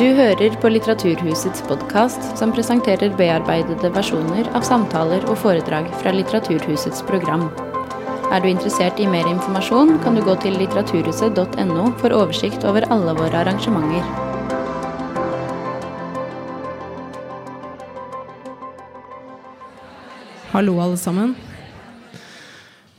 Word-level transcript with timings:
Du 0.00 0.06
hører 0.16 0.54
på 0.62 0.68
Litteraturhusets 0.72 1.60
podkast, 1.68 2.22
som 2.38 2.54
presenterer 2.56 3.10
bearbeidede 3.18 3.90
versjoner 3.92 4.46
av 4.56 4.64
samtaler 4.64 5.26
og 5.28 5.34
foredrag 5.42 5.90
fra 6.00 6.14
Litteraturhusets 6.14 7.02
program. 7.04 7.42
Er 8.32 8.40
du 8.40 8.46
interessert 8.48 8.96
i 8.96 9.04
mer 9.04 9.26
informasjon, 9.28 9.98
kan 10.00 10.14
du 10.16 10.22
gå 10.24 10.32
til 10.40 10.54
litteraturhuset.no 10.56 11.82
for 12.00 12.16
oversikt 12.16 12.64
over 12.64 12.86
alle 12.88 13.12
våre 13.18 13.42
arrangementer. 13.42 14.06
Hallo, 20.54 20.78
alle 20.80 20.96
sammen. 21.02 21.34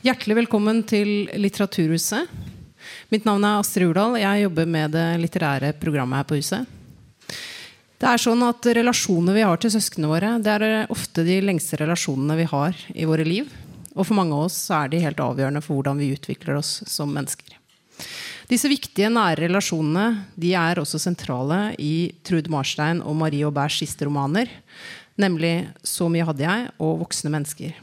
Hjertelig 0.06 0.36
velkommen 0.44 0.84
til 0.86 1.10
Litteraturhuset. 1.34 2.30
Mitt 3.10 3.26
navn 3.26 3.42
er 3.42 3.58
Astrid 3.58 3.90
Urdal. 3.90 4.20
Jeg 4.22 4.44
jobber 4.46 4.70
med 4.76 4.94
det 4.94 5.08
litterære 5.24 5.72
programmet 5.82 6.22
her 6.22 6.30
på 6.30 6.38
huset. 6.38 6.78
Det 8.02 8.10
er 8.10 8.18
sånn 8.18 8.40
at 8.42 8.66
Relasjonene 8.66 9.34
vi 9.36 9.42
har 9.46 9.60
til 9.62 9.70
søsknene 9.70 10.08
våre, 10.10 10.30
det 10.42 10.50
er 10.50 10.88
ofte 10.90 11.22
de 11.22 11.36
lengste 11.38 11.78
relasjonene 11.78 12.34
vi 12.40 12.46
har 12.50 12.80
i 12.98 13.04
våre 13.06 13.22
liv. 13.22 13.52
Og 13.94 14.08
for 14.08 14.18
mange 14.18 14.34
av 14.34 14.48
oss 14.48 14.56
er 14.74 14.90
de 14.90 14.98
helt 15.04 15.22
avgjørende 15.22 15.62
for 15.62 15.78
hvordan 15.78 16.00
vi 16.02 16.08
utvikler 16.10 16.58
oss 16.58 16.80
som 16.90 17.12
mennesker. 17.14 17.54
Disse 18.50 18.66
viktige, 18.66 19.06
nære 19.06 19.44
relasjonene 19.44 20.32
de 20.34 20.50
er 20.58 20.82
også 20.82 20.98
sentrale 20.98 21.76
i 21.78 22.10
Trude 22.26 22.50
Marstein 22.50 23.04
og 23.06 23.14
Marie 23.20 23.46
Auberts 23.46 23.78
siste 23.84 24.10
romaner, 24.10 24.50
nemlig 25.14 25.70
'Så 25.84 26.10
mye 26.10 26.26
hadde 26.26 26.42
jeg' 26.42 26.70
og 26.80 27.06
'Voksne 27.06 27.30
mennesker'. 27.30 27.74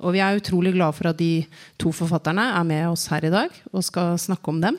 Og 0.00 0.12
vi 0.14 0.24
er 0.24 0.40
utrolig 0.40 0.72
glad 0.72 0.94
for 0.94 1.08
at 1.08 1.18
de 1.18 1.44
to 1.78 1.92
forfatterne 1.92 2.40
er 2.40 2.64
med 2.64 2.88
oss 2.88 3.08
her 3.08 3.24
i 3.24 3.30
dag 3.30 3.50
og 3.74 3.84
skal 3.84 4.16
snakke 4.16 4.48
om 4.48 4.60
dem. 4.60 4.78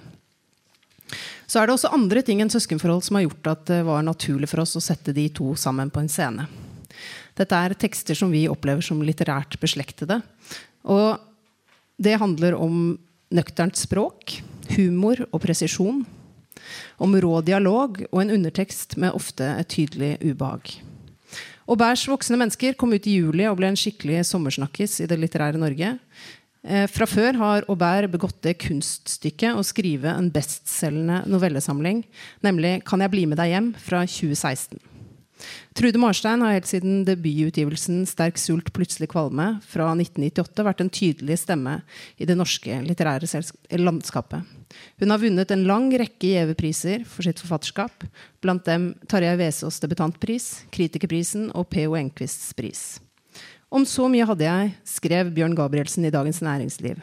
Så 1.48 1.62
er 1.62 1.68
det 1.68 1.78
også 1.78 1.94
andre 1.96 2.22
ting 2.28 2.42
enn 2.44 2.52
søskenforhold 2.52 3.06
som 3.08 3.18
har 3.18 3.28
gjort 3.28 3.52
at 3.54 3.68
det 3.70 3.80
var 3.88 4.04
naturlig 4.04 4.50
for 4.52 4.66
oss 4.66 4.76
å 4.76 4.84
sette 4.84 5.16
de 5.16 5.30
to 5.32 5.54
sammen 5.60 5.92
på 5.94 6.04
en 6.04 6.12
scene. 6.12 6.48
Dette 7.38 7.56
er 7.56 7.78
tekster 7.80 8.18
som 8.18 8.34
vi 8.34 8.48
opplever 8.52 8.84
som 8.84 9.00
litterært 9.06 9.56
beslektede. 9.62 10.20
Og 10.84 11.16
det 11.98 12.18
handler 12.20 12.58
om 12.58 12.98
nøkternt 13.34 13.80
språk, 13.80 14.40
humor 14.76 15.24
og 15.32 15.42
presisjon. 15.44 16.04
Om 17.00 17.16
rå 17.22 17.40
dialog 17.46 18.02
og 18.10 18.20
en 18.22 18.34
undertekst 18.40 18.98
med 19.00 19.16
ofte 19.16 19.46
et 19.62 19.72
tydelig 19.72 20.18
ubehag. 20.26 20.74
Auberts 21.68 22.06
voksne 22.08 22.40
mennesker 22.40 22.76
kom 22.80 22.94
ut 22.96 23.08
i 23.08 23.18
juli 23.20 23.44
og 23.48 23.58
ble 23.60 23.70
en 23.72 23.80
skikkelig 23.80 24.24
sommersnakkis 24.30 25.02
i 25.04 25.08
det 25.10 25.18
litterære 25.20 25.60
Norge. 25.60 25.98
Eh, 26.66 26.88
fra 26.90 27.06
før 27.06 27.38
har 27.38 27.66
Aubert 27.70 28.12
begått 28.12 28.42
det 28.44 28.58
kunststykket 28.64 29.56
å 29.56 29.66
skrive 29.66 30.12
en 30.12 30.32
bestselgende 30.34 31.24
novellesamling, 31.30 32.04
nemlig 32.44 32.84
'Kan 32.84 33.02
jeg 33.02 33.12
bli 33.12 33.26
med 33.26 33.38
deg 33.38 33.52
hjem?' 33.54 33.76
fra 33.78 34.06
2016. 34.06 34.80
Trude 35.78 36.00
Marstein 36.02 36.42
har 36.42 36.56
helt 36.56 36.70
siden 36.70 37.06
debututgivelsen 37.06 38.06
'Sterk 38.08 38.40
sult, 38.42 38.72
plutselig 38.74 39.10
kvalme' 39.12 39.62
fra 39.62 39.94
1998 39.94 40.66
vært 40.66 40.82
en 40.82 40.90
tydelig 40.90 41.38
stemme 41.44 41.82
i 42.18 42.26
det 42.26 42.38
norske 42.38 42.82
litterære 42.82 43.44
landskapet. 43.78 44.42
Hun 45.00 45.10
har 45.14 45.22
vunnet 45.22 45.52
en 45.52 45.68
lang 45.70 45.92
rekke 45.92 46.34
gjeve-priser 46.34 47.06
for 47.06 47.22
sitt 47.24 47.40
forfatterskap, 47.40 48.08
blant 48.42 48.66
dem 48.66 48.96
Tarjei 49.08 49.38
Vesaas 49.38 49.80
debutantpris, 49.80 50.66
Kritikerprisen 50.72 51.52
og 51.54 51.70
P.O. 51.70 51.96
Enquists 51.96 52.54
pris. 52.58 53.00
Om 53.68 53.84
så 53.84 54.06
mye 54.08 54.24
hadde 54.24 54.46
jeg, 54.46 54.70
skrev 54.88 55.30
Bjørn 55.36 55.56
Gabrielsen 55.58 56.06
i 56.08 56.12
Dagens 56.14 56.40
Næringsliv. 56.40 57.02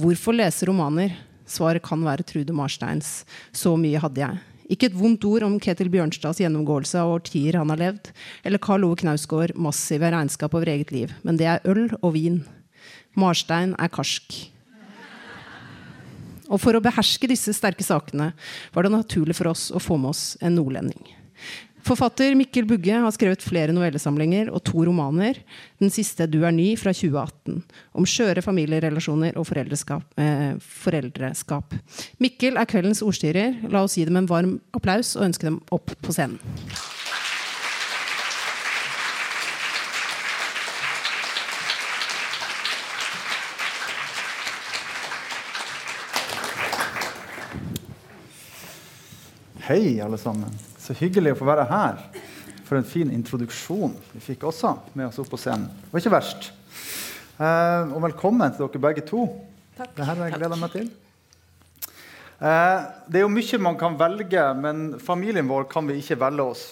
Hvorfor 0.00 0.32
lese 0.32 0.64
romaner? 0.64 1.18
Svaret 1.44 1.84
kan 1.84 2.00
være 2.00 2.24
Trude 2.24 2.52
Marsteins 2.56 3.26
'Så 3.52 3.76
mye 3.76 4.00
hadde 4.00 4.20
jeg'. 4.20 4.40
Ikke 4.70 4.86
et 4.86 4.96
vondt 4.96 5.24
ord 5.24 5.42
om 5.42 5.60
Ketil 5.60 5.90
Bjørnstads 5.90 6.40
gjennomgåelse 6.40 6.96
av 6.96 7.12
årtier 7.12 7.58
han 7.58 7.68
har 7.68 7.76
levd, 7.76 8.10
eller 8.42 8.58
Karl 8.58 8.84
Ove 8.84 8.96
Knausgård 8.96 9.54
massive 9.54 10.10
regnskap 10.10 10.54
over 10.54 10.64
eget 10.64 10.90
liv. 10.92 11.12
Men 11.22 11.36
det 11.36 11.46
er 11.46 11.60
øl 11.66 11.90
og 12.02 12.14
vin. 12.14 12.42
Marstein 13.14 13.74
er 13.78 13.88
karsk. 13.88 14.48
Og 16.48 16.58
for 16.58 16.72
å 16.72 16.80
beherske 16.80 17.28
disse 17.28 17.52
sterke 17.52 17.84
sakene 17.84 18.32
var 18.72 18.82
det 18.82 18.92
naturlig 18.92 19.36
for 19.36 19.48
oss 19.48 19.70
å 19.70 19.78
få 19.78 19.98
med 19.98 20.08
oss 20.08 20.38
en 20.40 20.54
nordlending. 20.54 21.04
Forfatter 21.82 22.36
Mikkel 22.38 22.66
Bugge 22.70 22.94
har 22.94 23.10
skrevet 23.14 23.42
flere 23.42 23.74
novellesamlinger 23.74 24.52
og 24.54 24.62
to 24.68 24.84
romaner. 24.86 25.40
Den 25.82 25.90
siste 25.90 26.28
'Du 26.30 26.44
er 26.44 26.54
ny' 26.54 26.78
fra 26.78 26.92
2018. 26.94 27.62
Om 27.94 28.06
skjøre 28.06 28.42
familierelasjoner 28.42 29.34
og 29.36 29.46
eh, 30.16 30.54
foreldreskap. 30.60 31.74
Mikkel 32.20 32.56
er 32.56 32.70
kveldens 32.70 33.02
ordstyrer. 33.02 33.68
La 33.68 33.82
oss 33.82 33.98
gi 33.98 34.04
dem 34.04 34.16
en 34.16 34.28
varm 34.28 34.60
applaus 34.72 35.16
og 35.16 35.24
ønske 35.24 35.42
dem 35.42 35.60
opp 35.72 35.90
på 36.02 36.12
scenen. 36.12 36.38
Hei, 49.66 50.00
alle 50.00 50.18
sammen. 50.18 50.71
Så 50.82 50.96
hyggelig 50.98 51.36
å 51.36 51.38
få 51.38 51.46
være 51.46 51.62
her. 51.70 51.98
For 52.66 52.74
en 52.74 52.86
fin 52.88 53.10
introduksjon 53.14 53.92
vi 54.16 54.20
fikk 54.24 54.48
også 54.48 54.72
med 54.98 55.12
oss 55.12 55.20
opp 55.22 55.28
på 55.30 55.38
scenen. 55.38 55.68
Det 55.70 55.92
var 55.92 56.02
ikke 56.02 56.14
verst. 56.16 56.48
Eh, 57.38 57.92
og 57.94 58.00
velkommen 58.02 58.50
til 58.56 58.64
dere 58.64 58.80
begge 58.88 59.04
to. 59.06 59.28
Takk. 59.76 59.92
Dette 59.92 60.08
har 60.08 60.24
jeg 60.24 60.40
gleda 60.40 60.58
meg 60.58 60.74
til. 60.74 60.88
Eh, 62.42 62.88
det 63.06 63.20
er 63.20 63.22
jo 63.22 63.30
mye 63.30 63.62
man 63.62 63.78
kan 63.78 64.00
velge, 64.00 64.48
men 64.58 64.82
familien 64.98 65.46
vår 65.52 65.68
kan 65.70 65.86
vi 65.86 66.00
ikke 66.02 66.18
velge 66.24 66.48
oss. 66.56 66.66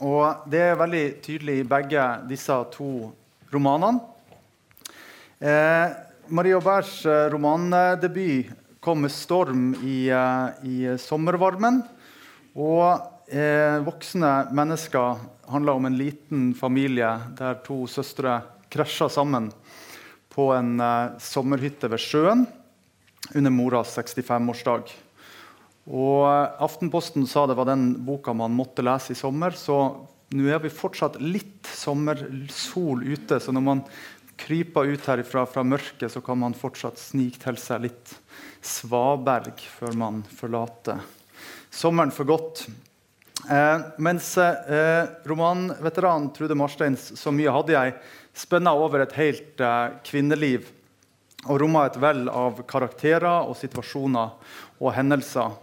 Og 0.00 0.48
det 0.48 0.64
er 0.70 0.80
veldig 0.80 1.04
tydelig 1.20 1.60
i 1.60 1.68
begge 1.76 2.08
disse 2.32 2.56
to 2.72 2.90
romanene. 3.52 4.00
Eh, 5.44 5.86
Marie 6.32 6.56
Auberts 6.56 7.04
eh, 7.04 7.28
romandebut 7.36 8.56
kom 8.80 9.04
med 9.04 9.12
storm 9.12 9.74
i, 9.84 10.06
eh, 10.08 10.64
i 10.64 10.96
sommervarmen. 10.96 11.82
Og 12.56 13.09
eh, 13.30 13.78
voksne 13.86 14.50
mennesker 14.52 15.20
handler 15.50 15.78
om 15.78 15.86
en 15.88 15.98
liten 15.98 16.50
familie 16.54 17.10
der 17.38 17.60
to 17.66 17.84
søstre 17.90 18.40
krasjer 18.70 19.10
sammen 19.10 19.50
på 20.34 20.50
en 20.54 20.80
eh, 20.80 21.18
sommerhytte 21.22 21.90
ved 21.90 22.02
sjøen 22.02 22.46
under 23.34 23.54
moras 23.54 23.96
65-årsdag. 23.98 24.92
Og 25.90 26.24
eh, 26.28 26.62
Aftenposten 26.66 27.26
sa 27.30 27.46
det 27.46 27.58
var 27.58 27.70
den 27.70 27.92
boka 28.06 28.34
man 28.36 28.54
måtte 28.56 28.84
lese 28.86 29.14
i 29.14 29.18
sommer. 29.18 29.56
Så 29.56 29.78
nå 30.30 30.50
er 30.50 30.62
vi 30.62 30.72
fortsatt 30.72 31.20
litt 31.22 31.70
sommersol 31.70 33.04
ute. 33.06 33.40
Så 33.40 33.54
når 33.54 33.66
man 33.66 33.84
kryper 34.40 34.88
ut 34.88 35.06
herifra 35.10 35.44
fra 35.46 35.64
mørket, 35.66 36.08
så 36.12 36.22
kan 36.24 36.38
man 36.40 36.56
fortsatt 36.56 36.98
snike 36.98 37.42
til 37.42 37.58
seg 37.60 37.88
litt 37.88 38.14
svaberg 38.64 39.60
før 39.78 39.98
man 39.98 40.22
forlater 40.36 41.02
sommeren 41.70 42.12
for 42.14 42.28
godt. 42.28 42.64
Eh, 43.48 43.80
mens 43.96 44.38
eh, 44.38 45.06
romanveteranen 45.24 46.32
Trude 46.32 46.54
Marsteins 46.54 47.12
'Så 47.16 47.32
mye 47.32 47.50
hadde 47.50 47.72
jeg' 47.72 47.94
spenna 48.34 48.74
over 48.74 49.00
et 49.00 49.12
helt 49.12 49.60
eh, 49.60 49.96
kvinneliv 50.04 50.68
og 51.48 51.60
romma 51.60 51.86
et 51.86 51.96
vell 51.96 52.28
av 52.28 52.60
karakterer 52.68 53.48
og 53.48 53.56
situasjoner 53.56 54.34
og 54.80 54.92
hendelser. 54.92 55.56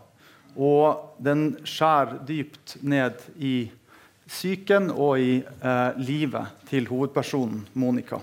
Og 0.58 1.14
den 1.22 1.52
skjærer 1.62 2.26
dypt 2.26 2.80
ned 2.82 3.22
i 3.38 3.70
psyken 4.28 4.90
og 4.90 5.20
i 5.22 5.38
eh, 5.46 5.92
livet 6.02 6.66
til 6.70 6.90
hovedpersonen 6.90 7.62
Monica. 7.74 8.20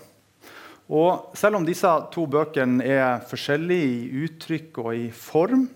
Og 0.91 1.31
selv 1.39 1.57
om 1.57 1.65
disse 1.65 1.89
to 2.13 2.27
bøkene 2.27 2.85
er 2.85 3.23
forskjellige 3.31 3.87
i 3.87 4.27
uttrykk 4.27 4.83
og 4.83 4.93
i 4.99 5.09
form, 5.15 5.69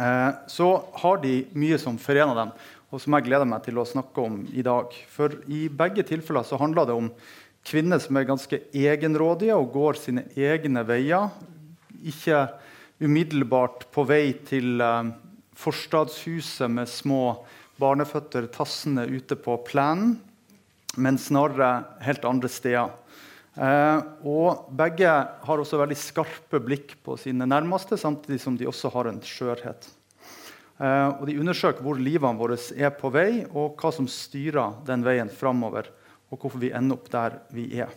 Eh, 0.00 0.28
så 0.46 0.84
har 0.92 1.18
de 1.20 1.44
mye 1.52 1.76
som 1.78 1.98
forener 2.00 2.38
dem, 2.38 2.52
og 2.90 2.98
som 2.98 3.14
jeg 3.14 3.28
gleder 3.28 3.46
meg 3.46 3.62
til 3.64 3.78
å 3.78 3.86
snakke 3.86 4.22
om 4.24 4.40
i 4.50 4.64
dag. 4.66 4.90
For 5.12 5.36
i 5.46 5.68
begge 5.70 6.04
tilfeller 6.06 6.46
så 6.46 6.58
handler 6.58 6.88
det 6.88 6.96
om 6.98 7.10
kvinner 7.66 8.00
som 8.02 8.18
er 8.18 8.28
ganske 8.28 8.62
egenrådige 8.74 9.56
og 9.56 9.70
går 9.74 10.00
sine 10.00 10.24
egne 10.34 10.82
veier. 10.88 11.30
Ikke 12.02 12.48
umiddelbart 13.00 13.86
på 13.94 14.04
vei 14.08 14.24
til 14.48 14.82
eh, 14.82 15.12
forstadshuset 15.60 16.72
med 16.72 16.90
små 16.90 17.22
barneføtter 17.80 18.48
tassende 18.52 19.06
ute 19.08 19.38
på 19.40 19.54
plenen, 19.68 20.18
men 21.00 21.20
snarere 21.20 22.00
helt 22.04 22.26
andre 22.28 22.50
steder. 22.52 22.90
Eh, 23.54 24.02
og 24.26 24.66
begge 24.76 25.14
har 25.46 25.62
også 25.62 25.80
veldig 25.80 25.98
skarpe 25.98 26.60
blikk 26.64 26.98
på 27.06 27.16
sine 27.20 27.46
nærmeste, 27.48 27.98
samtidig 28.00 28.42
som 28.42 28.58
de 28.58 28.68
også 28.68 28.92
har 28.94 29.10
en 29.10 29.22
skjørhet. 29.24 29.88
Eh, 30.80 31.08
og 31.20 31.26
de 31.28 31.36
undersøker 31.40 31.84
hvor 31.84 32.00
livene 32.00 32.40
våre 32.40 32.56
er 32.76 32.94
på 32.96 33.12
vei, 33.12 33.44
og 33.52 33.76
hva 33.80 33.92
som 33.92 34.08
styrer 34.10 34.80
den 34.88 35.04
veien 35.06 35.28
framover, 35.28 35.90
og 36.30 36.40
hvorfor 36.40 36.62
vi 36.62 36.72
ender 36.72 36.96
opp 36.96 37.10
der 37.12 37.40
vi 37.54 37.68
er. 37.82 37.92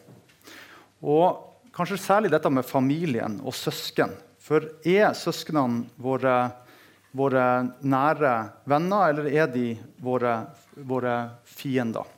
Og 1.04 1.70
kanskje 1.76 2.02
særlig 2.02 2.34
dette 2.34 2.52
med 2.52 2.68
familien 2.68 3.40
og 3.44 3.56
søsken. 3.58 4.12
For 4.44 4.66
er 4.84 5.16
søsknene 5.16 5.88
våre 6.02 6.36
våre 7.14 7.46
nære 7.86 8.34
venner, 8.70 9.12
eller 9.12 9.30
er 9.30 9.48
de 9.54 9.68
våre, 10.02 10.34
våre 10.76 11.18
fiender? 11.46 12.10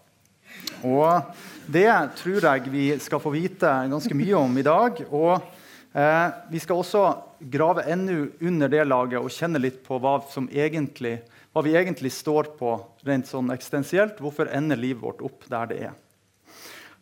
Og 0.88 1.36
det 1.68 1.90
tror 2.16 2.48
jeg 2.48 2.72
vi 2.72 2.86
skal 3.04 3.20
få 3.20 3.34
vite 3.34 3.72
ganske 3.92 4.16
mye 4.16 4.38
om 4.40 4.58
i 4.58 4.66
dag. 4.66 5.02
Og 5.10 5.55
eh, 5.96 6.28
vi 6.52 6.62
skal 6.62 6.82
også 6.82 7.04
grave 7.52 7.86
enda 7.92 8.26
under 8.44 8.72
det 8.72 8.84
laget 8.88 9.22
og 9.22 9.34
kjenne 9.34 9.62
litt 9.64 9.82
på 9.86 9.98
hva, 10.04 10.18
egentlig, 10.52 11.18
hva 11.56 11.64
vi 11.66 11.76
egentlig 11.80 12.12
står 12.14 12.54
på 12.60 12.76
rent 13.08 13.32
sånn 13.32 13.52
eksistensielt. 13.56 14.20
Hvorfor 14.20 14.52
ender 14.52 14.80
livet 14.80 15.04
vårt 15.04 15.24
opp 15.26 15.48
der 15.52 15.72
det 15.72 15.82
er? 15.90 15.98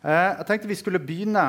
Eh, 0.04 0.30
jeg 0.38 0.48
tenkte 0.48 0.70
vi 0.70 0.80
skulle 0.80 1.02
begynne 1.02 1.46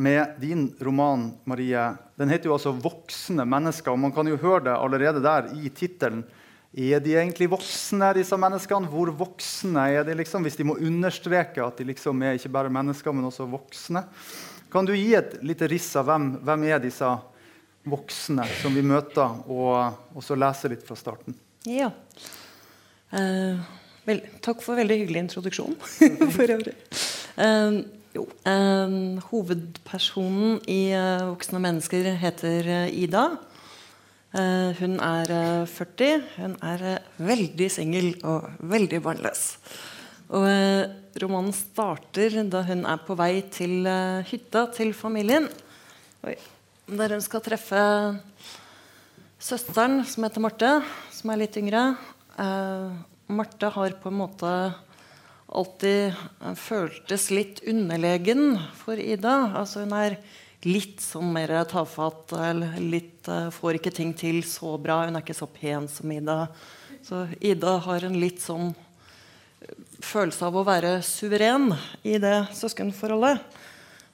med 0.00 0.36
din 0.40 0.68
roman, 0.80 1.32
Marie. 1.44 1.96
Den 2.16 2.28
heter 2.28 2.48
jo 2.48 2.54
altså 2.54 2.72
'Voksne 2.72 3.44
mennesker'. 3.44 3.92
og 3.92 3.98
Man 3.98 4.12
kan 4.12 4.26
jo 4.26 4.36
høre 4.36 4.64
det 4.64 4.76
allerede 4.76 5.22
der 5.22 5.50
i 5.54 5.68
tittelen. 5.68 6.24
Er 6.70 7.00
de 7.00 7.16
egentlig 7.18 7.50
voksne, 7.50 8.12
disse 8.14 8.36
menneskene? 8.38 8.86
Hvor 8.86 9.10
voksne 9.10 9.88
er 9.90 10.04
de? 10.04 10.14
liksom? 10.14 10.42
Hvis 10.42 10.56
de 10.56 10.64
må 10.64 10.76
understreke 10.78 11.64
at 11.64 11.76
de 11.76 11.84
liksom 11.84 12.22
er 12.22 12.38
ikke 12.38 12.52
bare 12.52 12.70
mennesker, 12.70 13.12
men 13.12 13.24
også 13.26 13.48
voksne. 13.50 14.04
Kan 14.70 14.86
du 14.86 14.94
gi 14.94 15.14
et 15.18 15.40
lite 15.42 15.66
riss 15.70 15.88
av 15.98 16.06
hvem, 16.06 16.30
hvem 16.46 16.64
er 16.70 16.82
disse 16.82 17.06
voksne 17.90 18.44
som 18.60 18.74
vi 18.76 18.84
møter, 18.86 19.40
og, 19.50 19.98
og 20.14 20.22
så 20.22 20.36
lese 20.38 20.70
litt 20.70 20.84
fra 20.86 20.96
starten? 20.98 21.34
Ja. 21.66 21.90
Uh, 23.10 23.58
vel, 24.06 24.22
takk 24.44 24.62
for 24.62 24.78
veldig 24.78 25.00
hyggelig 25.02 25.24
introduksjon. 25.26 25.74
for 26.36 26.54
øvrig. 26.54 26.76
Uh, 27.34 27.82
jo, 28.14 28.28
uh, 28.46 29.18
hovedpersonen 29.30 30.60
i 30.70 30.80
Voksne 31.32 31.62
mennesker 31.62 32.12
heter 32.22 32.70
Ida. 32.94 33.28
Hun 34.30 34.92
er 35.02 35.30
uh, 35.34 35.66
40. 35.66 36.26
Hun 36.36 36.52
er 36.62 37.00
veldig 37.18 37.66
singel 37.74 38.12
og 38.22 38.46
veldig 38.70 39.02
barnløs. 39.02 39.46
Og 40.30 40.46
romanen 41.18 41.54
starter 41.56 42.36
da 42.50 42.62
hun 42.68 42.84
er 42.88 43.00
på 43.06 43.16
vei 43.18 43.42
til 43.52 43.88
hytta 44.30 44.66
til 44.76 44.92
familien. 44.96 45.48
Oi. 46.26 46.36
Der 46.90 47.14
hun 47.14 47.22
skal 47.24 47.42
treffe 47.44 47.80
søsteren, 49.40 50.04
som 50.06 50.26
heter 50.26 50.42
Marte, 50.42 50.70
som 51.14 51.32
er 51.32 51.42
litt 51.42 51.58
yngre. 51.60 51.84
Marte 53.30 53.70
har 53.74 53.94
på 54.02 54.10
en 54.10 54.18
måte 54.18 54.52
alltid 55.50 56.14
føltes 56.58 57.30
litt 57.34 57.62
underlegen 57.66 58.58
for 58.78 58.98
Ida. 59.00 59.52
Altså 59.58 59.84
hun 59.84 59.94
er 59.98 60.18
litt 60.66 61.00
sånn 61.02 61.32
mer 61.32 61.52
tafatt. 61.70 62.34
Litt, 62.82 63.24
uh, 63.28 63.48
får 63.54 63.80
ikke 63.80 63.94
ting 63.94 64.12
til 64.16 64.42
så 64.46 64.76
bra. 64.82 65.04
Hun 65.06 65.16
er 65.16 65.24
ikke 65.24 65.38
så 65.38 65.48
pen 65.50 65.88
som 65.90 66.12
Ida. 66.12 66.44
Så 67.06 67.24
Ida 67.40 67.78
har 67.86 68.06
en 68.06 68.18
litt 68.20 68.42
sånn 68.44 68.70
eh, 68.70 68.89
følelse 70.04 70.46
av 70.46 70.56
å 70.56 70.66
være 70.66 70.98
suveren 71.04 71.70
i 72.06 72.16
det 72.22 72.50
søskenforholdet. 72.56 73.40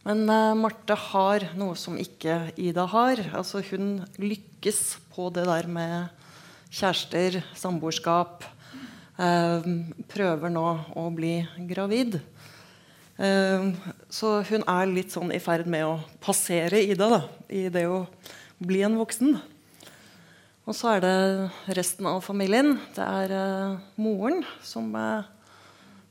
Men 0.07 0.23
uh, 0.31 0.55
Marte 0.59 0.95
har 1.09 1.49
noe 1.59 1.75
som 1.79 1.97
ikke 1.99 2.53
Ida 2.63 2.85
har. 2.93 3.23
Altså, 3.35 3.63
hun 3.73 4.05
lykkes 4.23 5.01
på 5.15 5.31
det 5.35 5.47
der 5.49 5.67
med 5.71 6.27
kjærester, 6.71 7.41
samboerskap. 7.59 8.47
Uh, 9.19 9.67
prøver 10.13 10.53
nå 10.53 10.67
å 10.95 11.09
bli 11.15 11.41
gravid. 11.67 12.21
Ehm, 13.17 13.71
så 14.13 14.43
hun 14.45 14.61
er 14.69 14.91
litt 14.93 15.15
sånn 15.15 15.31
i 15.33 15.41
ferd 15.41 15.65
med 15.73 15.87
å 15.89 15.95
passere 16.21 16.83
Ida 16.85 17.07
da, 17.09 17.21
i 17.49 17.63
det 17.73 17.87
å 17.89 18.03
bli 18.61 18.83
en 18.85 18.99
voksen. 19.01 19.39
Og 20.69 20.77
så 20.77 20.91
er 20.93 21.01
det 21.01 21.15
resten 21.79 22.05
av 22.11 22.21
familien. 22.27 22.75
Det 22.93 23.07
er 23.07 23.33
moren 23.97 24.45
som 24.61 24.93
uh, 24.93 25.25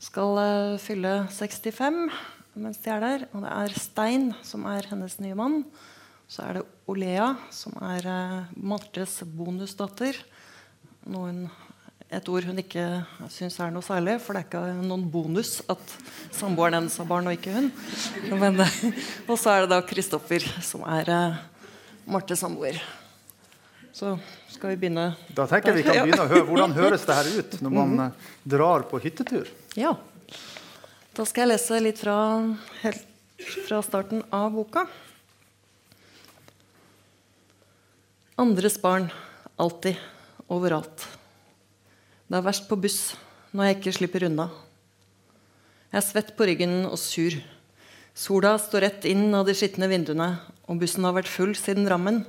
skal 0.03 0.39
uh, 0.39 0.79
fylle 0.81 1.21
65 1.31 2.09
mens 2.55 2.79
de 2.79 2.91
er 2.91 3.03
der. 3.03 3.27
Og 3.33 3.43
det 3.43 3.51
er 3.51 3.75
Stein 3.79 4.29
som 4.45 4.65
er 4.69 4.87
hennes 4.89 5.17
nye 5.23 5.35
mann. 5.37 5.61
Så 6.31 6.45
er 6.45 6.59
det 6.59 6.65
Olea, 6.89 7.33
som 7.53 7.75
er 7.83 8.07
Martes 8.55 9.19
bonusdatter. 9.27 10.17
Noen 11.11 11.45
et 12.13 12.27
ord 12.29 12.45
hun 12.47 12.61
ikke 12.61 12.83
syns 13.33 13.57
er 13.59 13.73
noe 13.73 13.85
særlig. 13.85 14.17
For 14.23 14.37
det 14.37 14.45
er 14.45 14.47
ikke 14.47 14.87
noen 14.87 15.05
bonus 15.11 15.57
at 15.71 15.95
samboeren 16.35 16.79
hennes 16.79 16.97
har 17.01 17.09
barn, 17.09 17.27
og 17.29 17.35
ikke 17.35 17.55
hun. 17.57 17.71
Men, 18.31 18.63
og 19.27 19.35
så 19.41 19.55
er 19.55 19.65
det 19.65 19.73
da 19.73 19.81
Kristoffer, 19.85 20.45
som 20.63 20.85
er 20.87 21.11
Martes 22.05 22.41
samboer. 22.41 22.79
Så 23.95 24.17
skal 24.51 24.73
vi 24.73 24.79
begynne 24.81 25.05
Da 25.31 25.45
tenker 25.47 25.71
jeg 25.71 25.77
vi 25.77 25.83
kan 25.87 26.01
begynne 26.03 26.25
å 26.25 26.27
høre 26.27 26.43
Hvordan 26.49 26.73
høres 26.75 27.05
det 27.07 27.15
her 27.15 27.29
ut 27.39 27.53
når 27.63 27.71
man 27.77 28.01
drar 28.43 28.83
på 28.89 28.99
hyttetur? 29.03 29.47
Ja. 29.75 29.91
Da 31.15 31.23
skal 31.27 31.43
jeg 31.43 31.51
lese 31.51 31.77
litt 31.83 31.97
fra, 31.99 32.15
fra 33.67 33.79
starten 33.83 34.21
av 34.31 34.53
boka. 34.55 34.85
Andres 38.39 38.77
barn. 38.79 39.09
Alltid. 39.59 39.99
Overalt. 40.47 41.03
Det 42.29 42.37
er 42.39 42.45
verst 42.45 42.69
på 42.69 42.77
buss 42.79 42.99
når 43.51 43.67
jeg 43.67 43.77
ikke 43.77 43.93
slipper 43.97 44.25
unna. 44.29 44.47
Jeg 45.91 45.99
er 45.99 46.07
svett 46.07 46.31
på 46.39 46.47
ryggen 46.47 46.77
og 46.87 46.95
sur. 47.01 47.35
Sola 48.15 48.53
står 48.61 48.85
rett 48.85 49.09
inn 49.11 49.27
av 49.35 49.43
de 49.47 49.57
skitne 49.57 49.89
vinduene, 49.91 50.37
og 50.71 50.79
bussen 50.79 51.03
har 51.03 51.17
vært 51.17 51.31
full 51.31 51.51
siden 51.59 51.87
Drammen. 51.87 52.23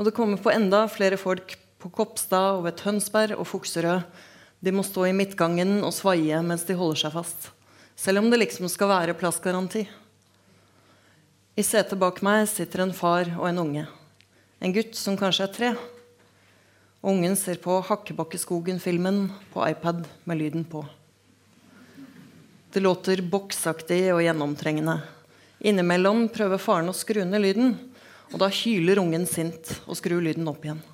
Og 0.00 0.08
det 0.08 0.16
kommer 0.16 0.40
på 0.40 0.52
enda 0.52 0.86
flere 0.88 1.20
folk 1.20 1.58
på 1.80 1.92
Kopstad 1.92 2.56
og 2.56 2.64
ved 2.70 2.80
Tønsberg 2.80 3.36
og 3.36 3.48
Fukserød. 3.52 4.08
De 4.60 4.72
må 4.76 4.84
stå 4.84 5.06
i 5.08 5.14
midtgangen 5.16 5.78
og 5.80 5.94
svaie 5.96 6.36
mens 6.44 6.66
de 6.68 6.76
holder 6.76 7.06
seg 7.06 7.14
fast. 7.14 7.48
Selv 7.96 8.20
om 8.20 8.28
det 8.32 8.42
liksom 8.42 8.68
skal 8.68 8.92
være 8.92 9.16
plassgaranti. 9.16 9.86
I 11.56 11.64
setet 11.64 11.98
bak 12.00 12.20
meg 12.24 12.46
sitter 12.48 12.84
en 12.84 12.94
far 12.96 13.28
og 13.38 13.48
en 13.48 13.62
unge. 13.64 13.86
En 14.60 14.72
gutt 14.76 14.96
som 14.96 15.16
kanskje 15.16 15.46
er 15.46 15.54
tre. 15.56 15.70
Ungen 17.00 17.36
ser 17.40 17.56
på 17.64 17.78
Hakkebakkeskogen-filmen 17.88 19.22
på 19.54 19.64
iPad 19.64 20.04
med 20.28 20.40
lyden 20.40 20.66
på. 20.68 20.84
Det 22.72 22.84
låter 22.84 23.24
boksaktig 23.24 24.02
og 24.12 24.20
gjennomtrengende. 24.22 25.00
Innimellom 25.64 26.28
prøver 26.32 26.60
faren 26.60 26.92
å 26.92 26.96
skru 26.96 27.24
ned 27.24 27.42
lyden, 27.42 27.72
og 28.30 28.38
da 28.44 28.52
hyler 28.52 29.00
ungen 29.00 29.24
sint 29.28 29.72
og 29.86 29.96
skrur 29.98 30.20
lyden 30.22 30.48
opp 30.52 30.68
igjen. 30.68 30.84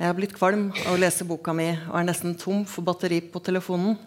Jeg 0.00 0.08
er 0.08 0.14
blitt 0.16 0.32
kvalm 0.32 0.70
av 0.86 0.94
å 0.94 0.96
lese 0.96 1.26
boka 1.28 1.52
mi 1.52 1.66
og 1.74 1.96
er 1.98 2.06
nesten 2.08 2.32
tom 2.40 2.62
for 2.64 2.80
batteri 2.86 3.18
på 3.20 3.42
telefonen, 3.44 3.98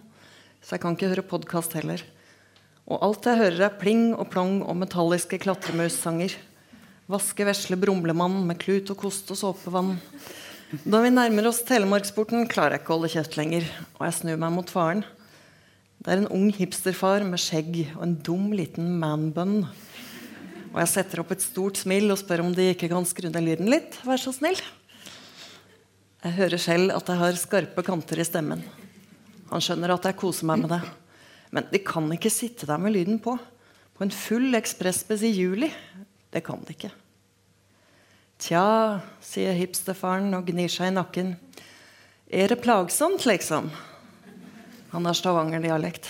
så 0.58 0.74
jeg 0.74 0.82
kan 0.82 0.96
ikke 0.96 1.12
høre 1.12 1.24
podkast 1.30 1.76
heller. 1.78 2.02
Og 2.90 2.98
alt 3.06 3.28
jeg 3.30 3.38
hører, 3.38 3.60
er 3.68 3.78
pling 3.78 4.08
og 4.18 4.26
plong 4.34 4.56
og 4.66 4.80
metalliske 4.80 5.38
klatremussanger. 5.44 6.34
Vaske, 7.14 7.46
vesle 7.46 7.78
brumlemann 7.78 8.42
med 8.50 8.58
klut 8.66 8.90
og 8.90 9.04
kost 9.06 9.30
og 9.30 9.38
såpevann. 9.38 9.94
Da 10.82 11.06
vi 11.06 11.14
nærmer 11.14 11.52
oss 11.52 11.62
Telemarksporten, 11.70 12.50
klarer 12.50 12.80
jeg 12.80 12.88
ikke 12.88 12.96
å 12.96 12.98
holde 12.98 13.14
kjeft 13.14 13.38
lenger, 13.38 13.72
og 14.00 14.08
jeg 14.10 14.20
snur 14.24 14.42
meg 14.42 14.58
mot 14.58 14.74
faren. 14.74 15.06
Det 16.02 16.10
er 16.10 16.24
en 16.24 16.32
ung 16.34 16.50
hipsterfar 16.58 17.22
med 17.22 17.38
skjegg 17.38 17.84
og 18.00 18.08
en 18.10 18.18
dum 18.26 18.50
liten 18.58 18.96
manbun. 18.98 19.60
Og 20.74 20.86
jeg 20.88 20.96
setter 20.98 21.22
opp 21.22 21.38
et 21.38 21.46
stort 21.46 21.86
smil 21.86 22.10
og 22.10 22.26
spør 22.26 22.48
om 22.50 22.56
de 22.58 22.72
ikke 22.74 22.90
kan 22.90 23.06
skru 23.06 23.30
ned 23.30 23.46
lyden 23.46 23.70
litt. 23.70 24.02
Vær 24.10 24.18
så 24.18 24.34
snill. 24.34 24.58
Jeg 26.24 26.38
hører 26.38 26.62
selv 26.62 26.94
at 26.96 27.10
jeg 27.12 27.20
har 27.20 27.36
skarpe 27.36 27.84
kanter 27.84 28.22
i 28.22 28.24
stemmen. 28.24 28.62
Han 29.50 29.64
skjønner 29.64 29.92
at 29.92 30.06
jeg 30.08 30.16
koser 30.22 30.48
meg 30.48 30.62
med 30.62 30.72
det. 30.72 30.82
Men 31.52 31.66
de 31.68 31.82
kan 31.84 32.06
ikke 32.16 32.32
sitte 32.32 32.68
der 32.70 32.80
med 32.80 32.96
lyden 32.96 33.20
på. 33.20 33.36
På 33.94 34.06
en 34.06 34.14
full 34.16 34.56
ekspressbuss 34.56 35.26
i 35.28 35.34
juli. 35.36 35.68
Det 36.32 36.42
kan 36.46 36.64
de 36.64 36.72
ikke. 36.78 36.94
Tja, 38.40 38.64
sier 39.20 39.52
hipsterfaren 39.58 40.32
og 40.38 40.48
gnir 40.48 40.72
seg 40.72 40.94
i 40.94 40.96
nakken. 40.96 41.34
Er 42.32 42.50
det 42.50 42.62
plagsomt, 42.64 43.28
liksom? 43.28 43.68
Han 44.96 45.06
har 45.06 45.20
stavangerdialekt. 45.20 46.08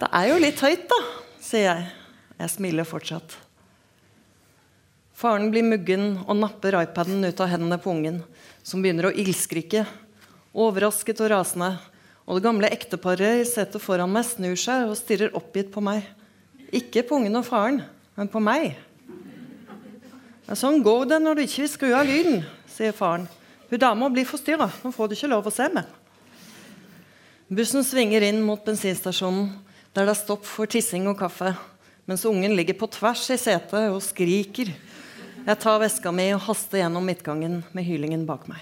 Det 0.00 0.10
er 0.10 0.26
jo 0.32 0.42
litt 0.42 0.60
høyt, 0.64 0.84
da, 0.90 0.98
sier 1.38 1.68
jeg. 1.68 1.86
Jeg 2.40 2.52
smiler 2.56 2.88
fortsatt. 2.88 3.38
Faren 5.20 5.50
blir 5.52 5.66
muggen 5.66 6.14
og 6.24 6.38
napper 6.40 6.78
iPaden 6.80 7.24
ut 7.26 7.40
av 7.44 7.50
hendene 7.52 7.76
på 7.80 7.92
ungen, 7.92 8.22
som 8.62 8.82
begynner 8.82 9.08
å 9.08 9.14
ildskrike. 9.14 9.84
Overrasket 10.52 11.22
og 11.24 11.32
rasende. 11.32 11.72
Og 12.26 12.38
det 12.38 12.46
gamle 12.46 12.70
ekteparet 12.70 13.42
i 13.42 13.48
setet 13.48 13.82
foran 13.82 14.12
meg 14.12 14.26
snur 14.28 14.58
seg 14.58 14.90
og 14.90 14.98
stirrer 14.98 15.34
oppgitt 15.38 15.72
på 15.74 15.82
meg. 15.84 16.04
Ikke 16.70 17.02
på 17.06 17.18
ungen 17.18 17.40
og 17.40 17.46
faren, 17.48 17.80
men 18.14 18.30
på 18.30 18.42
meg. 18.42 18.76
Sånn 20.50 20.82
går 20.82 21.06
det 21.12 21.20
når 21.22 21.38
du 21.38 21.44
ikke 21.44 21.64
vil 21.64 21.70
skru 21.70 21.90
av 21.94 22.06
lyden, 22.06 22.44
sier 22.70 22.94
faren. 22.94 23.28
Hun 23.70 23.78
dama 23.78 24.08
blir 24.10 24.26
forstyrra. 24.26 24.66
Nå 24.82 24.90
får 24.94 25.10
du 25.10 25.14
ikke 25.14 25.30
lov 25.30 25.46
å 25.46 25.54
se 25.54 25.68
meg. 25.70 25.86
Bussen 27.50 27.82
svinger 27.86 28.22
inn 28.26 28.40
mot 28.46 28.62
bensinstasjonen, 28.62 29.48
der 29.94 30.06
det 30.06 30.14
er 30.14 30.18
stopp 30.18 30.44
for 30.46 30.70
tissing 30.70 31.08
og 31.10 31.18
kaffe, 31.18 31.50
mens 32.06 32.22
ungen 32.26 32.54
ligger 32.58 32.76
på 32.78 32.86
tvers 32.94 33.24
i 33.34 33.38
setet 33.38 33.90
og 33.90 33.98
skriker. 34.06 34.70
Jeg 35.46 35.56
tar 35.58 35.78
veska 35.80 36.10
mi 36.12 36.26
og 36.34 36.42
haster 36.44 36.82
gjennom 36.82 37.06
midtgangen 37.08 37.62
med 37.72 37.86
hylingen 37.86 38.26
bak 38.28 38.44
meg. 38.50 38.60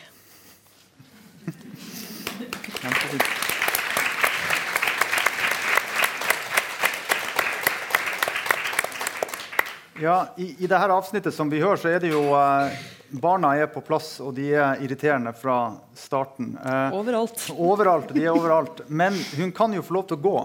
Ja, 9.98 10.28
i, 10.36 10.54
I 10.58 10.68
dette 10.70 10.92
avsnittet 10.94 11.34
som 11.34 11.50
vi 11.50 11.58
hører, 11.58 11.80
så 11.82 11.90
er 11.90 11.98
det 12.04 12.12
jo 12.12 12.22
eh, 12.38 12.76
Barna 13.18 13.56
er 13.58 13.66
på 13.72 13.82
plass, 13.82 14.20
og 14.22 14.36
de 14.36 14.52
er 14.54 14.84
irriterende 14.84 15.32
fra 15.34 15.72
starten. 15.98 16.52
Eh, 16.62 16.94
Overalt. 16.94 17.48
overalt. 17.72 18.14
De 18.14 18.22
er 18.22 18.30
overalt. 18.30 18.84
Men 18.86 19.18
hun 19.34 19.50
kan 19.56 19.74
jo 19.74 19.82
få 19.82 19.98
lov 19.98 20.06
til 20.12 20.20
å 20.20 20.22
gå 20.28 20.36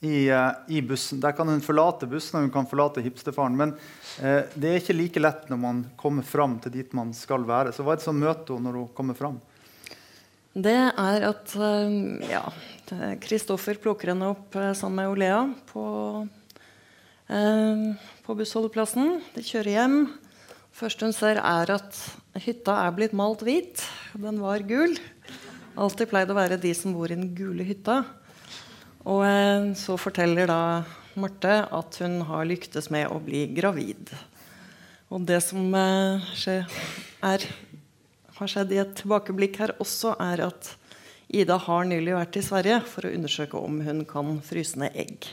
i, 0.00 0.26
eh, 0.34 0.50
i 0.74 0.82
bussen. 0.82 1.22
Der 1.22 1.36
kan 1.38 1.46
hun 1.46 1.62
forlate 1.62 2.10
bussen 2.10 2.40
og 2.40 2.48
hun 2.48 2.54
kan 2.58 2.66
forlate 2.66 3.04
hipsterfaren. 3.06 3.54
Men 3.54 3.76
det 4.16 4.70
er 4.70 4.78
ikke 4.80 4.96
like 4.96 5.20
lett 5.20 5.50
når 5.52 5.58
man 5.60 5.82
kommer 6.00 6.24
fram 6.24 6.56
til 6.64 6.72
dit 6.72 6.94
man 6.96 7.12
skal 7.16 7.44
være. 7.44 7.74
Så 7.74 7.84
hva 7.84 7.94
er 7.94 8.00
det 8.00 8.06
som 8.06 8.16
møter 8.16 8.56
henne 8.56 8.70
når 8.70 8.78
hun 8.80 8.94
kommer 8.96 9.18
fram? 9.18 9.36
Det 10.56 10.72
er 10.72 11.24
at 11.28 11.52
eh, 11.60 11.96
ja, 12.30 12.46
Kristoffer 13.20 13.76
plukker 13.76 14.14
henne 14.14 14.30
opp 14.32 14.56
eh, 14.56 14.72
sammen 14.72 15.02
med 15.02 15.10
Olea 15.12 15.42
på, 15.68 15.82
eh, 17.28 17.82
på 18.24 18.36
bussholdeplassen. 18.38 19.18
De 19.34 19.44
kjører 19.44 19.74
hjem. 19.74 19.98
første 20.72 21.04
hun 21.04 21.12
ser, 21.12 21.42
er 21.44 21.74
at 21.74 22.00
hytta 22.40 22.78
er 22.86 22.96
blitt 22.96 23.12
malt 23.12 23.44
hvit. 23.44 23.84
Den 24.16 24.40
var 24.40 24.64
gul. 24.64 24.96
Alltid 25.76 26.08
pleid 26.08 26.32
å 26.32 26.38
være 26.38 26.56
de 26.56 26.72
som 26.72 26.96
bor 26.96 27.12
i 27.12 27.18
den 27.18 27.34
gule 27.36 27.66
hytta. 27.68 28.06
Og 29.04 29.26
eh, 29.28 29.74
så 29.76 30.00
forteller 30.00 30.48
da 30.48 30.60
Marte 31.20 31.60
at 31.72 32.00
hun 32.02 32.20
har 32.28 32.48
lyktes 32.48 32.90
med 32.94 33.08
å 33.12 33.20
bli 33.22 33.46
gravid. 33.56 34.12
Og 35.12 35.22
det 35.28 35.38
som 35.44 35.74
eh, 35.78 36.26
skjer, 36.36 36.66
er, 37.24 37.46
har 38.38 38.50
skjedd 38.52 38.74
i 38.74 38.82
et 38.82 38.94
tilbakeblikk 38.98 39.60
her 39.62 39.76
også, 39.82 40.16
er 40.22 40.46
at 40.48 40.74
Ida 41.26 41.58
har 41.58 41.88
nylig 41.88 42.14
vært 42.14 42.38
i 42.38 42.44
Sverige 42.46 42.78
for 42.86 43.06
å 43.06 43.12
undersøke 43.16 43.58
om 43.58 43.80
hun 43.86 44.04
kan 44.08 44.38
fryse 44.46 44.78
ned 44.78 44.94
egg. 44.98 45.26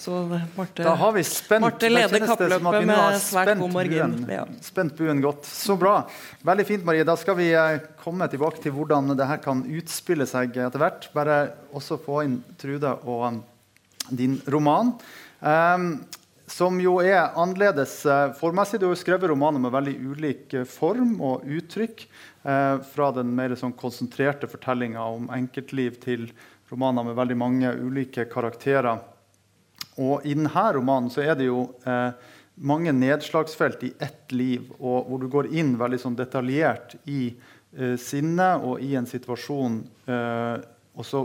Så 0.00 0.22
Marte, 0.56 0.82
Da 0.82 0.94
har 0.96 1.12
vi 1.12 1.22
spent, 1.28 1.60
Marte 1.60 1.88
leder 1.90 2.22
kappløpet 2.24 2.86
med 2.88 3.16
svært 3.20 3.58
god 3.60 3.74
margin. 3.74 4.14
Ja. 4.32 4.46
Spent 4.64 4.94
buen 4.96 5.20
godt. 5.20 5.44
Så 5.44 5.76
bra. 5.76 5.98
Veldig 6.46 6.64
fint, 6.64 6.86
Marie. 6.88 7.04
Da 7.04 7.18
skal 7.20 7.36
vi 7.36 7.50
eh, 7.52 7.82
komme 8.00 8.30
tilbake 8.32 8.62
til 8.64 8.72
hvordan 8.72 9.12
det 9.12 9.26
her 9.28 9.42
kan 9.44 9.60
utspille 9.60 10.24
seg 10.30 10.56
etter 10.56 10.80
hvert. 10.80 11.10
Bare 11.12 11.36
også 11.76 12.00
få 12.00 12.22
inn 12.24 12.38
Trude 12.62 12.94
og 13.04 13.42
din 14.08 14.40
roman. 14.46 14.94
Um, 15.40 15.92
som 16.50 16.80
jo 16.82 16.96
er 16.98 17.30
annerledes 17.38 18.00
eh, 18.06 18.32
formmessig. 18.38 18.80
Du 18.80 18.88
har 18.88 18.96
jo 18.96 18.98
skrevet 18.98 19.30
romaner 19.30 19.62
med 19.62 19.70
veldig 19.70 19.92
ulik 20.02 20.54
eh, 20.58 20.66
form 20.66 21.20
og 21.22 21.44
uttrykk. 21.46 22.02
eh, 22.42 22.76
fra 22.90 23.10
den 23.14 23.30
mer 23.36 23.54
sånn 23.54 23.76
konsentrerte 23.78 24.50
fortellinga 24.50 25.04
om 25.04 25.30
enkeltliv 25.30 26.00
til 26.02 26.26
romaner 26.72 27.06
med 27.06 27.18
veldig 27.18 27.36
mange 27.38 27.70
ulike 27.78 28.26
karakterer. 28.30 28.98
Og 30.00 30.26
i 30.26 30.34
denne 30.34 30.66
romanen 30.74 31.10
så 31.12 31.22
er 31.22 31.38
det 31.38 31.46
jo 31.50 31.68
eh, 31.86 32.10
mange 32.60 32.92
nedslagsfelt 32.92 33.86
i 33.86 33.94
ett 34.02 34.32
liv, 34.34 34.66
og 34.78 35.08
hvor 35.08 35.22
du 35.22 35.28
går 35.32 35.52
inn 35.56 35.76
veldig 35.80 36.00
sånn 36.02 36.18
detaljert 36.18 36.96
i 37.06 37.30
eh, 37.30 37.96
sinnet 38.00 38.66
og 38.66 38.82
i 38.84 38.94
en 38.98 39.08
situasjon. 39.08 39.80
Eh, 40.06 40.54
og 41.00 41.06
så 41.08 41.24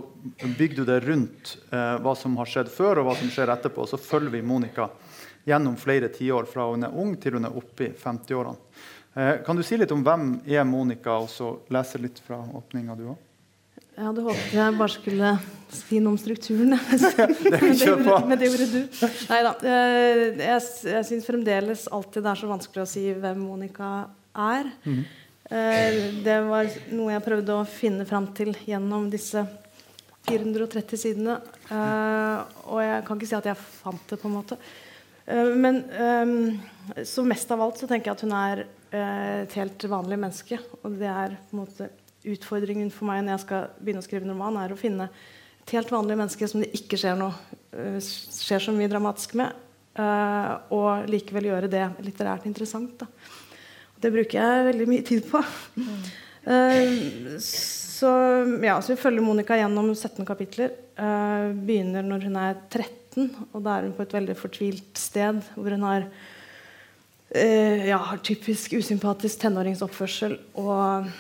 bygger 0.58 0.82
du 0.82 0.86
det 0.88 1.02
rundt 1.04 1.58
eh, 1.70 1.96
hva 2.00 2.16
som 2.16 2.38
har 2.40 2.48
skjedd 2.48 2.72
før, 2.72 3.02
og 3.02 3.10
hva 3.10 3.16
som 3.20 3.32
skjer 3.34 3.52
etterpå. 3.52 3.84
Og 3.84 3.92
så 3.92 4.00
følger 4.00 4.32
vi 4.38 4.44
Monica 4.46 4.88
gjennom 5.46 5.76
flere 5.78 6.08
tiår 6.14 6.48
fra 6.50 6.70
hun 6.72 6.88
er 6.88 6.96
ung 6.96 7.14
til 7.22 7.36
hun 7.38 7.50
er 7.50 7.58
oppe 7.60 7.90
i 7.90 7.94
50-årene. 8.00 8.56
Eh, 9.16 9.34
kan 9.46 9.60
du 9.60 9.64
si 9.68 9.78
litt 9.80 9.92
om 9.96 10.04
hvem 10.04 10.38
er 10.48 10.64
Monica, 10.68 11.18
og 11.20 11.28
så 11.32 11.54
lese 11.76 12.00
litt 12.04 12.22
fra 12.24 12.40
åpninga, 12.56 12.96
du 13.00 13.10
òg? 13.14 13.22
Jeg 13.96 14.04
hadde 14.04 14.24
håpet 14.26 14.56
jeg 14.58 14.76
bare 14.76 14.92
skulle 14.92 15.30
si 15.72 16.00
noe 16.04 16.16
om 16.16 16.18
strukturen. 16.20 16.74
Men, 16.76 18.34
det 18.40 18.50
gjorde, 18.50 18.66
du. 18.74 19.06
Nei 19.30 19.38
da. 19.46 19.54
Jeg, 19.64 20.66
jeg 20.92 21.06
syns 21.08 21.28
fremdeles 21.30 21.86
alltid 21.96 22.26
det 22.26 22.34
er 22.34 22.42
så 22.42 22.50
vanskelig 22.50 22.84
å 22.84 22.90
si 22.92 23.06
hvem 23.14 23.40
Monica 23.46 23.92
er. 24.36 24.68
Eh, 25.48 26.02
Det 26.26 26.40
var 26.50 26.68
noe 26.92 27.14
jeg 27.14 27.24
prøvde 27.24 27.56
å 27.56 27.64
finne 27.70 28.08
fram 28.10 28.28
til 28.36 28.52
gjennom 28.68 29.08
disse 29.14 29.46
430 30.28 31.00
sidene. 31.00 31.40
Eh, 31.70 32.40
Og 32.68 32.82
jeg 32.84 33.04
kan 33.06 33.20
ikke 33.20 33.30
si 33.30 33.38
at 33.38 33.50
jeg 33.52 33.58
fant 33.58 34.10
det, 34.10 34.20
på 34.22 34.30
en 34.30 34.36
måte. 34.38 34.58
Eh, 35.28 35.52
Men 35.56 35.84
eh, 35.90 37.04
så 37.06 37.26
mest 37.26 37.52
av 37.52 37.62
alt 37.66 37.82
så 37.82 37.90
tenker 37.90 38.12
jeg 38.12 38.18
at 38.18 38.26
hun 38.26 38.36
er 38.40 38.66
et 38.96 39.56
helt 39.58 39.84
vanlig 39.92 40.18
menneske. 40.22 40.60
Og 40.84 40.94
det 41.02 41.10
er 41.10 41.34
på 41.50 41.56
en 41.58 41.64
måte 41.66 41.90
utfordringen 42.26 42.92
for 42.94 43.10
meg 43.10 43.26
når 43.26 43.36
jeg 43.36 43.44
skal 43.44 43.66
begynne 43.82 44.04
å 44.04 44.06
skrive 44.06 44.24
en 44.24 44.32
roman, 44.32 44.60
er 44.62 44.72
å 44.72 44.80
finne 44.80 45.10
et 45.66 45.74
helt 45.76 45.92
vanlig 45.92 46.16
menneske 46.16 46.48
som 46.48 46.62
det 46.62 46.70
ikke 46.78 46.98
skjer 47.02 47.18
noe 47.20 47.34
skjer 48.00 48.62
så 48.64 48.72
mye 48.72 48.88
dramatisk 48.88 49.34
med, 49.36 49.52
og 50.72 51.10
likevel 51.12 51.50
gjøre 51.50 51.68
det 51.74 51.84
litterært 52.06 52.46
interessant. 52.48 52.94
Da. 53.02 53.10
Det 54.00 54.14
bruker 54.14 54.40
jeg 54.40 54.66
veldig 54.70 54.88
mye 54.94 55.06
tid 55.08 55.28
på. 55.28 55.42
Eh, 56.46 56.96
så, 57.96 58.12
ja, 58.64 58.76
så 58.82 58.94
vi 58.94 59.00
følger 59.00 59.24
Monica 59.24 59.58
gjennom 59.58 59.94
17 59.96 60.26
kapitler. 60.28 60.74
Uh, 61.00 61.52
begynner 61.68 62.04
når 62.04 62.28
hun 62.28 62.40
er 62.40 62.58
13, 62.72 63.30
og 63.52 63.62
da 63.64 63.78
er 63.78 63.88
hun 63.88 63.96
på 63.96 64.04
et 64.06 64.16
veldig 64.16 64.36
fortvilt 64.40 65.00
sted 65.00 65.42
hvor 65.56 65.76
hun 65.76 65.86
har 65.88 66.08
uh, 66.08 67.86
ja, 67.88 68.02
typisk 68.24 68.76
usympatisk 68.80 69.46
tenåringsoppførsel 69.46 70.40
og 70.62 71.16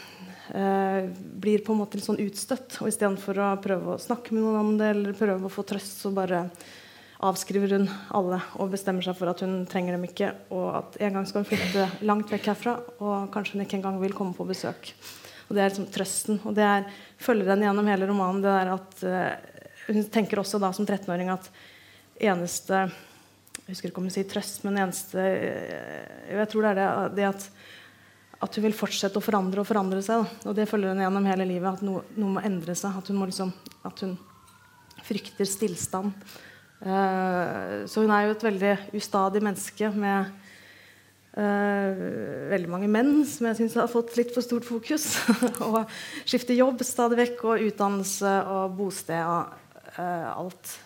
Uh, 0.45 1.09
blir 1.41 1.63
på 1.65 1.73
en 1.73 1.79
måte 1.79 1.97
litt 1.97 2.05
sånn 2.05 2.19
utstøtt. 2.21 2.75
Og 2.77 2.91
istedenfor 2.91 3.39
å 3.41 3.47
prøve 3.63 3.95
å 3.95 4.01
snakke 4.01 4.29
med 4.29 4.43
noen 4.43 4.59
om 4.59 4.75
det 4.77 4.91
eller 4.93 5.17
prøve 5.17 5.49
å 5.49 5.49
få 5.49 5.65
trøst, 5.65 6.03
så 6.03 6.11
bare 6.13 6.43
avskriver 7.25 7.73
hun 7.79 7.87
alle 8.13 8.37
og 8.61 8.69
bestemmer 8.75 9.01
seg 9.01 9.17
for 9.17 9.31
at 9.31 9.41
hun 9.41 9.63
trenger 9.65 9.97
dem 9.97 10.05
ikke, 10.05 10.29
og 10.53 10.67
at 10.83 10.99
en 11.01 11.17
gang 11.17 11.25
skal 11.25 11.41
hun 11.41 11.49
flytte 11.49 11.89
langt 12.05 12.29
vekk 12.29 12.51
herfra, 12.51 12.77
og 12.99 13.31
kanskje 13.33 13.57
hun 13.57 13.65
ikke 13.65 13.79
engang 13.79 13.97
vil 14.03 14.13
komme 14.13 14.37
på 14.37 14.45
besøk. 14.45 14.93
Og 15.45 15.55
Det 15.55 15.61
er 15.61 15.69
liksom 15.69 15.89
trøsten. 15.93 16.39
Og 16.43 16.55
det 16.57 16.65
er, 16.65 16.87
følger 17.21 17.53
henne 17.53 17.67
gjennom 17.67 17.91
hele 17.91 18.09
romanen. 18.09 18.43
det 18.45 18.53
er 18.53 18.73
at 18.73 19.03
uh, 19.05 19.63
Hun 19.87 20.03
tenker 20.09 20.41
også 20.41 20.59
da 20.61 20.71
som 20.73 20.87
13-åring 20.87 21.29
at 21.33 21.49
eneste 22.17 22.85
Jeg 23.65 23.69
husker 23.69 23.89
ikke 23.91 24.01
om 24.01 24.07
hun 24.09 24.15
sier 24.15 24.27
trøst, 24.29 24.63
men 24.65 24.81
eneste 24.81 25.21
uh, 25.21 26.31
Jeg 26.31 26.49
tror 26.51 26.65
det 26.65 26.73
er 26.73 26.81
det, 26.81 26.89
det 27.19 27.31
at 27.33 27.49
at 28.43 28.57
hun 28.57 28.65
vil 28.67 28.75
fortsette 28.75 29.17
å 29.19 29.23
forandre 29.23 29.61
og 29.63 29.67
forandre 29.67 30.01
seg. 30.03 30.21
Da. 30.21 30.49
Og 30.51 30.57
det 30.57 30.67
følger 30.69 30.91
henne 30.91 31.05
gjennom 31.05 31.27
hele 31.29 31.47
livet. 31.47 31.77
At 31.77 31.85
noe, 31.85 32.03
noe 32.19 32.35
må 32.35 32.43
endre 32.45 32.75
seg. 32.77 32.97
At 32.99 33.07
hun, 33.09 33.17
må 33.17 33.29
liksom, 33.29 33.53
at 33.87 34.03
hun 34.03 34.15
frykter 35.05 35.47
stillstand. 35.49 36.13
Uh, 36.83 37.85
så 37.89 38.03
hun 38.03 38.11
er 38.13 38.27
jo 38.27 38.35
et 38.35 38.45
veldig 38.45 38.73
ustadig 38.99 39.41
menneske 39.45 39.89
med 39.95 40.33
eh, 41.37 42.03
veldig 42.51 42.71
mange 42.71 42.89
menn 42.91 43.13
som 43.27 43.49
jeg 43.49 43.59
syns 43.59 43.77
har 43.79 43.91
fått 43.91 44.15
litt 44.19 44.33
for 44.35 44.45
stort 44.45 44.67
fokus. 44.67 45.07
og 45.67 45.83
skifter 46.23 46.57
jobb 46.57 46.83
stadig 46.87 47.19
vekk, 47.21 47.43
og 47.51 47.67
utdannelse 47.69 48.33
og 48.55 48.75
bosted 48.79 49.21
og 49.21 49.53
uh, 49.99 50.31
alt. 50.35 50.77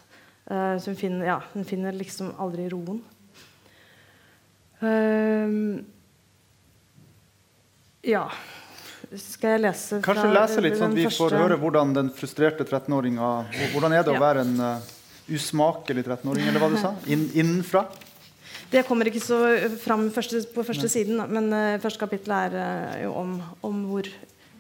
Uh, 0.50 0.75
så 0.82 0.91
hun 0.91 1.00
finner, 1.00 1.27
ja, 1.29 1.39
hun 1.53 1.68
finner 1.68 1.96
liksom 1.96 2.34
aldri 2.41 2.70
roen. 2.74 3.03
Ja. 8.08 8.29
Skal 9.10 9.56
jeg 9.56 9.62
lese 9.63 9.98
fra 9.98 10.06
Kanskje 10.06 10.29
lese 10.32 10.62
litt, 10.63 10.77
sånn 10.79 10.94
at 10.94 11.00
vi 11.00 11.08
første- 11.08 11.25
får 11.25 11.36
høre 11.41 11.58
hvordan 11.60 11.94
den 11.96 12.12
frustrerte 12.13 12.63
13-åringa 12.63 13.29
Hvordan 13.74 13.96
er 13.98 14.06
det 14.06 14.13
å 14.13 14.22
være 14.22 14.44
en 14.46 14.60
uh, 14.62 14.91
usmakelig 15.34 16.06
13-åring, 16.06 16.46
eller 16.48 16.62
hva 16.62 16.70
du 16.70 16.77
sa? 16.77 16.94
In, 17.13 17.25
innenfra? 17.34 17.88
Det 18.69 18.83
kommer 18.85 19.09
ikke 19.09 19.21
så 19.23 19.38
fram 19.81 20.11
første, 20.13 20.43
på 20.53 20.61
første 20.65 20.89
siden, 20.91 21.17
men 21.33 21.49
uh, 21.49 21.79
første 21.81 22.01
kapittel 22.01 22.35
er 22.38 22.53
uh, 22.53 22.97
jo 23.01 23.13
om, 23.17 23.31
om 23.65 23.79
hvor 23.89 24.09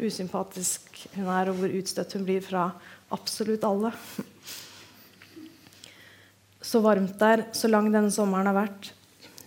usympatisk 0.01 1.03
hun 1.13 1.27
er, 1.29 1.51
og 1.51 1.59
hvor 1.59 1.75
utstøtt 1.77 2.15
hun 2.17 2.25
blir 2.25 2.41
fra 2.41 2.71
absolutt 3.13 3.67
alle. 3.67 3.91
Så 6.61 6.81
varmt 6.81 7.19
der, 7.21 7.45
så 7.53 7.69
lang 7.69 7.91
denne 7.93 8.09
sommeren 8.13 8.49
har 8.49 8.57
vært. 8.57 8.89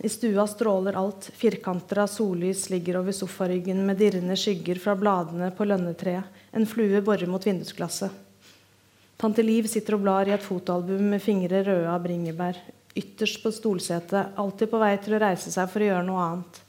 I 0.03 0.09
stua 0.11 0.45
stråler 0.49 0.95
alt. 0.99 1.27
Firkanter 1.37 2.01
av 2.03 2.09
sollys 2.11 2.65
ligger 2.71 3.01
over 3.01 3.15
sofaryggen 3.15 3.83
med 3.87 3.99
dirrende 3.99 4.35
skygger 4.39 4.79
fra 4.83 4.95
bladene 4.99 5.51
på 5.55 5.67
lønnetreet. 5.67 6.39
En 6.55 6.67
flue 6.67 7.01
borer 7.05 7.29
mot 7.29 7.43
vindusglasset. 7.43 8.11
Tante 9.19 9.43
Liv 9.45 9.67
sitter 9.71 9.95
og 9.95 10.03
blar 10.03 10.27
i 10.27 10.33
et 10.35 10.43
fotoalbum 10.43 11.13
med 11.13 11.23
fingre 11.23 11.61
røde 11.63 11.91
av 11.91 12.01
bringebær. 12.03 12.59
Ytterst 12.95 13.41
på 13.43 13.51
stolsetet, 13.51 14.35
alltid 14.37 14.69
på 14.69 14.81
vei 14.81 14.93
til 15.01 15.15
å 15.17 15.21
reise 15.23 15.51
seg 15.53 15.69
for 15.71 15.81
å 15.81 15.87
gjøre 15.87 16.05
noe 16.05 16.27
annet. 16.27 16.59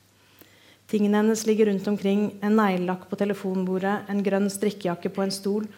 Tingene 0.89 1.21
hennes 1.21 1.45
ligger 1.49 1.69
rundt 1.69 1.89
omkring, 1.89 2.27
en 2.41 2.57
neglelakk 2.57 3.07
på 3.11 3.19
telefonbordet, 3.21 4.09
en 4.09 4.23
grønn 4.25 4.51
strikkejakke 4.53 5.13
på 5.13 5.25
en 5.25 5.33
stol, 5.33 5.69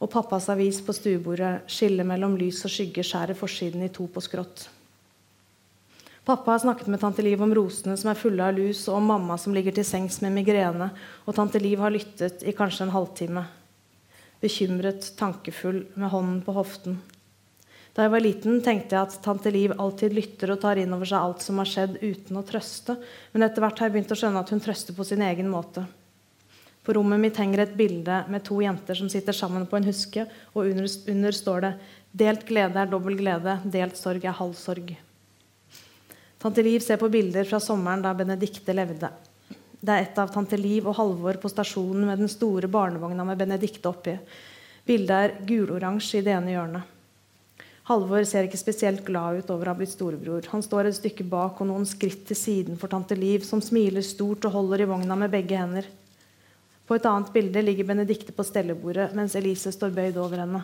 og 0.00 0.10
pappas 0.12 0.48
avis 0.52 0.80
på 0.84 0.92
stuebordet, 0.96 1.68
skillet 1.70 2.06
mellom 2.08 2.36
lys 2.40 2.64
og 2.66 2.72
skygge 2.72 3.04
skjærer 3.06 3.38
forsiden 3.38 3.84
i 3.86 3.92
to 3.92 4.08
på 4.12 4.22
skrått. 4.24 4.66
Pappa 6.24 6.54
har 6.54 6.58
snakket 6.58 6.88
med 6.88 7.00
tante 7.00 7.22
Liv 7.22 7.40
om 7.44 7.52
rosene 7.52 7.96
som 8.00 8.08
er 8.08 8.16
fulle 8.16 8.44
av 8.44 8.56
lus, 8.56 8.86
og 8.88 8.96
om 8.96 9.10
mamma 9.12 9.36
som 9.40 9.52
ligger 9.56 9.76
til 9.76 9.84
sengs 9.84 10.22
med 10.24 10.32
migrene, 10.32 10.88
og 11.28 11.36
tante 11.36 11.60
Liv 11.60 11.80
har 11.84 11.92
lyttet 11.92 12.44
i 12.48 12.56
kanskje 12.56 12.86
en 12.86 12.94
halvtime. 12.94 13.44
Bekymret, 14.40 15.10
tankefull, 15.20 15.84
med 15.94 16.12
hånden 16.12 16.40
på 16.44 16.56
hoften. 16.56 16.96
Da 17.94 18.02
jeg 18.02 18.10
var 18.10 18.22
liten, 18.24 18.56
tenkte 18.58 18.96
jeg 18.96 19.06
at 19.06 19.20
tante 19.22 19.50
Liv 19.54 19.72
alltid 19.78 20.16
lytter 20.16 20.50
og 20.50 20.58
tar 20.64 20.80
inn 20.82 20.94
over 20.96 21.06
seg 21.06 21.20
alt 21.20 21.44
som 21.44 21.60
har 21.62 21.68
skjedd, 21.70 22.00
uten 22.02 22.40
å 22.40 22.42
trøste, 22.46 22.96
men 23.30 23.46
etter 23.46 23.62
hvert 23.62 23.78
har 23.78 23.86
jeg 23.86 23.94
begynt 23.94 24.14
å 24.14 24.18
skjønne 24.18 24.40
at 24.42 24.50
hun 24.50 24.62
trøster 24.64 24.96
på 24.96 25.06
sin 25.06 25.22
egen 25.22 25.46
måte. 25.52 25.84
På 26.84 26.96
rommet 26.98 27.22
mitt 27.22 27.38
henger 27.38 27.62
et 27.62 27.76
bilde 27.78 28.16
med 28.28 28.42
to 28.44 28.58
jenter 28.60 28.98
som 28.98 29.08
sitter 29.08 29.36
sammen 29.36 29.68
på 29.70 29.78
en 29.78 29.86
huske, 29.86 30.26
og 30.52 30.66
under, 30.66 30.88
under 31.14 31.36
står 31.38 31.60
det 31.64 31.72
'Delt 32.14 32.42
glede 32.46 32.82
er 32.82 32.90
dobbel 32.90 33.16
glede, 33.18 33.60
delt 33.64 33.96
sorg 33.96 34.24
er 34.24 34.36
halv 34.38 34.54
sorg'. 34.58 34.96
Tante 36.38 36.62
Liv 36.62 36.80
ser 36.80 36.98
på 36.98 37.08
bilder 37.08 37.46
fra 37.48 37.60
sommeren 37.62 38.02
da 38.02 38.12
Benedicte 38.14 38.74
levde. 38.74 39.08
Det 39.80 39.92
er 39.92 40.02
et 40.02 40.18
av 40.18 40.30
tante 40.34 40.58
Liv 40.58 40.86
og 40.86 40.96
Halvor 40.98 41.38
på 41.40 41.48
stasjonen 41.48 42.06
med 42.06 42.18
den 42.18 42.28
store 42.28 42.68
barnevogna 42.68 43.24
med 43.24 43.38
Benedicte 43.38 43.88
oppi. 43.88 44.18
Bildet 44.84 45.16
er 45.16 45.38
guloransje 45.46 46.18
i 46.18 46.26
det 46.26 46.34
ene 46.36 46.52
hjørnet. 46.52 46.93
Halvor 47.84 48.24
ser 48.24 48.46
ikke 48.46 48.56
spesielt 48.56 49.02
glad 49.04 49.42
ut 49.42 49.50
over 49.52 49.68
å 49.68 49.74
ha 49.74 49.76
blitt 49.76 49.92
storebror. 49.92 50.46
Han 50.54 50.62
står 50.64 50.88
et 50.88 50.96
stykke 50.96 51.26
bak 51.28 51.58
og 51.60 51.68
noen 51.68 51.84
skritt 51.84 52.22
til 52.30 52.38
siden 52.38 52.78
for 52.80 52.88
tante 52.88 53.16
Liv, 53.18 53.44
som 53.44 53.60
smiler 53.60 54.04
stort 54.04 54.46
og 54.48 54.54
holder 54.56 54.84
i 54.84 54.88
vogna 54.88 55.18
med 55.20 55.32
begge 55.34 55.58
hender. 55.60 55.90
På 56.88 56.96
et 56.96 57.04
annet 57.08 57.28
bilde 57.32 57.60
ligger 57.60 57.90
Benedicte 57.90 58.32
på 58.32 58.44
stellebordet, 58.44 59.10
mens 59.16 59.36
Elise 59.36 59.72
står 59.72 59.92
bøyd 59.92 60.16
over 60.20 60.40
henne. 60.46 60.62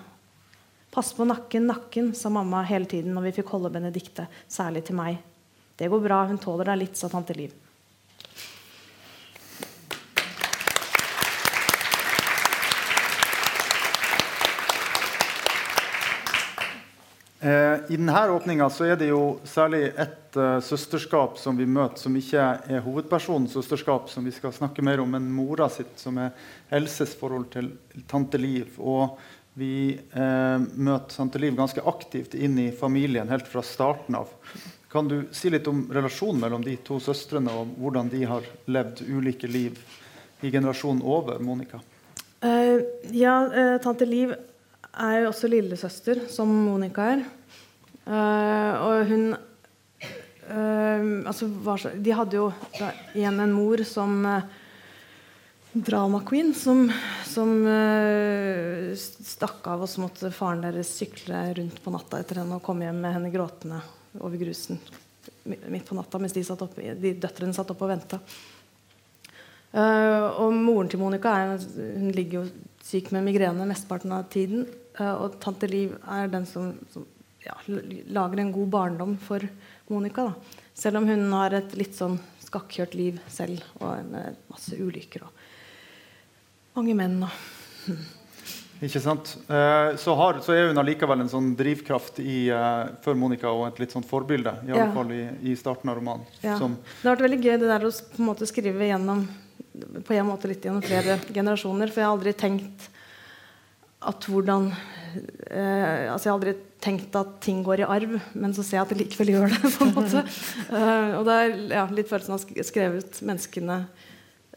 Pass 0.91 1.13
på 1.15 1.29
nakken, 1.29 1.69
nakken, 1.69 2.15
sa 2.17 2.33
mamma 2.33 2.65
hele 2.67 2.89
tiden 2.89 3.13
når 3.15 3.29
vi 3.29 3.37
fikk 3.39 3.53
holde 3.53 3.73
Benedicte, 3.77 4.25
særlig 4.49 4.87
til 4.89 4.97
meg. 4.97 5.21
Det 5.77 5.93
går 5.93 6.03
bra, 6.09 6.25
hun 6.29 6.41
tåler 6.41 6.73
deg 6.73 6.87
litt, 6.87 6.97
sa 6.97 7.13
tante 7.13 7.37
Liv. 7.37 7.53
I 17.41 17.97
denne 17.97 18.21
åpninga 18.29 18.67
er 18.85 18.99
det 19.01 19.07
jo 19.09 19.39
særlig 19.49 19.95
ett 19.97 20.37
uh, 20.37 20.61
søsterskap 20.61 21.39
som 21.41 21.57
vi 21.57 21.65
møter, 21.65 21.97
som 21.97 22.17
ikke 22.17 22.43
er 22.69 22.83
hovedpersonens 22.85 23.55
søsterskap, 23.57 24.11
som 24.13 24.27
vi 24.29 24.35
skal 24.37 24.53
snakke 24.53 24.85
mer 24.85 25.01
om, 25.01 25.09
men 25.17 25.31
mora 25.33 25.71
sitt, 25.73 25.95
som 25.97 26.19
er 26.21 26.35
Elses 26.69 27.15
forhold 27.17 27.49
til 27.55 27.71
tante 28.11 28.37
Liv. 28.37 28.77
Og 28.77 29.17
vi 29.57 29.97
uh, 30.13 30.61
møter 30.61 31.17
tante 31.17 31.41
Liv 31.41 31.57
ganske 31.57 31.81
aktivt 31.89 32.37
inn 32.37 32.59
i 32.61 32.69
familien 32.77 33.33
helt 33.33 33.49
fra 33.49 33.65
starten 33.65 34.21
av. 34.21 34.29
Kan 34.93 35.09
du 35.09 35.23
si 35.33 35.49
litt 35.49 35.69
om 35.71 35.87
relasjonen 35.89 36.45
mellom 36.45 36.67
de 36.67 36.77
to 36.85 37.01
søstrene, 37.01 37.57
og 37.57 37.73
hvordan 37.81 38.13
de 38.13 38.21
har 38.29 38.45
levd 38.69 39.01
ulike 39.09 39.49
liv 39.49 39.81
i 40.45 40.53
generasjonen 40.53 41.01
over, 41.01 41.41
Monica? 41.41 41.81
Uh, 42.45 42.85
ja, 43.17 43.41
tante 43.81 44.05
Liv 44.05 44.37
er 44.93 45.21
jo 45.23 45.31
også 45.31 45.51
lillesøster, 45.51 46.25
som 46.33 46.51
Monica 46.51 47.07
er. 47.15 47.25
Uh, 48.07 48.73
og 48.87 49.11
hun 49.11 49.31
altså 50.51 51.47
så, 51.79 51.93
De 51.95 52.11
hadde 52.11 52.35
jo 52.35 52.49
igjen 53.15 53.37
en 53.39 53.53
mor 53.55 53.79
som 53.87 54.17
drama 55.71 56.19
queen 56.27 56.51
som, 56.59 56.81
som 57.23 57.53
stakk 58.99 59.69
av, 59.71 59.85
og 59.85 59.93
så 59.93 60.03
måtte 60.03 60.33
faren 60.35 60.65
deres 60.65 60.91
sykle 60.99 61.45
rundt 61.61 61.79
på 61.85 61.95
natta 61.95 62.19
etter 62.19 62.43
henne 62.43 62.59
og 62.59 62.67
komme 62.67 62.89
hjem 62.89 62.99
med 62.99 63.15
henne 63.15 63.31
gråtende 63.31 63.79
over 64.19 64.43
grusen 64.43 64.83
midt 65.45 65.89
på 65.89 65.95
natta 65.95 66.19
mens 66.19 66.33
de, 66.33 66.45
satt 66.45 66.63
opp, 66.63 66.77
de 66.77 67.15
døtrene 67.21 67.55
satt 67.57 67.71
oppe 67.73 67.87
og 67.87 67.93
venta. 67.95 68.21
Uh, 69.71 69.81
eh, 69.81 70.27
og 70.43 70.55
moren 70.57 70.91
til 70.91 71.03
Monica 71.03 71.33
er, 71.39 71.65
hun 71.97 72.11
ligger 72.15 72.41
jo 72.41 72.45
syk 72.85 73.13
med 73.15 73.27
migrene 73.29 73.69
mesteparten 73.69 74.15
av 74.17 74.27
tiden. 74.33 74.67
Uh, 74.99 75.15
og 75.25 75.39
tante 75.43 75.69
Liv 75.71 75.95
er 76.11 76.31
den 76.33 76.47
som, 76.49 76.73
som 76.93 77.07
ja, 77.45 77.55
lager 78.11 78.43
en 78.43 78.53
god 78.53 78.73
barndom 78.73 79.17
for 79.23 79.45
Monica. 79.91 80.31
Da. 80.31 80.61
Selv 80.75 81.01
om 81.01 81.09
hun 81.09 81.27
har 81.35 81.55
et 81.57 81.75
litt 81.79 81.97
sånn 81.97 82.19
skakkjørt 82.43 82.97
liv 82.99 83.19
selv 83.31 83.63
og 83.79 84.07
med 84.11 84.39
masse 84.51 84.75
ulykker 84.75 85.27
og 85.27 85.45
mange 86.79 86.97
menn. 86.99 87.21
Og, 87.27 87.91
Ikke 88.87 89.03
sant? 89.05 89.35
Eh, 89.45 89.91
så, 90.01 90.15
har, 90.17 90.41
så, 90.41 90.55
er 90.57 90.71
hun 90.71 90.81
allikevel 90.81 91.21
en 91.21 91.31
sånn 91.31 91.51
drivkraft 91.59 92.23
i, 92.25 92.49
for 93.05 93.19
Monica 93.19 93.53
og 93.53 93.67
et 93.69 93.83
litt 93.83 93.93
sånn 93.93 94.07
forbilde. 94.09 94.55
I, 94.65 94.73
alle 94.73 94.87
ja. 94.87 94.95
fall 94.95 95.13
i, 95.13 95.21
i, 95.53 95.57
starten 95.61 95.93
av 95.93 96.01
romanen. 96.01 96.25
Ja. 96.41 96.57
det 96.57 97.05
har 97.05 97.13
vært 97.13 97.27
veldig 97.27 97.41
gøy 97.45 97.59
det 97.61 97.69
der 97.69 97.85
å 97.87 97.93
på 97.93 98.23
en 98.23 98.31
måte 98.31 98.49
skrive 98.49 98.89
gjennom 98.89 99.27
på 100.07 100.15
en 100.15 100.27
måte 100.27 100.49
litt 100.51 100.65
gjennom 100.65 100.83
flere 100.83 101.19
generasjoner. 101.31 101.93
For 101.93 102.03
jeg 102.03 102.09
har 102.09 102.17
aldri 102.17 102.35
tenkt 102.37 102.89
at 104.01 104.27
hvordan 104.31 104.71
eh, 104.71 106.09
altså 106.09 106.25
Jeg 106.25 106.31
har 106.31 106.39
aldri 106.39 106.55
tenkt 106.81 107.17
at 107.19 107.35
ting 107.45 107.65
går 107.67 107.83
i 107.83 107.89
arv, 107.89 108.15
men 108.33 108.55
så 108.57 108.65
ser 108.65 108.79
jeg 108.79 108.87
at 108.87 108.93
det 108.95 109.03
likevel 109.03 109.35
gjør 109.35 109.53
det. 109.53 109.61
på 109.77 109.85
en 109.85 109.97
måte. 109.99 110.23
og 111.19 111.27
det 111.29 111.35
er 111.37 111.57
ja, 111.75 111.85
litt 111.93 112.09
følelsen 112.09 112.39
av 112.39 112.65
skrevet 112.65 113.21
menneskene 113.21 113.83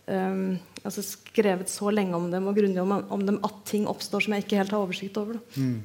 um, 0.07 0.57
altså 0.83 1.03
skrevet 1.05 1.71
så 1.71 1.91
lenge 1.93 2.17
om 2.17 2.27
dem 2.31 2.49
og 2.49 2.57
grundig 2.57 2.81
om, 2.81 2.97
om, 2.97 3.23
dem 3.27 3.39
at 3.45 3.63
ting 3.69 3.87
oppstår 3.89 4.25
som 4.25 4.35
jeg 4.35 4.45
ikke 4.45 4.59
helt 4.61 4.75
har 4.75 4.83
oversikt 4.83 5.19
over. 5.21 5.39
Mm. 5.55 5.81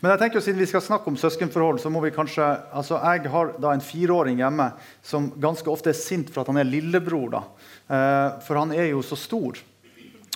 Men 0.00 0.14
jeg 0.14 0.20
tenker 0.22 0.38
jo, 0.38 0.44
siden 0.44 0.62
vi 0.62 0.68
skal 0.68 0.84
snakke 0.84 1.10
om 1.12 1.16
søskenforhold, 1.20 1.82
så 1.82 1.90
må 1.92 2.00
vi 2.00 2.12
kanskje 2.14 2.44
altså 2.72 2.96
Jeg 3.04 3.28
har 3.32 3.50
da 3.60 3.74
en 3.74 3.84
fireåring 3.84 4.38
hjemme 4.40 4.70
som 5.04 5.28
ganske 5.36 5.68
ofte 5.68 5.92
er 5.92 5.98
sint 5.98 6.32
for 6.32 6.40
at 6.40 6.48
han 6.48 6.60
er 6.62 6.68
lillebror. 6.68 7.28
da. 7.34 7.42
Eh, 7.84 8.38
for 8.46 8.62
han 8.62 8.72
er 8.72 8.94
jo 8.94 9.02
så 9.04 9.18
stor. 9.20 9.60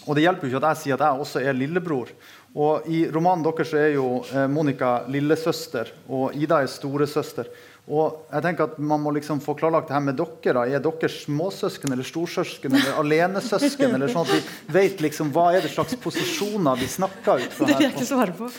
Og 0.05 0.17
det 0.17 0.25
hjelper 0.27 0.47
jo 0.47 0.53
ikke 0.53 0.63
at 0.65 0.75
jeg 0.75 0.83
sier 0.83 0.97
at 0.99 1.07
jeg 1.07 1.25
også 1.25 1.41
er 1.45 1.57
lillebror. 1.57 2.09
Og 2.55 2.87
I 2.87 3.07
romanen 3.11 3.43
deres 3.43 3.73
er 3.75 3.95
jo 3.97 4.25
eh, 4.31 4.47
Monica 4.51 5.01
lillesøster, 5.11 5.91
og 6.07 6.37
Ida 6.39 6.61
er 6.63 6.71
storesøster. 6.71 7.49
Og 7.85 8.23
jeg 8.33 8.41
tenker 8.47 8.65
at 8.65 8.79
Man 8.81 9.03
må 9.05 9.11
liksom 9.13 9.43
få 9.45 9.53
klarlagt 9.59 9.91
det 9.91 9.97
her 9.97 10.05
med 10.07 10.17
dere. 10.17 10.55
Da. 10.57 10.63
Er 10.65 10.81
dere 10.81 11.09
småsøsken 11.13 11.93
eller 11.93 12.07
storsøsken 12.09 12.73
eller 12.79 12.97
alenesøsken? 13.03 13.93
eller 13.99 14.09
sånn 14.13 14.25
at 14.25 14.33
vi 14.39 14.41
vet 14.79 15.03
liksom 15.05 15.33
hva 15.35 15.51
er 15.53 15.67
det 15.67 15.73
slags 15.75 15.99
posisjoner 16.01 16.81
vi 16.81 16.89
snakker 16.89 17.45
ut 17.45 17.53
fra? 17.59 17.69
Det 17.69 17.77
vil 17.77 17.89
jeg 17.89 17.97
ikke 17.97 18.09
svare 18.09 18.33
på. 18.39 18.49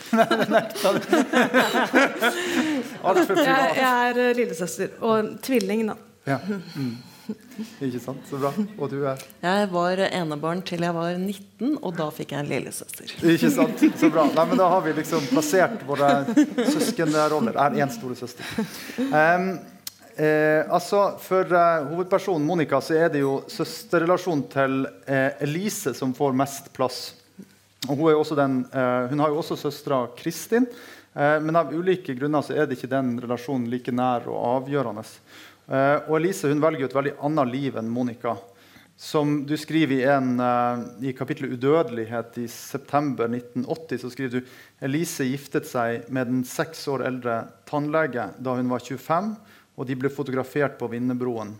Altfor 3.06 3.34
privat. 3.34 3.48
Jeg, 3.48 3.76
jeg 3.80 3.92
er 4.12 4.22
eh, 4.28 4.32
lillesøster 4.42 4.88
og 5.02 5.34
tvilling, 5.46 5.86
da. 5.90 5.98
Ja. 6.26 6.38
Mm. 6.76 6.96
Ikke 7.82 8.00
sant? 8.00 8.22
Så 8.30 8.38
bra. 8.40 8.52
Og 8.78 8.90
du 8.90 8.98
er? 9.08 9.22
Jeg 9.42 9.68
var 9.72 10.02
enebarn 10.06 10.62
til 10.66 10.84
jeg 10.86 10.94
var 10.96 11.14
19, 11.18 11.76
og 11.80 11.94
da 11.98 12.08
fikk 12.14 12.34
jeg 12.34 12.44
en 12.44 12.50
lillesøster. 12.50 13.14
Ikke 13.34 13.50
sant? 13.52 13.86
Så 14.00 14.10
bra. 14.12 14.26
Nei, 14.34 14.44
men 14.50 14.60
da 14.60 14.68
har 14.70 14.84
vi 14.84 14.94
liksom 14.96 15.26
plassert 15.30 15.82
våre 15.88 16.10
søskenroller. 16.74 17.56
Er 17.56 17.78
én 17.82 17.92
storesøster. 17.92 18.46
Um, 18.98 19.48
eh, 20.16 20.62
altså, 20.68 21.02
For 21.22 21.52
uh, 21.52 21.86
hovedpersonen 21.92 22.46
Monica 22.46 22.80
så 22.84 22.98
er 22.98 23.12
det 23.14 23.24
jo 23.24 23.38
søsterrelasjonen 23.52 24.44
til 24.52 24.82
eh, 25.06 25.42
Elise 25.46 25.94
som 25.96 26.14
får 26.16 26.36
mest 26.36 26.72
plass. 26.76 27.00
Og 27.86 27.98
hun, 28.00 28.36
den, 28.38 28.60
uh, 28.72 29.06
hun 29.10 29.22
har 29.22 29.32
jo 29.32 29.42
også 29.42 29.58
søstera 29.60 30.06
Kristin, 30.18 30.66
uh, 31.14 31.36
men 31.42 31.58
av 31.58 31.74
ulike 31.74 32.16
grunner 32.18 32.42
så 32.42 32.56
er 32.56 32.66
det 32.66 32.78
ikke 32.78 32.90
den 32.90 33.14
relasjonen 33.22 33.68
like 33.70 33.94
nær 33.94 34.26
og 34.32 34.40
avgjørende. 34.56 35.04
Uh, 35.66 36.06
og 36.06 36.20
Elise 36.20 36.50
hun 36.50 36.62
velger 36.62 36.86
et 36.86 36.94
veldig 36.94 37.16
annet 37.26 37.50
liv 37.50 37.78
enn 37.80 37.90
Monica. 37.90 38.36
Som 38.96 39.42
du 39.44 39.56
skriver 39.60 39.98
i, 39.98 40.04
en, 40.08 40.38
uh, 40.40 40.86
i 41.04 41.12
kapittelet 41.12 41.52
'Udødelighet' 41.52 42.38
i 42.40 42.46
september 42.48 43.28
1980, 43.28 44.00
så 44.00 44.10
skriver 44.12 44.38
du 44.38 44.52
Elise 44.86 45.26
giftet 45.26 45.66
seg 45.68 46.06
med 46.08 46.30
den 46.30 46.44
seks 46.48 46.86
år 46.88 47.04
eldre 47.10 47.40
tannlege 47.68 48.30
da 48.38 48.56
hun 48.56 48.70
var 48.70 48.80
25, 48.80 49.34
og 49.76 49.86
de 49.86 49.98
ble 49.98 50.08
fotografert 50.08 50.78
på 50.78 50.88
Vinnerbroen. 50.88 51.56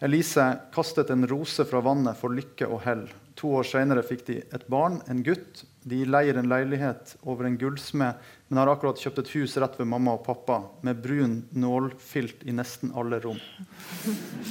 Elise 0.00 0.44
kastet 0.72 1.10
en 1.12 1.26
rose 1.28 1.64
fra 1.68 1.80
vannet 1.84 2.16
for 2.16 2.32
lykke 2.32 2.68
og 2.68 2.84
hell. 2.86 3.02
To 3.40 3.56
år 3.58 3.66
senere 3.68 4.04
fikk 4.04 4.22
de 4.28 4.38
et 4.40 4.68
barn, 4.68 5.00
en 5.08 5.24
gutt. 5.24 5.64
De 5.84 6.04
leier 6.04 6.36
en 6.36 6.48
leilighet 6.48 7.16
over 7.24 7.48
en 7.48 7.58
gullsmed 7.60 8.20
men 8.50 8.58
har 8.58 8.72
akkurat 8.72 8.98
kjøpt 8.98 9.20
et 9.22 9.28
hus 9.36 9.52
rett 9.62 9.76
ved 9.78 9.86
mamma 9.86 10.16
og 10.16 10.24
pappa 10.26 10.56
med 10.82 10.98
brun 10.98 11.36
nålfilt 11.54 12.40
i 12.50 12.54
nesten 12.54 12.90
alle 12.98 13.20
rom. 13.22 13.38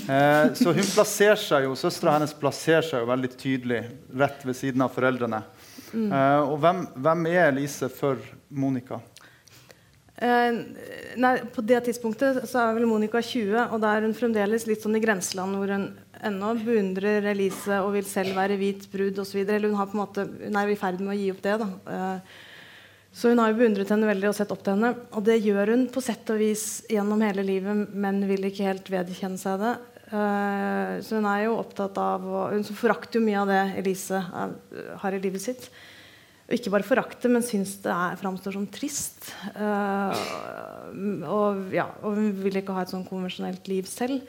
Eh, 0.07 0.53
så 0.55 0.71
hun 0.71 0.87
plasserer 0.87 1.41
seg 1.41 1.65
jo, 1.67 1.73
Søstera 1.75 2.13
hennes 2.15 2.31
plasserer 2.39 2.87
seg 2.87 3.03
jo 3.03 3.09
veldig 3.09 3.31
tydelig 3.35 3.81
rett 4.21 4.47
ved 4.47 4.55
siden 4.55 4.85
av 4.87 4.95
foreldrene. 4.95 5.41
Mm. 5.91 6.07
Eh, 6.15 6.39
og 6.45 6.55
hvem, 6.63 6.81
hvem, 6.95 7.27
er 7.33 7.49
Elise 7.49 7.91
for 7.91 8.23
Monica? 8.47 9.01
Eh, 10.15 10.63
nei, 11.19 11.35
på 11.51 11.67
det 11.67 11.83
tidspunktet 11.91 12.45
så 12.47 12.63
er 12.63 12.79
vel 12.79 12.87
Monica 12.87 13.19
20, 13.19 13.65
og 13.67 13.83
da 13.83 13.97
er 13.97 14.07
hun 14.07 14.15
fremdeles 14.15 14.63
litt 14.71 14.79
sånn 14.85 14.95
i 14.95 15.03
grenseland 15.03 15.59
hvor 15.59 15.75
hun 15.75 15.89
ennå 16.23 16.55
beundrer 16.63 17.33
Elise 17.35 17.83
og 17.83 17.97
vil 17.99 18.07
selv 18.07 18.39
være 18.39 18.55
hvit 18.63 18.87
brud 18.95 19.19
osv. 19.19 19.43
Eller 19.43 19.67
hun, 19.67 19.81
har 19.83 19.91
på 19.91 19.99
en 19.99 20.07
måte, 20.07 20.29
hun 20.47 20.63
er 20.63 20.71
i 20.71 20.79
ferd 20.79 21.03
med 21.03 21.17
å 21.17 21.19
gi 21.19 21.33
opp 21.35 21.43
det. 21.43 21.59
da. 21.67 22.15
Eh, 23.09 23.15
Så 23.15 23.29
hun 23.29 23.39
har 23.39 23.51
jo 23.51 23.59
beundret 23.59 23.89
henne 23.89 24.07
veldig 24.07 24.29
og 24.29 24.35
sett 24.35 24.51
opp 24.51 24.63
til 24.63 24.77
henne. 24.77 24.95
Og 25.11 25.23
det 25.23 25.41
gjør 25.43 25.73
hun 25.73 25.87
på 25.89 26.01
sett 26.01 26.29
og 26.29 26.39
vis 26.39 26.85
gjennom 26.89 27.21
hele 27.21 27.43
livet, 27.43 27.89
men 27.93 28.27
vil 28.27 28.45
ikke 28.45 28.67
helt 28.67 28.89
vedkjenne 28.89 29.37
seg 29.37 29.59
det. 29.59 29.77
Uh, 30.09 30.97
så 31.05 31.19
hun 31.19 31.27
er 31.29 31.43
jo 31.43 31.59
opptatt 31.59 31.93
av 32.01 32.23
Hun 32.49 32.63
forakter 32.65 33.19
jo 33.19 33.25
mye 33.27 33.43
av 33.43 33.47
det 33.51 33.59
Elise 33.77 34.17
har 34.97 35.13
i 35.13 35.19
livet 35.21 35.41
sitt. 35.41 35.69
Og 36.49 36.55
ikke 36.55 36.71
bare 36.73 36.87
forakter, 36.87 37.29
men 37.29 37.45
syns 37.45 37.75
det 37.83 37.93
er, 37.93 38.17
framstår 38.17 38.55
som 38.57 38.65
trist. 38.65 39.29
Uh, 39.53 40.09
og, 41.29 41.67
ja, 41.75 41.91
og, 42.01 42.17
hun 42.17 42.31
vil 42.41 42.57
ikke 42.57 42.73
ha 42.73 42.81
et 42.81 42.89
sånn 42.89 43.05
konvensjonelt 43.05 43.69
liv 43.69 43.85
selv. 43.85 44.25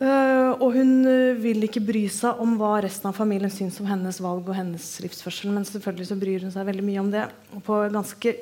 Uh, 0.00 0.56
og 0.56 0.72
hun 0.74 1.04
vil 1.42 1.66
ikke 1.66 1.82
bry 1.84 2.06
seg 2.10 2.40
om 2.42 2.56
hva 2.58 2.78
resten 2.82 3.10
av 3.10 3.18
familien 3.18 3.52
syns 3.52 3.76
om 3.82 3.90
hennes 3.90 4.18
valg 4.24 4.48
og 4.48 4.56
hennes 4.56 4.86
livsførsel. 5.04 5.52
Men 5.52 5.68
selvfølgelig 5.68 6.08
så 6.08 6.18
bryr 6.18 6.46
hun 6.46 6.54
seg 6.54 6.68
veldig 6.70 6.86
mye 6.86 7.04
om 7.04 7.12
det. 7.12 7.26
Og 7.56 7.62
på 7.66 7.82
ganske 7.92 8.34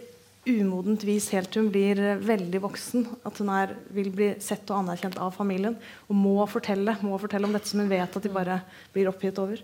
umodent 0.49 1.05
vis 1.05 1.29
helt 1.35 1.51
til 1.53 1.67
hun 1.67 1.71
blir 1.73 2.01
veldig 2.25 2.63
voksen. 2.65 3.07
At 3.29 3.41
hun 3.43 3.53
er, 3.53 3.75
vil 3.93 4.11
bli 4.15 4.33
sett 4.43 4.69
og 4.73 4.83
anerkjent 4.83 5.19
av 5.21 5.35
familien 5.37 5.77
og 6.09 6.17
må 6.17 6.37
fortelle, 6.51 6.97
må 7.05 7.19
fortelle 7.21 7.49
om 7.49 7.57
dette 7.57 7.71
som 7.71 7.83
hun 7.83 7.93
vet 7.93 8.17
at 8.17 8.25
de 8.25 8.33
bare 8.33 8.61
blir 8.95 9.11
oppgitt 9.11 9.41
over. 9.43 9.61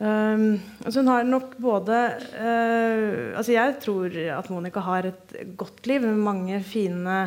Um, 0.00 0.56
altså 0.80 1.02
hun 1.02 1.10
har 1.12 1.26
nok 1.28 1.58
både 1.60 1.96
uh, 2.32 3.36
altså 3.36 3.52
Jeg 3.52 3.74
tror 3.82 4.14
at 4.38 4.46
Monica 4.48 4.80
har 4.86 5.10
et 5.10 5.34
godt 5.60 5.84
liv 5.90 6.06
med 6.06 6.22
mange 6.24 6.62
fine 6.64 7.18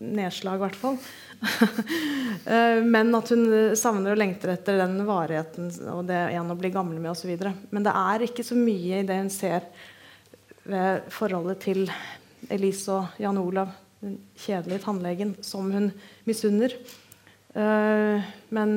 nedslag, 0.00 0.58
i 0.58 0.64
hvert 0.64 0.76
fall. 0.76 0.98
Uh, 1.40 2.80
men 2.94 3.14
at 3.16 3.32
hun 3.32 3.44
savner 3.78 4.14
og 4.14 4.20
lengter 4.20 4.54
etter 4.54 4.80
den 4.80 5.00
varigheten 5.08 5.70
og 5.92 6.04
det 6.10 6.20
en 6.36 6.52
å 6.52 6.58
bli 6.58 6.72
gammel 6.74 7.00
med 7.00 7.12
osv. 7.12 7.32
Men 7.70 7.86
det 7.86 7.94
er 7.96 8.26
ikke 8.26 8.46
så 8.46 8.58
mye 8.58 9.00
i 9.00 9.06
det 9.08 9.18
hun 9.22 9.32
ser 9.32 9.68
ved 10.70 11.08
forholdet 11.12 11.62
til 11.64 11.86
Elise 12.50 12.98
og 12.98 13.20
Jan 13.20 13.40
Olav, 13.40 13.72
den 14.00 14.18
kjedelige 14.38 14.84
tannlegen, 14.84 15.34
som 15.44 15.70
hun 15.72 15.90
misunner. 16.28 16.76
Uh, 17.50 18.22
men 18.54 18.76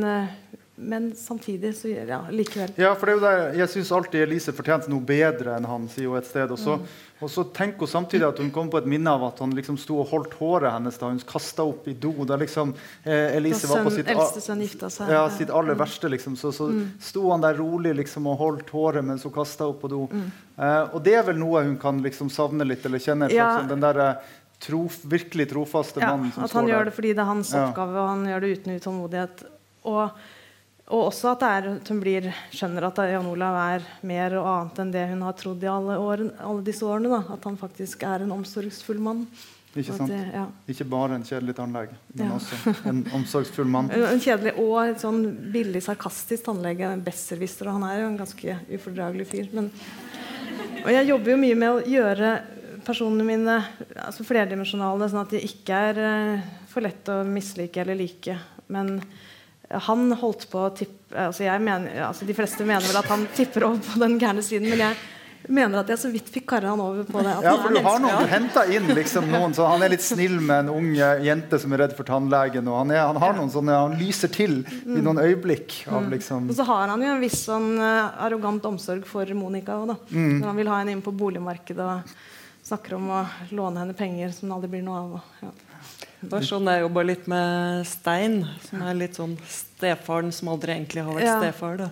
men 0.75 1.11
samtidig 1.15 1.75
så 1.77 1.87
gjør 1.87 2.07
ja, 2.09 2.19
likevel. 2.33 2.71
Ja, 2.81 2.95
for 2.97 3.05
det 3.05 3.13
er 3.13 3.17
jo 3.17 3.23
der, 3.23 3.57
Jeg 3.61 3.69
syns 3.69 3.91
alltid 3.93 4.23
Elise 4.25 4.53
fortjente 4.57 4.89
noe 4.89 5.05
bedre 5.05 5.53
enn 5.59 5.67
han, 5.69 5.85
sier 5.91 6.09
hun 6.09 6.17
et 6.17 6.25
sted. 6.25 6.49
Og 6.49 6.57
så, 6.57 6.79
mm. 6.81 6.95
og 7.21 7.29
så 7.29 7.43
tenker 7.53 7.85
hun 7.85 7.91
samtidig 7.91 8.25
at 8.25 8.41
hun 8.41 8.49
kom 8.55 8.71
på 8.73 8.81
et 8.81 8.87
minne 8.89 9.13
av 9.13 9.27
at 9.27 9.43
han 9.43 9.53
liksom 9.53 9.77
sto 9.77 9.99
og 10.01 10.09
holdt 10.09 10.33
håret 10.39 10.73
hennes 10.73 10.97
da 10.97 11.11
hun 11.11 11.21
kasta 11.29 11.67
opp 11.69 11.85
i 11.91 11.93
do. 11.93 12.11
Da 12.25 12.39
liksom 12.41 12.73
eh, 13.03 13.37
Elise 13.37 13.69
da 13.69 13.77
var 13.77 13.85
på 13.85 13.93
sitt, 13.93 14.09
seg, 14.09 15.13
ja, 15.13 15.23
sitt 15.37 15.53
aller 15.53 15.77
verste, 15.77 16.09
liksom. 16.09 16.39
Så, 16.41 16.55
så 16.57 16.71
mm. 16.73 16.83
sto 17.11 17.27
han 17.29 17.45
der 17.45 17.61
rolig 17.61 17.93
liksom, 18.01 18.33
og 18.33 18.41
holdt 18.41 18.73
håret 18.73 19.05
mens 19.05 19.29
hun 19.29 19.37
kasta 19.37 19.69
opp 19.69 19.83
på 19.85 19.93
do. 19.93 20.03
Mm. 20.09 20.27
Eh, 20.57 20.79
og 20.89 21.01
det 21.05 21.19
er 21.21 21.29
vel 21.29 21.37
noe 21.37 21.67
hun 21.69 21.77
kan 21.81 22.01
liksom 22.01 22.33
savne 22.33 22.65
litt, 22.65 22.85
eller 22.89 23.03
kjenne 23.03 23.29
ja. 23.33 23.59
den 23.69 23.83
der, 23.83 24.05
eh, 24.09 24.39
Trof, 24.63 25.01
virkelig 25.11 25.49
trofaste 25.51 25.99
ja, 25.99 26.13
mannen 26.13 26.29
som 26.31 26.45
står 26.45 26.47
der. 26.47 26.47
At 26.47 26.55
han 26.55 26.69
gjør 26.69 26.85
det 26.87 26.91
fordi 26.95 27.09
det 27.11 27.19
er 27.19 27.27
hans 27.27 27.49
oppgave, 27.51 27.97
og 27.99 28.05
han 28.07 28.21
gjør 28.29 28.43
det 28.45 28.51
uten 28.55 28.77
utålmodighet. 28.79 29.41
Og 29.91 30.21
og 30.93 31.07
også 31.07 31.31
at, 31.31 31.43
er, 31.47 31.67
at 31.79 31.89
hun 31.89 31.99
blir, 32.03 32.27
skjønner 32.53 32.85
at 32.85 32.99
Jan 33.09 33.25
Olav 33.25 33.55
er 33.57 33.85
mer 34.05 34.35
og 34.37 34.49
annet 34.51 34.81
enn 34.83 34.93
det 34.93 35.07
hun 35.09 35.23
har 35.25 35.33
trodd 35.39 35.63
i 35.65 35.71
alle, 35.71 35.97
år, 35.97 36.27
alle 36.37 36.61
disse 36.67 36.85
årene. 36.85 37.09
Da. 37.09 37.21
At 37.33 37.47
han 37.49 37.57
faktisk 37.57 38.05
er 38.05 38.25
en 38.25 38.33
omsorgsfull 38.35 39.01
mann. 39.01 39.23
Ikke 39.73 39.95
sant? 39.95 40.11
Det, 40.11 40.19
ja. 40.35 40.43
Ikke 40.69 40.85
bare 40.85 41.17
en 41.17 41.25
kjedelig 41.25 41.55
tannlege, 41.57 41.97
men 42.13 42.27
ja. 42.27 42.35
også 42.37 42.75
en 42.91 43.01
omsorgsfull 43.17 43.71
mann. 43.73 43.89
En 43.89 44.21
kjedelig 44.21 44.53
og 44.61 44.75
en 44.83 44.99
sånn 45.01 45.23
billig, 45.55 45.81
sarkastisk 45.81 46.45
tannlege. 46.45 46.91
Besserwisser. 47.07 47.71
Og 47.71 47.79
han 47.79 47.87
er 47.89 48.03
jo 48.03 48.11
en 48.11 48.19
ganske 48.21 48.57
ufordragelig 48.69 49.29
fyr. 49.31 49.49
Men, 49.57 49.71
og 50.83 50.91
jeg 50.93 51.09
jobber 51.09 51.33
jo 51.33 51.41
mye 51.41 51.57
med 51.57 51.73
å 51.73 51.83
gjøre 51.89 52.35
personene 52.85 53.25
mine 53.25 53.59
altså 54.03 54.25
flerdimensjonale, 54.27 55.09
sånn 55.09 55.23
at 55.23 55.33
de 55.33 55.41
ikke 55.47 55.83
er 55.89 56.01
uh, 56.03 56.47
for 56.69 56.85
lett 56.85 57.09
å 57.09 57.23
mislike 57.25 57.81
eller 57.81 57.97
like. 57.97 58.37
Men 58.73 58.99
han 59.87 60.11
holdt 60.19 60.47
på 60.51 60.67
å 60.67 60.69
tippe 60.75 60.99
altså 61.27 61.45
altså 61.45 62.25
De 62.25 62.33
fleste 62.33 62.65
mener 62.65 62.85
vel 62.87 62.97
at 62.97 63.09
han 63.11 63.27
tipper 63.35 63.67
over 63.67 63.83
på 63.85 63.99
den 64.01 64.15
gærne 64.21 64.41
siden, 64.45 64.69
men 64.71 64.81
jeg 64.81 64.95
mener 65.51 65.81
at 65.81 65.89
jeg 65.91 65.99
så 65.99 66.09
vidt 66.11 66.29
fikk 66.31 66.45
karra 66.53 66.71
han 66.71 66.81
over 66.81 67.03
på 67.07 67.21
det. 67.23 67.33
ja, 67.43 67.53
for 67.59 67.75
du 67.75 67.79
har 67.83 67.99
noen, 68.01 68.23
du 68.23 68.31
henta 68.31 68.63
inn 68.71 68.87
liksom 68.95 69.27
noen 69.31 69.55
så 69.55 69.67
Han 69.67 69.83
er 69.83 69.93
litt 69.93 70.05
snill 70.05 70.37
med 70.39 70.65
en 70.65 70.71
ung 70.73 70.89
jente 70.95 71.59
som 71.59 71.73
er 71.75 71.83
redd 71.83 71.95
for 71.97 72.07
tannlegen. 72.07 72.67
og 72.71 72.79
Han, 72.79 72.93
er, 72.95 73.03
han 73.09 73.19
har 73.21 73.35
noen 73.37 73.51
sånne, 73.51 73.79
han 73.87 73.97
lyser 73.99 74.31
til 74.33 74.61
i 74.63 75.01
noen 75.01 75.19
øyeblikk. 75.21 75.81
Av, 75.89 76.01
mm. 76.05 76.11
liksom. 76.15 76.47
Og 76.51 76.57
så 76.57 76.67
har 76.69 76.93
han 76.93 77.03
jo 77.03 77.11
en 77.15 77.23
viss 77.23 77.41
sånn 77.49 77.73
uh, 77.81 78.13
arrogant 78.25 78.71
omsorg 78.71 79.07
for 79.09 79.27
Monica 79.37 79.77
òg, 79.81 79.95
mm. 80.09 80.39
Når 80.39 80.47
han 80.47 80.61
vil 80.61 80.71
ha 80.71 80.79
henne 80.81 80.95
inn 80.95 81.03
på 81.05 81.15
boligmarkedet 81.17 81.89
og 81.89 82.15
snakker 82.63 82.95
om 82.95 83.11
å 83.11 83.21
låne 83.51 83.83
henne 83.83 83.97
penger 83.97 84.31
som 84.35 84.47
det 84.47 84.57
aldri 84.57 84.75
blir 84.77 84.85
noe 84.87 85.01
av. 85.03 85.31
Ja. 85.43 85.53
Var 86.31 86.45
sånn 86.47 86.67
jeg 86.71 86.83
jobba 86.83 87.03
litt 87.05 87.25
med 87.31 87.83
Stein, 87.87 88.41
som 88.67 88.83
er 88.85 88.97
litt 88.97 89.17
sånn 89.19 89.35
stefaren 89.49 90.31
som 90.35 90.51
aldri 90.53 90.75
egentlig 90.75 91.03
har 91.05 91.17
vært 91.17 91.27
ja. 91.27 91.37
stefar. 91.41 91.77
Da. 91.81 91.89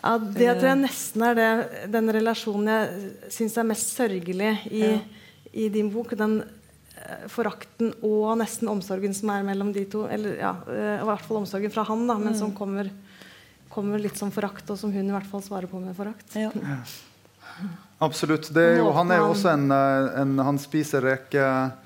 Ja, 0.00 0.14
Det 0.18 0.54
tror 0.58 0.68
jeg 0.70 0.80
nesten 0.82 1.26
er 1.26 1.36
det, 1.38 1.50
den 1.92 2.12
relasjonen 2.16 2.70
jeg 2.72 3.34
syns 3.36 3.58
er 3.60 3.68
mest 3.68 3.92
sørgelig 3.96 4.54
i, 4.70 4.84
ja. 4.84 4.96
i 5.52 5.68
din 5.72 5.90
bok. 5.92 6.14
Den 6.18 6.40
uh, 6.42 7.26
forakten 7.32 7.92
og 8.06 8.32
nesten 8.40 8.70
omsorgen 8.72 9.16
som 9.16 9.32
er 9.34 9.44
mellom 9.46 9.74
de 9.76 9.84
to. 9.92 10.06
Eller 10.12 10.40
ja, 10.40 10.54
uh, 10.68 10.96
i 11.00 11.10
hvert 11.10 11.28
fall 11.28 11.42
omsorgen 11.42 11.74
fra 11.74 11.84
han, 11.88 12.06
da, 12.08 12.16
men 12.20 12.34
mm. 12.34 12.40
som 12.40 12.54
kommer, 12.56 12.88
kommer, 13.72 14.00
litt 14.00 14.18
som 14.20 14.32
forakt, 14.34 14.68
og 14.72 14.80
som 14.80 14.92
hun 14.94 15.04
i 15.04 15.14
hvert 15.14 15.28
fall 15.30 15.44
svarer 15.44 15.70
på 15.70 15.82
med 15.82 15.96
forakt. 15.98 16.32
Ja. 16.38 16.52
Absolutt. 18.00 18.48
Er 18.56 18.78
jo, 18.78 18.88
han 18.96 19.12
er 19.12 19.20
jo 19.20 19.32
også 19.34 19.50
en, 19.52 19.66
eh, 19.74 20.20
en 20.22 20.38
Han 20.40 20.58
spiser 20.62 21.04
reke 21.04 21.44
Eh, 21.44 21.79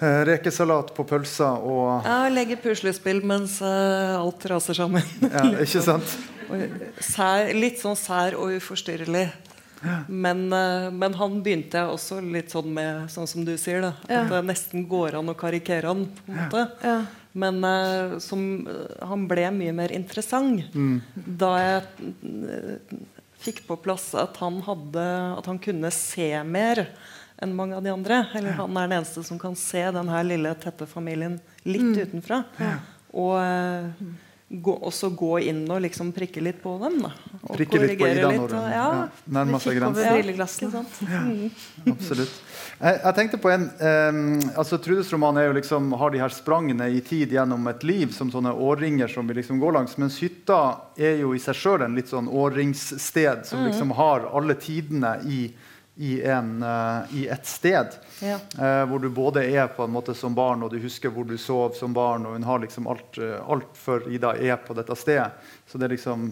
rekesalat 0.00 0.90
på 0.96 1.04
pølsa 1.06 1.54
og 1.62 2.06
Ja, 2.06 2.24
legge 2.32 2.56
puslespill 2.60 3.22
mens 3.26 3.60
uh, 3.62 4.18
alt 4.18 4.44
raser 4.50 4.74
sammen. 4.74 5.04
ja, 5.22 5.46
ikke 5.62 5.82
sant? 5.84 6.16
sær, 7.00 7.50
litt 7.56 7.80
sånn 7.80 7.96
sær 7.98 8.36
og 8.38 8.56
uforstyrrelig. 8.58 9.28
Men, 10.08 10.46
uh, 10.52 10.90
men, 10.90 11.14
han 11.20 11.40
begynte 11.44 11.78
jeg 11.78 11.94
også 11.94 12.20
litt 12.24 12.54
sånn 12.54 12.70
med, 12.74 13.06
sånn 13.12 13.28
som 13.30 13.44
du 13.46 13.54
sier, 13.60 13.84
da, 13.84 13.92
ja. 14.08 14.22
at 14.24 14.32
det 14.32 14.42
nesten 14.48 14.86
går 14.88 15.20
an 15.20 15.30
å 15.30 15.36
karikere 15.38 15.92
han. 15.92 16.06
på 16.18 16.32
en 16.32 16.40
måte. 16.40 16.66
Ja. 16.82 16.98
Men 17.34 17.64
uh, 17.66 18.18
som, 18.22 18.40
han 19.02 19.26
ble 19.30 19.48
mye 19.54 19.74
mer 19.76 19.94
interessant 19.94 20.74
mm. 20.74 20.96
da 21.14 21.50
jeg 21.60 21.82
fikk 23.44 23.64
på 23.68 23.76
plass 23.84 24.12
at 24.16 24.38
han, 24.40 24.60
hadde, 24.64 25.04
at 25.38 25.50
han 25.50 25.60
kunne 25.62 25.90
se 25.94 26.30
mer 26.48 26.86
enn 27.42 27.54
mange 27.56 27.76
av 27.76 27.82
de 27.82 27.92
andre. 27.92 28.26
Eller 28.34 28.58
han 28.58 28.76
er 28.76 28.88
den 28.88 28.98
eneste 28.98 29.24
som 29.26 29.40
kan 29.40 29.56
se 29.58 29.82
denne 29.94 30.22
lille, 30.26 30.54
tette 30.60 30.86
familien 30.90 31.38
litt 31.64 31.82
mm. 31.82 31.98
utenfra. 32.04 32.42
Ja. 32.60 32.76
Og 33.14 33.34
eh, 33.40 34.06
gå, 34.48 34.74
også 34.88 35.10
gå 35.16 35.38
inn 35.48 35.62
og 35.70 35.82
liksom 35.84 36.10
prikke 36.14 36.42
litt 36.44 36.60
på 36.62 36.74
dem. 36.82 37.00
Da. 37.04 37.12
Og 37.42 37.56
prikke 37.56 37.80
litt 37.82 37.98
på 37.98 38.08
Ida 38.08 38.30
når 38.34 38.54
hun 38.54 38.72
ja, 38.72 38.86
nærmer 39.38 39.62
seg 39.62 39.78
grensen. 39.78 40.86
Ja, 41.10 41.22
absolutt. 41.92 42.40
Jeg, 42.74 42.98
jeg, 42.98 43.14
tenkte 43.16 43.38
på 43.38 43.50
en 43.54 43.68
um, 43.70 44.22
altså 44.58 44.78
Trudes-roman 44.82 45.38
liksom, 45.56 45.92
har 45.98 46.10
de 46.10 46.22
her 46.22 46.34
sprangene 46.34 46.88
i 46.90 47.02
tid 47.06 47.32
gjennom 47.34 47.68
et 47.70 47.84
liv 47.86 48.14
som 48.14 48.32
sånne 48.34 48.52
årringer 48.52 49.10
som 49.10 49.28
vi 49.30 49.38
liksom 49.38 49.60
går 49.62 49.78
langs. 49.78 49.98
Mens 50.00 50.18
hytta 50.22 50.60
er 50.98 51.20
jo 51.22 51.34
i 51.34 51.42
seg 51.42 51.58
sjøl 51.58 51.86
en 51.86 51.94
litt 51.98 52.10
sånn 52.12 52.30
årringssted 52.30 53.46
som 53.48 53.62
mm. 53.62 53.68
liksom 53.70 53.94
har 53.98 54.28
alle 54.34 54.58
tidene 54.58 55.16
i 55.30 55.46
i, 55.96 56.22
en, 56.22 56.62
uh, 56.62 57.14
i 57.14 57.26
et 57.30 57.46
sted. 57.46 57.94
Ja. 58.22 58.38
Uh, 58.58 58.82
hvor 58.90 58.98
du 59.02 59.08
både 59.14 59.44
er 59.46 59.68
på 59.70 59.84
en 59.84 59.92
måte 59.94 60.14
som 60.18 60.34
barn, 60.34 60.64
og 60.66 60.72
du 60.72 60.80
husker 60.82 61.12
hvor 61.14 61.26
du 61.28 61.36
sov 61.38 61.76
som 61.78 61.94
barn. 61.94 62.26
og 62.26 62.34
hun 62.34 62.46
har 62.46 62.62
liksom 62.62 62.88
alt, 62.90 63.18
uh, 63.22 63.38
alt 63.50 63.78
for 63.78 64.08
Ida 64.10 64.34
er 64.34 64.58
på 64.62 64.74
dette 64.74 64.96
stedet. 64.98 65.30
Så 65.70 65.78
det 65.78 65.86
er 65.86 65.94
liksom, 65.94 66.26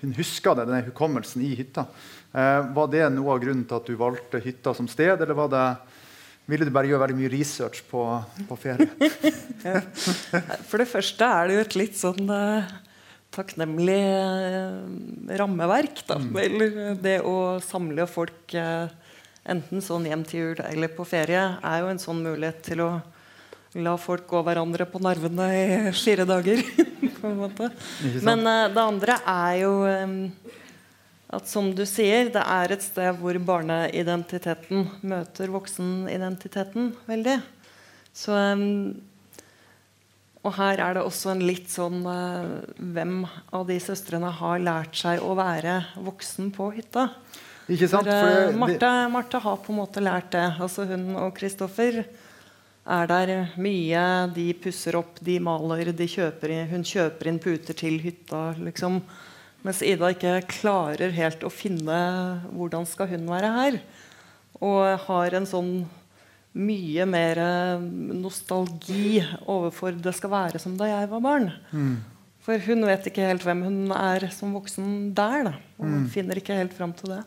Hun 0.00 0.14
husker 0.16 0.56
det, 0.56 0.64
denne 0.66 0.86
hukommelsen 0.86 1.42
i 1.44 1.52
hytta. 1.58 1.84
var 2.32 2.88
det 2.90 3.04
noe 3.12 3.34
av 3.34 3.42
grunnen 3.42 3.66
til 3.68 3.76
at 3.76 3.86
du 3.86 3.94
valgte 4.00 4.40
hytta 4.42 4.72
som 4.74 4.88
sted, 4.88 5.20
eller 5.20 5.36
var 5.36 5.50
det, 5.52 5.66
ville 6.48 6.64
du 6.64 6.72
bare 6.72 6.88
gjøre 6.88 7.02
veldig 7.04 7.18
mye 7.20 7.30
research 7.30 7.84
på, 7.90 8.02
på 8.48 8.56
ferie? 8.56 8.88
For 10.70 10.80
det 10.80 10.88
første 10.88 11.28
er 11.28 11.46
det 11.46 11.58
jo 11.58 11.66
et 11.66 11.78
litt 11.78 12.00
sånn 12.00 12.32
takknemlig 13.34 13.98
eh, 13.98 15.36
rammeverk. 15.40 16.02
Da. 16.08 16.18
Mm. 16.22 16.38
Eller 16.44 16.78
det 17.02 17.18
å 17.26 17.58
samle 17.64 18.06
folk 18.10 18.54
eh, 18.56 18.88
enten 19.48 19.84
sånn 19.84 20.08
hjem 20.08 20.24
til 20.28 20.40
jul 20.40 20.64
eller 20.68 20.92
på 20.92 21.06
ferie 21.08 21.44
er 21.56 21.82
jo 21.82 21.92
en 21.92 22.02
sånn 22.02 22.24
mulighet 22.24 22.62
til 22.66 22.84
å 22.84 22.90
la 23.78 23.94
folk 24.00 24.24
gå 24.28 24.40
hverandre 24.46 24.86
på 24.88 25.00
nervene 25.04 25.48
i 25.54 25.92
fire 25.96 26.24
dager. 26.28 26.62
på 27.18 27.26
en 27.28 27.40
måte. 27.40 27.68
Men 28.24 28.46
uh, 28.46 28.68
det 28.72 28.82
andre 28.82 29.18
er 29.28 29.54
jo 29.64 29.72
at 31.28 31.48
som 31.50 31.68
du 31.76 31.84
sier, 31.88 32.30
det 32.32 32.40
er 32.40 32.72
et 32.72 32.84
sted 32.84 33.18
hvor 33.20 33.36
barneidentiteten 33.50 34.86
møter 35.04 35.50
voksenidentiteten 35.52 36.94
veldig. 37.08 37.36
Så 38.16 38.32
og 40.46 40.54
her 40.54 40.80
er 40.82 40.94
det 40.96 41.02
også 41.02 41.32
en 41.32 41.42
litt 41.42 41.70
sånn 41.72 42.04
uh, 42.06 42.62
Hvem 42.78 43.20
av 43.26 43.66
de 43.68 43.78
søstrene 43.82 44.30
har 44.38 44.62
lært 44.62 44.96
seg 45.00 45.22
å 45.24 45.34
være 45.38 45.80
voksen 46.04 46.52
på 46.54 46.70
hytta? 46.76 47.08
Ikke 47.68 47.88
sant? 47.90 48.08
For, 48.08 48.30
uh, 48.30 48.46
eh, 48.46 48.56
Marte, 48.56 48.92
Marte 49.12 49.42
har 49.44 49.58
på 49.64 49.74
en 49.74 49.80
måte 49.80 50.02
lært 50.04 50.30
det. 50.36 50.46
Altså 50.62 50.86
Hun 50.88 51.10
og 51.18 51.34
Kristoffer 51.36 52.04
er 52.88 53.10
der 53.10 53.32
mye. 53.60 54.04
De 54.36 54.46
pusser 54.62 54.96
opp, 55.00 55.18
de 55.24 55.36
maler, 55.42 55.92
de 55.92 56.08
kjøper 56.08 56.54
inn, 56.54 56.70
hun 56.70 56.86
kjøper 56.86 57.32
inn 57.32 57.42
puter 57.42 57.76
til 57.76 57.98
hytta. 58.04 58.52
liksom. 58.62 59.02
Mens 59.66 59.82
Ida 59.82 60.12
ikke 60.14 60.38
klarer 60.48 61.12
helt 61.12 61.42
å 61.44 61.50
finne 61.52 61.98
hvordan 62.54 62.86
skal 62.88 63.10
hun 63.10 63.26
være 63.28 63.54
her. 63.58 63.80
Og 64.64 65.08
har 65.10 65.34
en 65.34 65.46
sånn 65.46 65.72
mye 66.58 67.04
mer 67.06 67.38
eh, 67.38 67.82
nostalgi 68.18 69.20
overfor 69.46 69.96
det 70.02 70.14
skal 70.18 70.32
være 70.32 70.60
som 70.62 70.76
da 70.80 70.88
jeg 70.90 71.10
var 71.10 71.22
barn. 71.24 71.50
For 72.44 72.58
hun 72.64 72.86
vet 72.88 73.06
ikke 73.10 73.26
helt 73.28 73.44
hvem 73.44 73.62
hun 73.66 73.92
er 73.92 74.28
som 74.34 74.54
voksen 74.56 75.12
der. 75.16 75.50
Da, 75.50 75.52
og 75.78 75.86
finner 76.14 76.40
ikke 76.40 76.56
helt 76.56 76.72
fram 76.74 76.94
til 76.96 77.12
det. 77.16 77.22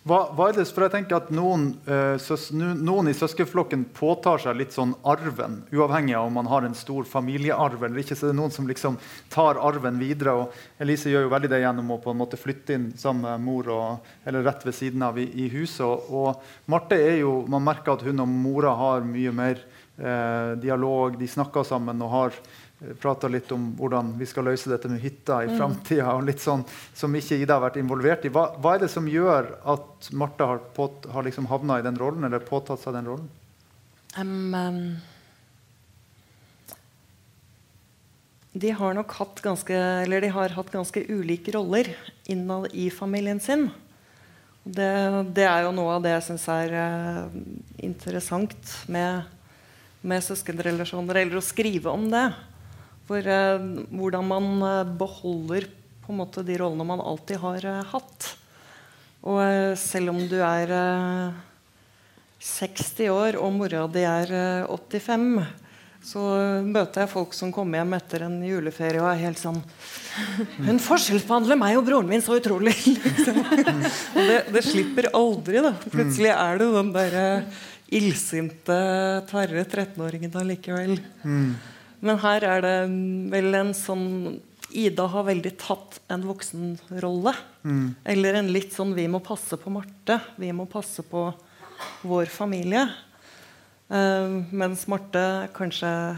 Hva, 0.00 0.22
er 0.46 0.54
det, 0.56 0.64
for 0.72 0.86
jeg 0.86 0.94
tenker 0.94 1.18
at 1.18 1.28
noen, 1.34 1.66
eh, 1.84 2.14
søs, 2.22 2.46
noen 2.56 3.10
i 3.10 3.14
søskenflokken 3.16 3.82
påtar 3.92 4.40
seg 4.40 4.56
litt 4.56 4.72
sånn 4.72 4.94
arven, 5.04 5.58
uavhengig 5.76 6.14
av 6.16 6.30
om 6.30 6.38
man 6.40 6.48
har 6.48 6.64
en 6.64 6.76
stor 6.78 7.04
familiearv 7.04 7.84
eller 7.84 8.00
ikke. 8.00 8.16
Så 8.16 8.30
det 8.30 8.32
er 8.32 8.38
noen 8.38 8.54
som 8.54 8.68
liksom 8.68 8.96
tar 9.28 9.60
arven 9.60 10.00
videre. 10.00 10.32
og 10.32 10.80
Elise 10.80 11.12
gjør 11.12 11.26
jo 11.26 11.34
veldig 11.34 11.50
det 11.52 11.60
gjennom 11.60 11.92
å 11.92 12.00
på 12.00 12.14
en 12.14 12.20
måte 12.22 12.40
flytte 12.40 12.78
inn 12.78 12.88
sammen 12.96 13.28
med 13.28 13.44
mor 13.44 13.68
og, 13.74 14.08
eller 14.24 14.46
rett 14.48 14.64
ved 14.64 14.78
siden 14.78 15.04
av 15.04 15.20
i, 15.20 15.28
i 15.44 15.50
huset. 15.52 15.84
Og, 15.84 16.08
og 16.08 16.72
Marte 16.72 16.96
er 16.96 17.20
jo, 17.20 17.44
man 17.44 17.68
merker 17.68 17.92
at 17.92 18.06
hun 18.06 18.24
og 18.24 18.32
mora 18.32 18.72
har 18.80 19.04
mye 19.04 19.36
mer 19.36 19.60
eh, 20.00 20.56
dialog. 20.64 21.20
De 21.20 21.28
snakker 21.28 21.68
sammen 21.68 22.00
og 22.08 22.14
har 22.16 22.40
prata 23.00 23.28
litt 23.28 23.50
om 23.52 23.70
hvordan 23.76 24.14
vi 24.16 24.26
skal 24.28 24.46
løse 24.48 24.70
dette 24.70 24.88
med 24.88 25.02
hytta 25.02 25.42
i 25.44 25.52
framtida, 25.52 26.14
sånn 26.40 26.64
som 26.96 27.14
ikke 27.16 27.36
Ida 27.42 27.58
har 27.58 27.66
vært 27.66 27.80
involvert 27.80 28.24
i. 28.24 28.32
Hva, 28.32 28.46
hva 28.56 28.74
er 28.74 28.86
det 28.86 28.90
som 28.92 29.08
gjør 29.10 29.52
at 29.68 30.08
Martha 30.16 30.48
har, 30.54 30.62
påt, 30.76 31.08
har 31.12 31.26
liksom 31.26 31.50
havna 31.50 31.80
i 31.80 31.84
den 31.84 32.00
rollen, 32.00 32.24
eller 32.24 32.40
påtatt 32.46 32.80
seg 32.80 32.96
den 32.96 33.10
rollen? 33.10 33.28
Um, 34.18 34.54
um, 34.56 34.96
de 38.52 38.72
har 38.74 38.96
nok 38.96 39.12
hatt 39.20 39.38
ganske 39.44 39.76
Eller 39.76 40.24
de 40.24 40.32
har 40.34 40.50
hatt 40.56 40.72
ganske 40.72 41.04
ulike 41.06 41.52
roller 41.54 41.92
innad 42.26 42.66
i 42.74 42.88
familien 42.90 43.38
sin. 43.40 43.68
Det, 44.64 44.90
det 45.36 45.46
er 45.46 45.64
jo 45.64 45.74
noe 45.76 45.94
av 45.96 46.02
det 46.04 46.16
jeg 46.16 46.26
syns 46.26 46.48
er 46.52 46.74
eh, 46.76 47.36
interessant 47.86 48.74
med, 48.92 49.28
med 50.02 50.24
søskenrelasjoner, 50.24 51.22
eller 51.22 51.40
å 51.40 51.44
skrive 51.44 51.92
om 51.92 52.10
det. 52.12 52.26
For 53.10 53.26
eh, 53.26 53.62
hvordan 53.90 54.26
man 54.30 54.44
eh, 54.62 54.90
beholder 54.94 55.64
på 56.04 56.12
en 56.14 56.20
måte 56.20 56.44
de 56.46 56.54
rollene 56.60 56.84
man 56.86 57.00
alltid 57.02 57.40
har 57.42 57.64
eh, 57.66 57.88
hatt. 57.90 58.26
Og 59.26 59.40
selv 59.76 60.12
om 60.12 60.20
du 60.30 60.36
er 60.38 60.70
eh, 60.70 61.40
60 62.38 63.10
år 63.10 63.38
og 63.42 63.50
mora 63.56 63.88
di 63.90 64.04
er 64.06 64.30
eh, 64.30 64.70
85, 64.70 65.26
så 66.06 66.22
møter 66.64 67.02
jeg 67.02 67.10
folk 67.12 67.34
som 67.36 67.50
kommer 67.52 67.82
hjem 67.82 67.96
etter 67.98 68.22
en 68.28 68.38
juleferie 68.46 69.02
og 69.02 69.10
er 69.10 69.18
helt 69.20 69.36
sånn 69.36 69.58
Hun 70.64 70.78
forskjellsbehandler 70.80 71.58
meg 71.60 71.76
og 71.76 71.84
broren 71.90 72.08
min 72.08 72.22
så 72.24 72.38
utrolig! 72.38 72.72
Liksom. 72.94 73.42
Det, 74.14 74.38
det 74.54 74.62
slipper 74.64 75.10
aldri. 75.18 75.58
da 75.66 75.74
Plutselig 75.82 76.30
er 76.30 76.62
du 76.62 76.68
den 76.78 76.94
derre 76.94 77.26
illsinte, 77.90 78.78
tverre 79.26 79.66
13-åringen 79.66 80.38
allikevel. 80.38 80.94
Men 82.00 82.20
her 82.22 82.46
er 82.48 82.64
det 82.64 82.76
vel 83.32 83.54
en 83.58 83.74
sånn 83.76 84.40
Ida 84.70 85.02
har 85.10 85.24
veldig 85.26 85.50
tatt 85.58 85.96
en 86.14 86.22
voksenrolle. 86.28 87.32
Eller 88.06 88.38
en 88.38 88.52
litt 88.54 88.72
sånn 88.72 88.94
'vi 88.94 89.08
må 89.10 89.18
passe 89.18 89.56
på 89.58 89.70
Marte', 89.70 90.20
'vi 90.38 90.52
må 90.52 90.66
passe 90.70 91.02
på 91.02 91.34
vår 92.02 92.26
familie'. 92.26 92.86
Uh, 93.90 94.46
mens 94.54 94.86
Marte 94.86 95.50
kanskje 95.52 96.16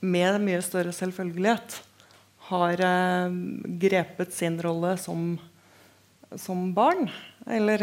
med 0.00 0.40
mye 0.40 0.62
større 0.64 0.92
selvfølgelighet 0.96 1.82
har 2.48 2.80
uh, 2.80 3.28
grepet 3.78 4.32
sin 4.32 4.56
rolle 4.62 4.96
som, 4.96 5.38
som 6.34 6.72
barn. 6.72 7.10
Eller 7.50 7.82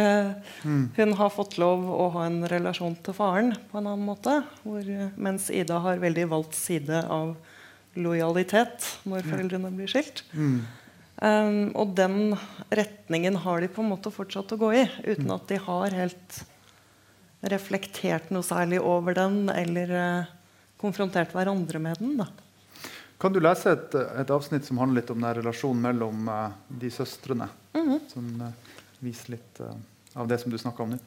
mm. 0.64 0.84
hun 0.96 1.14
har 1.20 1.32
fått 1.36 1.58
lov 1.60 1.84
å 1.92 2.08
ha 2.16 2.26
en 2.30 2.44
relasjon 2.48 2.96
til 3.04 3.16
faren 3.16 3.54
på 3.72 3.80
en 3.80 3.90
annen 3.92 4.08
måte. 4.08 4.40
Hvor, 4.64 4.80
eh, 4.80 5.12
mens 5.20 5.50
Ida 5.52 5.82
har 5.84 6.04
veldig 6.04 6.28
valgt 6.32 6.56
side 6.56 7.04
av 7.12 7.36
lojalitet 8.00 8.86
når 9.10 9.26
foreldrene 9.28 9.72
blir 9.76 9.90
skilt. 9.92 10.24
Um, 11.20 11.74
og 11.76 11.98
den 11.98 12.38
retningen 12.72 13.42
har 13.44 13.60
de 13.60 13.68
på 13.68 13.84
en 13.84 13.90
måte 13.92 14.12
fortsatt 14.14 14.54
å 14.56 14.60
gå 14.62 14.70
i, 14.78 14.86
uten 15.04 15.34
at 15.36 15.50
de 15.50 15.58
har 15.60 15.96
helt 15.98 16.38
reflektert 17.52 18.30
noe 18.32 18.46
særlig 18.46 18.80
over 18.80 19.18
den, 19.18 19.50
eller 19.52 19.92
uh, 19.92 20.30
konfrontert 20.80 21.34
hverandre 21.36 21.82
med 21.84 22.00
den. 22.00 22.16
da. 22.22 22.30
Kan 23.20 23.36
du 23.36 23.42
lese 23.44 23.74
et, 23.76 23.96
et 24.22 24.32
avsnitt 24.32 24.64
som 24.64 24.80
handler 24.80 25.02
litt 25.02 25.12
om 25.12 25.20
den 25.20 25.36
relasjonen 25.42 25.84
mellom 25.90 26.32
uh, 26.32 26.56
de 26.72 26.92
søstrene? 26.94 27.50
Som 28.10 28.30
eh, 28.42 28.79
viser 29.04 29.38
litt 29.38 29.64
eh, 29.64 29.80
av 30.20 30.28
det 30.28 30.40
som 30.42 30.52
du 30.52 30.58
snakka 30.60 30.84
om 30.84 30.94
nå? 30.96 31.00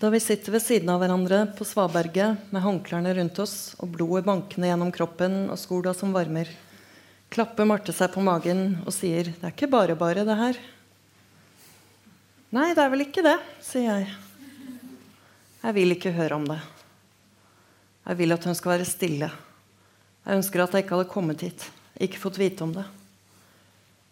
Da 0.00 0.08
vi 0.08 0.16
sitter 0.20 0.54
ved 0.54 0.62
siden 0.64 0.88
av 0.88 1.02
hverandre 1.02 1.42
på 1.58 1.64
svaberget 1.68 2.48
med 2.54 2.62
håndklærne 2.64 3.12
rundt 3.18 3.36
oss 3.42 3.74
og 3.84 3.90
blodet 3.98 4.24
bankende 4.24 4.70
gjennom 4.70 4.92
kroppen 4.96 5.42
og 5.52 5.60
skola 5.60 5.92
som 5.92 6.14
varmer, 6.16 6.48
klapper 7.28 7.68
Marte 7.68 7.92
seg 7.92 8.08
på 8.14 8.24
magen 8.24 8.80
og 8.86 8.94
sier 8.96 9.28
'Det 9.28 9.44
er 9.44 9.52
ikke 9.52 9.68
bare 9.68 9.94
bare, 9.94 10.24
det 10.24 10.38
her'. 10.40 10.56
Nei, 12.50 12.72
det 12.72 12.82
er 12.82 12.88
vel 12.88 13.04
ikke 13.04 13.22
det, 13.22 13.38
sier 13.60 14.00
jeg. 14.00 14.08
Jeg 15.62 15.74
vil 15.74 15.92
ikke 15.92 16.16
høre 16.16 16.34
om 16.34 16.48
det. 16.48 16.60
Jeg 18.10 18.18
vil 18.18 18.34
at 18.34 18.42
hun 18.42 18.56
skal 18.58 18.72
være 18.72 18.88
stille. 18.88 19.28
Jeg 20.26 20.38
ønsker 20.40 20.64
at 20.64 20.72
jeg 20.74 20.82
ikke 20.82 20.96
hadde 20.96 21.12
kommet 21.12 21.44
hit, 21.46 21.62
ikke 21.94 22.18
fått 22.18 22.40
vite 22.40 22.64
om 22.66 22.72
det. 22.74 22.82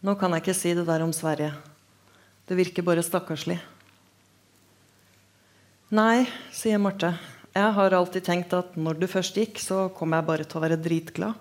Nå 0.06 0.14
kan 0.20 0.30
jeg 0.30 0.44
ikke 0.44 0.54
si 0.54 0.70
det 0.78 0.84
der 0.86 1.02
om 1.02 1.10
Sverige. 1.10 1.50
Det 2.46 2.54
virker 2.60 2.86
bare 2.86 3.02
stakkarslig. 3.02 3.58
Nei, 5.98 6.28
sier 6.54 6.78
Marte. 6.78 7.10
Jeg 7.50 7.74
har 7.74 7.98
alltid 7.98 8.28
tenkt 8.28 8.54
at 8.54 8.78
når 8.78 9.02
du 9.02 9.08
først 9.10 9.34
gikk, 9.34 9.58
så 9.58 9.88
kom 9.90 10.14
jeg 10.14 10.28
bare 10.30 10.46
til 10.46 10.60
å 10.60 10.64
være 10.68 10.78
dritglad. 10.78 11.34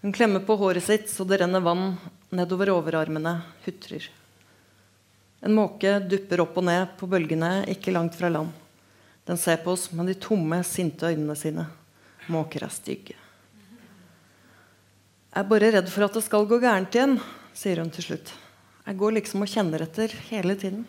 Hun 0.00 0.16
klemmer 0.16 0.48
på 0.48 0.56
håret 0.64 0.88
sitt 0.88 1.12
så 1.12 1.28
det 1.28 1.42
renner 1.44 1.60
vann 1.60 1.98
nedover 2.32 2.72
overarmene, 2.72 3.36
hutrer. 3.68 4.08
En 5.44 5.60
måke 5.60 5.98
dupper 6.08 6.48
opp 6.48 6.56
og 6.56 6.70
ned 6.72 6.96
på 6.96 7.12
bølgene 7.12 7.58
ikke 7.76 7.92
langt 7.92 8.16
fra 8.16 8.32
land. 8.32 8.63
Den 9.24 9.40
ser 9.40 9.60
på 9.64 9.72
oss 9.72 9.88
med 9.92 10.10
de 10.10 10.14
tomme, 10.20 10.60
sinte 10.64 11.08
øynene 11.08 11.36
sine. 11.36 11.66
Måker 12.32 12.66
er 12.66 12.72
stygge. 12.72 13.16
Jeg 15.34 15.42
er 15.42 15.50
bare 15.50 15.70
redd 15.74 15.88
for 15.90 16.06
at 16.06 16.14
det 16.14 16.22
skal 16.26 16.46
gå 16.46 16.60
gærent 16.62 16.94
igjen, 16.94 17.16
sier 17.56 17.80
hun 17.82 17.90
til 17.92 18.06
slutt. 18.06 18.34
Jeg 18.84 18.98
går 19.00 19.16
liksom 19.16 19.42
og 19.42 19.50
kjenner 19.50 19.82
etter 19.82 20.12
hele 20.28 20.54
tiden. 20.60 20.84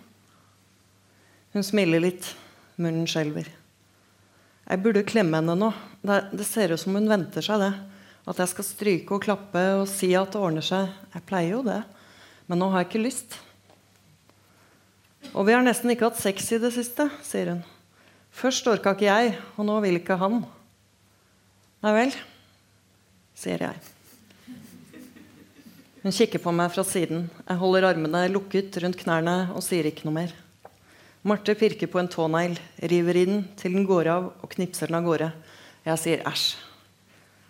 Hun 1.55 1.63
smiler 1.63 2.03
litt. 2.03 2.27
Munnen 2.75 3.07
skjelver. 3.07 3.47
Jeg 4.65 4.81
burde 4.83 5.05
klemme 5.07 5.39
henne 5.39 5.55
nå. 5.55 5.69
Det, 6.03 6.17
det 6.35 6.47
ser 6.47 6.73
ut 6.75 6.81
som 6.81 6.97
hun 6.97 7.07
venter 7.07 7.45
seg 7.45 7.61
det. 7.63 7.71
At 8.27 8.41
jeg 8.41 8.51
skal 8.51 8.67
stryke 8.67 9.15
og 9.15 9.23
klappe 9.23 9.61
og 9.79 9.85
si 9.87 10.11
at 10.17 10.33
det 10.33 10.41
ordner 10.41 10.65
seg. 10.65 10.91
Jeg 11.13 11.25
pleier 11.29 11.55
jo 11.55 11.61
det. 11.63 11.79
Men 12.51 12.59
nå 12.59 12.67
har 12.73 12.83
jeg 12.83 12.89
ikke 12.91 13.05
lyst. 13.05 13.37
Og 15.31 15.47
vi 15.47 15.55
har 15.55 15.63
nesten 15.63 15.93
ikke 15.93 16.09
hatt 16.09 16.19
sex 16.19 16.51
i 16.53 16.61
det 16.61 16.73
siste, 16.75 17.07
sier 17.25 17.53
hun. 17.53 17.63
Først 18.35 18.67
orka 18.67 18.91
ikke 18.91 19.07
jeg, 19.07 19.35
og 19.55 19.67
nå 19.67 19.77
vil 19.85 20.01
ikke 20.01 20.17
han. 20.19 20.41
Nei 21.85 21.91
vel, 21.95 22.15
sier 23.37 23.61
jeg. 23.63 23.77
Hun 26.03 26.13
kikker 26.13 26.41
på 26.43 26.51
meg 26.53 26.73
fra 26.73 26.83
siden. 26.85 27.29
Jeg 27.47 27.57
holder 27.61 27.87
armene 27.93 28.25
lukket 28.29 28.75
rundt 28.83 28.99
knærne 28.99 29.37
og 29.55 29.63
sier 29.63 29.87
ikke 29.87 30.03
noe 30.05 30.17
mer. 30.17 30.33
Marte 31.25 31.55
pirker 31.57 31.89
på 31.89 31.97
en 31.97 32.11
tånegl, 32.11 32.59
river 32.91 33.17
i 33.17 33.23
den 33.25 33.39
til 33.57 33.73
den 33.73 33.87
går 33.87 34.11
av 34.11 34.27
og 34.35 34.51
knipser 34.51 34.91
den 34.91 34.99
av 34.99 35.07
gårde. 35.07 35.31
Jeg 35.87 36.01
sier 36.03 36.25
æsj. 36.29 36.43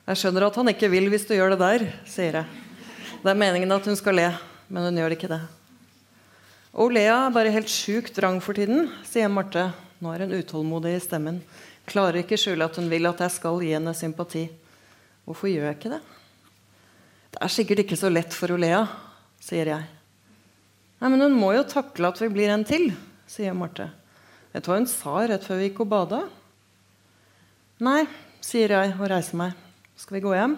Jeg 0.05 0.21
skjønner 0.21 0.45
at 0.47 0.59
han 0.61 0.69
ikke 0.71 0.91
vil 0.93 1.09
hvis 1.11 1.25
du 1.27 1.33
gjør 1.33 1.55
det 1.55 1.59
der, 1.63 1.87
sier 2.07 2.39
jeg. 2.39 2.61
Det 3.25 3.33
er 3.33 3.41
meningen 3.41 3.73
at 3.73 3.89
hun 3.89 3.97
skal 3.97 4.15
le, 4.21 4.29
men 4.69 4.85
hun 4.85 5.01
gjør 5.01 5.17
ikke 5.17 5.31
det. 5.33 5.41
Og 6.77 6.93
Lea 6.93 7.17
er 7.25 7.33
bare 7.33 7.51
helt 7.55 7.71
sjukt 7.71 8.15
vrang 8.21 8.37
for 8.43 8.53
tiden, 8.55 8.91
sier 9.09 9.33
Marte. 9.33 9.71
Nå 10.03 10.11
er 10.11 10.25
hun 10.25 10.35
utålmodig 10.35 10.95
i 10.97 11.03
stemmen. 11.03 11.39
Klarer 11.87 12.23
ikke 12.23 12.39
skjule 12.39 12.65
at 12.67 12.77
hun 12.79 12.89
vil 12.91 13.07
at 13.07 13.21
jeg 13.23 13.35
skal 13.37 13.61
gi 13.63 13.71
henne 13.75 13.93
sympati. 13.95 14.45
Hvorfor 15.25 15.49
gjør 15.49 15.69
jeg 15.69 15.77
ikke 15.77 15.93
det? 15.95 16.01
Det 17.35 17.41
er 17.43 17.51
sikkert 17.51 17.83
ikke 17.83 17.99
så 17.99 18.11
lett 18.11 18.35
for 18.35 18.55
Olea, 18.55 18.85
sier 19.43 19.71
jeg. 19.71 19.87
Nei, 21.01 21.09
men 21.11 21.25
hun 21.25 21.35
må 21.37 21.51
jo 21.55 21.65
takle 21.67 22.09
at 22.09 22.21
vi 22.21 22.29
blir 22.31 22.51
en 22.53 22.63
til, 22.67 22.89
sier 23.27 23.55
Marte. 23.57 23.89
Vet 24.53 24.63
du 24.63 24.71
hva 24.71 24.79
hun 24.79 24.87
sa 24.89 25.17
rett 25.27 25.43
før 25.43 25.59
vi 25.59 25.69
gikk 25.69 25.81
og 25.83 25.91
bada? 25.91 26.21
Nei, 27.83 28.05
sier 28.39 28.71
jeg 28.71 28.93
og 28.95 29.09
reiser 29.11 29.39
meg. 29.41 29.55
Skal 29.99 30.17
vi 30.17 30.23
gå 30.23 30.35
hjem? 30.35 30.55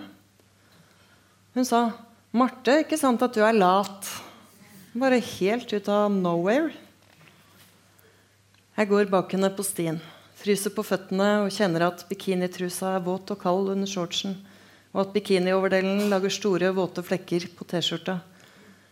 Hun 1.57 1.65
sa, 1.65 1.81
Marte, 2.37 2.83
ikke 2.83 2.99
sant 2.99 3.23
at 3.25 3.33
du 3.33 3.41
er 3.41 3.57
lat? 3.57 4.11
Bare 4.97 5.17
helt 5.21 5.73
ut 5.73 5.89
av 5.89 6.13
nowhere. 6.13 6.86
Jeg 8.77 8.91
går 8.91 9.07
bak 9.09 9.31
henne 9.33 9.49
på 9.57 9.63
stien, 9.65 9.95
fryser 10.37 10.69
på 10.69 10.83
føttene 10.85 11.27
og 11.41 11.53
kjenner 11.55 11.87
at 11.87 12.03
bikinitrusa 12.05 12.91
er 12.93 13.05
våt 13.07 13.31
og 13.33 13.39
kald 13.41 13.71
under 13.73 13.89
shortsen, 13.89 14.35
og 14.93 14.99
at 15.01 15.13
bikinioverdelen 15.15 16.03
lager 16.11 16.29
store, 16.29 16.69
våte 16.77 17.01
flekker 17.01 17.47
på 17.57 17.65
T-skjorta. 17.65 18.19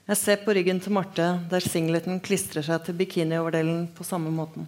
Jeg 0.08 0.18
ser 0.18 0.40
på 0.42 0.56
ryggen 0.58 0.80
til 0.82 0.96
Marte, 0.98 1.28
der 1.52 1.62
singleten 1.62 2.18
klistrer 2.26 2.66
seg 2.66 2.82
til 2.88 2.98
bikinioverdelen 2.98 3.84
på 3.94 4.08
samme 4.08 4.34
måten. 4.34 4.66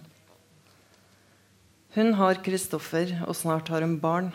Hun 1.96 2.12
har 2.20 2.38
Kristoffer, 2.46 3.16
og 3.26 3.34
snart 3.34 3.72
har 3.74 3.82
hun 3.82 3.96
barn. 3.98 4.28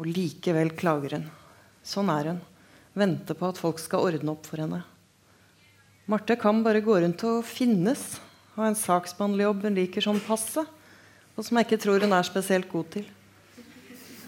Og 0.00 0.08
likevel 0.08 0.70
klager 0.78 1.18
hun. 1.18 1.26
Sånn 1.84 2.08
er 2.14 2.30
hun. 2.30 2.40
Venter 2.96 3.36
på 3.36 3.50
at 3.50 3.60
folk 3.60 3.80
skal 3.82 4.08
ordne 4.08 4.32
opp 4.32 4.48
for 4.48 4.64
henne. 4.64 4.80
Marte 6.08 6.38
kan 6.40 6.64
bare 6.64 6.80
gå 6.80 6.96
rundt 6.96 7.26
og 7.28 7.44
finnes. 7.44 8.06
Ha 8.58 8.66
en 8.66 8.74
saksbehandlerjobb 8.74 9.68
hun 9.68 9.76
liker 9.78 10.02
sånn 10.02 10.18
passe, 10.18 10.64
og 11.38 11.46
som 11.46 11.60
jeg 11.60 11.68
ikke 11.68 11.78
tror 11.84 12.02
hun 12.02 12.14
er 12.16 12.26
spesielt 12.26 12.66
god 12.72 12.88
til. 12.96 13.04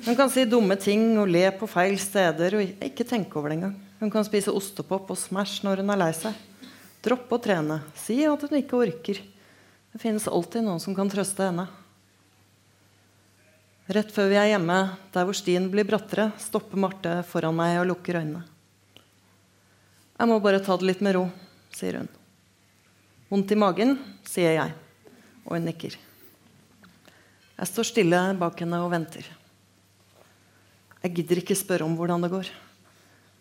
Hun 0.05 0.15
kan 0.17 0.31
si 0.31 0.45
dumme 0.47 0.77
ting 0.79 1.19
og 1.19 1.29
le 1.29 1.43
på 1.59 1.67
feil 1.69 1.97
steder 1.99 2.55
og 2.57 2.85
ikke 2.87 3.05
tenke 3.05 3.35
over 3.37 3.51
det 3.51 3.59
engang. 3.59 3.75
Hun 3.99 4.13
kan 4.15 4.25
spise 4.25 4.55
ostepop 4.55 5.11
og 5.11 5.19
Smash 5.19 5.65
når 5.67 5.83
hun 5.83 5.91
er 5.93 6.01
lei 6.01 6.13
seg. 6.15 6.39
Droppe 7.03 7.37
å 7.37 7.43
trene. 7.43 7.81
Si 7.99 8.21
at 8.29 8.47
hun 8.47 8.55
ikke 8.61 8.79
orker. 8.79 9.19
Det 9.91 9.99
finnes 9.99 10.31
alltid 10.31 10.63
noen 10.65 10.81
som 10.81 10.95
kan 10.95 11.11
trøste 11.11 11.51
henne. 11.51 11.67
Rett 13.91 14.15
før 14.15 14.31
vi 14.31 14.39
er 14.39 14.53
hjemme, 14.53 14.79
der 15.11 15.27
hvor 15.27 15.35
stien 15.35 15.67
blir 15.73 15.89
brattere, 15.89 16.29
stopper 16.39 16.79
Marte 16.79 17.19
foran 17.27 17.59
meg 17.59 17.81
og 17.83 17.91
lukker 17.91 18.21
øynene. 18.23 18.47
Jeg 20.15 20.31
må 20.31 20.39
bare 20.39 20.63
ta 20.63 20.79
det 20.79 20.87
litt 20.87 21.03
med 21.03 21.19
ro, 21.19 21.27
sier 21.75 21.99
hun. 21.99 22.11
Vondt 23.31 23.53
i 23.55 23.59
magen, 23.59 23.93
sier 24.27 24.57
jeg, 24.57 24.73
og 25.47 25.53
hun 25.55 25.69
nikker. 25.69 25.95
Jeg 27.61 27.69
står 27.71 27.87
stille 27.87 28.19
bak 28.41 28.59
henne 28.59 28.81
og 28.83 28.91
venter. 28.91 29.29
Jeg 31.05 31.15
gidder 31.15 31.39
ikke 31.39 31.55
spørre 31.55 31.87
om 31.87 31.95
hvordan 31.95 32.27
det 32.27 32.33
går. 32.33 32.51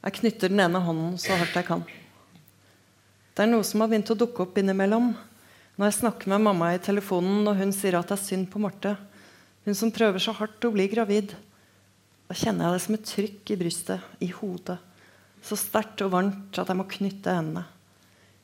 Jeg 0.03 0.15
knytter 0.19 0.53
den 0.53 0.61
ene 0.61 0.81
hånden 0.85 1.15
så 1.17 1.33
hardt 1.39 1.57
jeg 1.57 1.65
kan. 1.71 1.81
Det 3.33 3.47
er 3.47 3.49
noe 3.49 3.65
som 3.65 3.81
har 3.81 3.89
begynt 3.89 4.11
å 4.13 4.19
dukke 4.19 4.45
opp 4.45 4.61
innimellom. 4.61 5.09
Når 5.79 5.89
jeg 5.89 5.97
snakker 6.03 6.35
med 6.35 6.45
mamma 6.45 6.69
i 6.75 6.83
telefonen, 6.85 7.41
og 7.49 7.57
hun 7.57 7.73
sier 7.73 7.97
at 7.97 8.13
det 8.13 8.19
er 8.19 8.23
synd 8.27 8.45
på 8.53 8.61
Marte, 8.61 8.93
hun 9.65 9.79
som 9.79 9.95
prøver 9.95 10.21
så 10.21 10.37
hardt 10.37 10.69
å 10.69 10.73
bli 10.75 10.85
gravid. 10.91 11.33
Da 12.29 12.37
kjenner 12.37 12.67
jeg 12.67 12.77
det 12.77 12.85
som 12.85 12.99
et 12.99 13.09
trykk 13.15 13.55
i 13.55 13.59
brystet, 13.63 14.15
i 14.21 14.29
hodet. 14.37 14.77
Så 15.41 15.57
sterkt 15.57 16.05
og 16.05 16.13
varmt 16.13 16.61
at 16.61 16.69
jeg 16.69 16.77
må 16.77 16.85
knytte 16.93 17.33
hendene. 17.33 17.65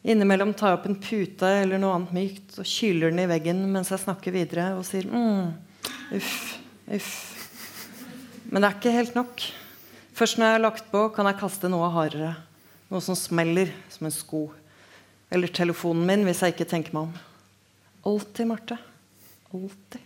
Innimellom 0.05 0.51
tar 0.53 0.69
jeg 0.69 0.77
opp 0.77 0.89
en 0.89 0.99
pute 1.01 1.47
eller 1.63 1.79
noe 1.81 1.95
annet 1.97 2.13
mykt 2.13 2.59
og 2.61 2.67
kyler 2.69 3.09
den 3.09 3.23
i 3.23 3.29
veggen 3.29 3.63
mens 3.73 3.89
jeg 3.89 4.03
snakker 4.03 4.35
videre 4.35 4.67
og 4.77 4.83
sier 4.85 5.07
mm, 5.09 5.47
uff, 6.19 6.35
uff. 6.93 7.13
Men 8.51 8.61
det 8.61 8.69
er 8.69 8.75
ikke 8.77 8.93
helt 8.93 9.17
nok. 9.17 9.45
Først 10.15 10.37
når 10.37 10.45
jeg 10.45 10.57
har 10.59 10.63
lagt 10.63 10.91
på, 10.91 11.01
kan 11.15 11.25
jeg 11.27 11.39
kaste 11.39 11.71
noe 11.73 11.89
hardere. 11.91 12.35
Noe 12.93 13.01
som 13.01 13.17
smeller 13.17 13.73
som 13.89 14.05
en 14.05 14.13
sko. 14.13 14.43
Eller 15.33 15.49
telefonen 15.49 16.05
min 16.05 16.27
hvis 16.27 16.43
jeg 16.45 16.53
ikke 16.53 16.69
tenker 16.69 16.93
meg 16.93 17.09
om. 17.09 17.17
Alltid, 18.05 18.45
Marte. 18.51 18.77
Alltid. 19.49 20.05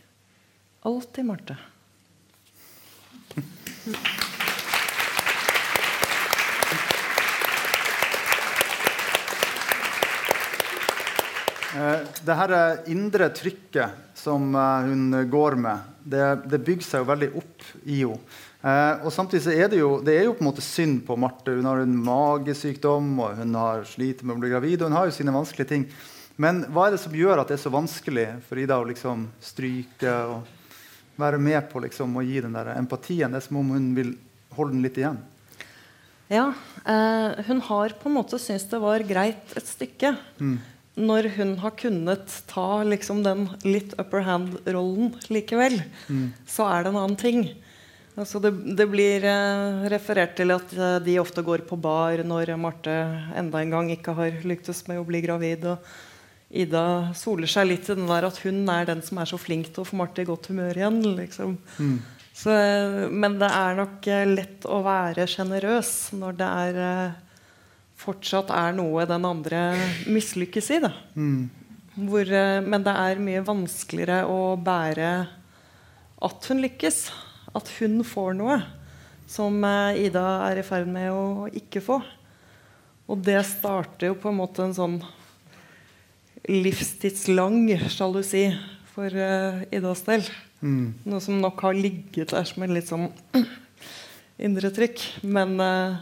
Alltid 0.88 1.28
Marte. 1.28 1.60
Det 11.74 12.38
her 12.40 12.54
indre 12.90 13.30
trykket 13.36 14.14
som 14.18 14.56
eh, 14.56 14.88
hun 14.90 15.30
går 15.30 15.58
med, 15.62 15.90
det, 16.04 16.24
det 16.50 16.62
bygger 16.66 16.86
seg 16.86 17.04
jo 17.04 17.10
veldig 17.10 17.34
opp 17.40 17.68
i 17.86 18.04
henne. 18.04 18.38
Eh, 18.60 19.06
og 19.08 19.14
samtidig 19.16 19.54
er 19.56 19.70
det 19.72 19.80
jo, 19.80 19.94
det 20.04 20.18
er 20.18 20.26
jo 20.28 20.34
på 20.36 20.44
en 20.44 20.50
måte 20.50 20.64
synd 20.66 21.04
på 21.08 21.16
Marte. 21.20 21.54
Hun 21.56 21.68
har 21.70 21.80
en 21.84 21.96
magesykdom 22.04 23.14
og 23.24 23.38
hun 23.40 23.56
har 23.56 23.86
sliter 23.88 24.28
med 24.28 24.36
å 24.36 24.44
bli 24.44 24.52
gravid. 24.52 24.82
og 24.82 24.90
hun 24.90 24.98
har 24.98 25.08
jo 25.08 25.16
sine 25.16 25.36
vanskelige 25.36 25.72
ting. 25.72 25.86
Men 26.40 26.64
hva 26.72 26.88
er 26.88 26.96
det 26.96 27.02
som 27.04 27.16
gjør 27.16 27.42
at 27.42 27.52
det 27.52 27.58
er 27.58 27.64
så 27.64 27.72
vanskelig 27.72 28.28
for 28.48 28.60
Ida 28.60 28.80
å 28.80 28.88
liksom 28.88 29.28
stryke 29.44 30.14
og 30.28 31.20
være 31.20 31.40
med 31.40 31.66
på 31.72 31.82
liksom, 31.84 32.16
å 32.16 32.24
gi 32.24 32.40
den 32.44 32.56
der 32.56 32.74
empatien. 32.78 33.32
Det 33.32 33.42
er 33.42 33.48
som 33.48 33.60
om 33.60 33.74
hun 33.76 33.92
vil 33.96 34.14
holde 34.56 34.76
den 34.76 34.84
litt 34.84 35.00
igjen. 35.00 35.20
Ja. 36.30 36.50
Eh, 36.84 37.40
hun 37.48 37.64
har 37.68 37.96
på 38.00 38.12
en 38.12 38.16
måte 38.20 38.40
syntes 38.40 38.68
det 38.72 38.80
var 38.84 39.04
greit 39.08 39.56
et 39.60 39.68
stykke. 39.68 40.14
Mm. 40.40 40.60
Når 41.00 41.30
hun 41.38 41.54
har 41.62 41.76
kunnet 41.80 42.34
ta 42.50 42.84
liksom, 42.84 43.22
den 43.24 43.48
litt 43.64 43.94
upper 44.02 44.26
hand-rollen 44.26 45.14
likevel, 45.32 45.80
mm. 46.10 46.26
så 46.50 46.68
er 46.68 46.84
det 46.84 46.92
en 46.92 47.02
annen 47.04 47.20
ting. 47.20 47.44
Altså 48.20 48.42
det, 48.44 48.52
det, 48.76 48.90
blir 48.92 49.24
eh, 49.24 49.86
referert 49.94 50.34
til 50.36 50.52
at 50.52 50.74
eh, 50.76 50.98
de 51.06 51.20
ofte 51.22 51.44
går 51.46 51.64
på 51.70 51.78
bar 51.80 52.20
når 52.28 52.52
Marte 52.60 52.96
enda 53.38 53.62
en 53.62 53.76
gang 53.78 53.92
ikke 53.94 54.16
har 54.18 54.42
lyktes 54.44 54.84
med 54.90 55.00
å 55.00 55.08
bli 55.08 55.22
gravid. 55.24 55.64
og 55.72 55.86
Ida 56.50 57.14
soler 57.16 57.48
seg 57.48 57.70
litt 57.70 57.88
i 57.88 57.96
den 57.96 58.10
der 58.10 58.26
at 58.28 58.42
hun 58.42 58.64
er 58.74 58.88
den 58.90 59.04
som 59.06 59.22
er 59.22 59.30
så 59.30 59.38
flink 59.40 59.70
til 59.70 59.86
å 59.86 59.88
få 59.88 60.00
Marte 60.02 60.26
i 60.26 60.28
godt 60.28 60.50
humør 60.52 60.82
igjen. 60.82 61.00
Liksom. 61.20 61.56
Mm. 61.78 62.00
Så, 62.40 62.54
men 63.12 63.36
det 63.42 63.50
er 63.52 63.76
nok 63.78 64.08
eh, 64.08 64.28
lett 64.30 64.68
å 64.70 64.80
være 64.86 65.28
sjenerøs 65.28 65.94
når 66.18 66.38
det 66.40 66.50
er, 66.64 66.80
eh, 66.86 67.18
fortsatt 68.00 68.52
er 68.56 68.76
noe 68.78 69.06
den 69.10 69.28
andre 69.28 69.64
mislykkes 70.10 70.70
i. 70.76 70.80
Mm. 71.16 71.50
Hvor, 72.10 72.24
eh, 72.24 72.60
men 72.64 72.86
det 72.86 72.96
er 72.96 73.24
mye 73.24 73.46
vanskeligere 73.46 74.24
å 74.30 74.56
bære 74.56 75.12
at 76.30 76.50
hun 76.52 76.64
lykkes. 76.64 77.10
At 77.58 77.72
hun 77.80 78.04
får 78.06 78.36
noe 78.38 78.60
som 79.30 79.56
Ida 79.98 80.26
er 80.50 80.62
i 80.62 80.66
ferd 80.66 80.90
med 80.90 81.12
å 81.14 81.48
ikke 81.50 81.82
få. 81.86 82.00
Og 83.10 83.24
det 83.26 83.40
starter 83.50 84.12
jo 84.12 84.20
på 84.22 84.30
en 84.30 84.38
måte 84.38 84.62
en 84.62 84.76
sånn 84.78 85.00
livstidslang 86.50 87.66
sjalusi 87.90 88.48
for 88.94 89.14
uh, 89.14 89.64
Idas 89.74 90.04
del. 90.06 90.26
Mm. 90.62 90.94
Noe 91.08 91.24
som 91.24 91.40
nok 91.42 91.62
har 91.66 91.78
ligget 91.78 92.34
der 92.36 92.46
som 92.48 92.64
en 92.66 92.76
litt 92.76 92.90
sånn 92.90 93.08
indre 94.48 94.72
trykk. 94.76 95.02
Men 95.26 95.58
uh, 95.58 96.00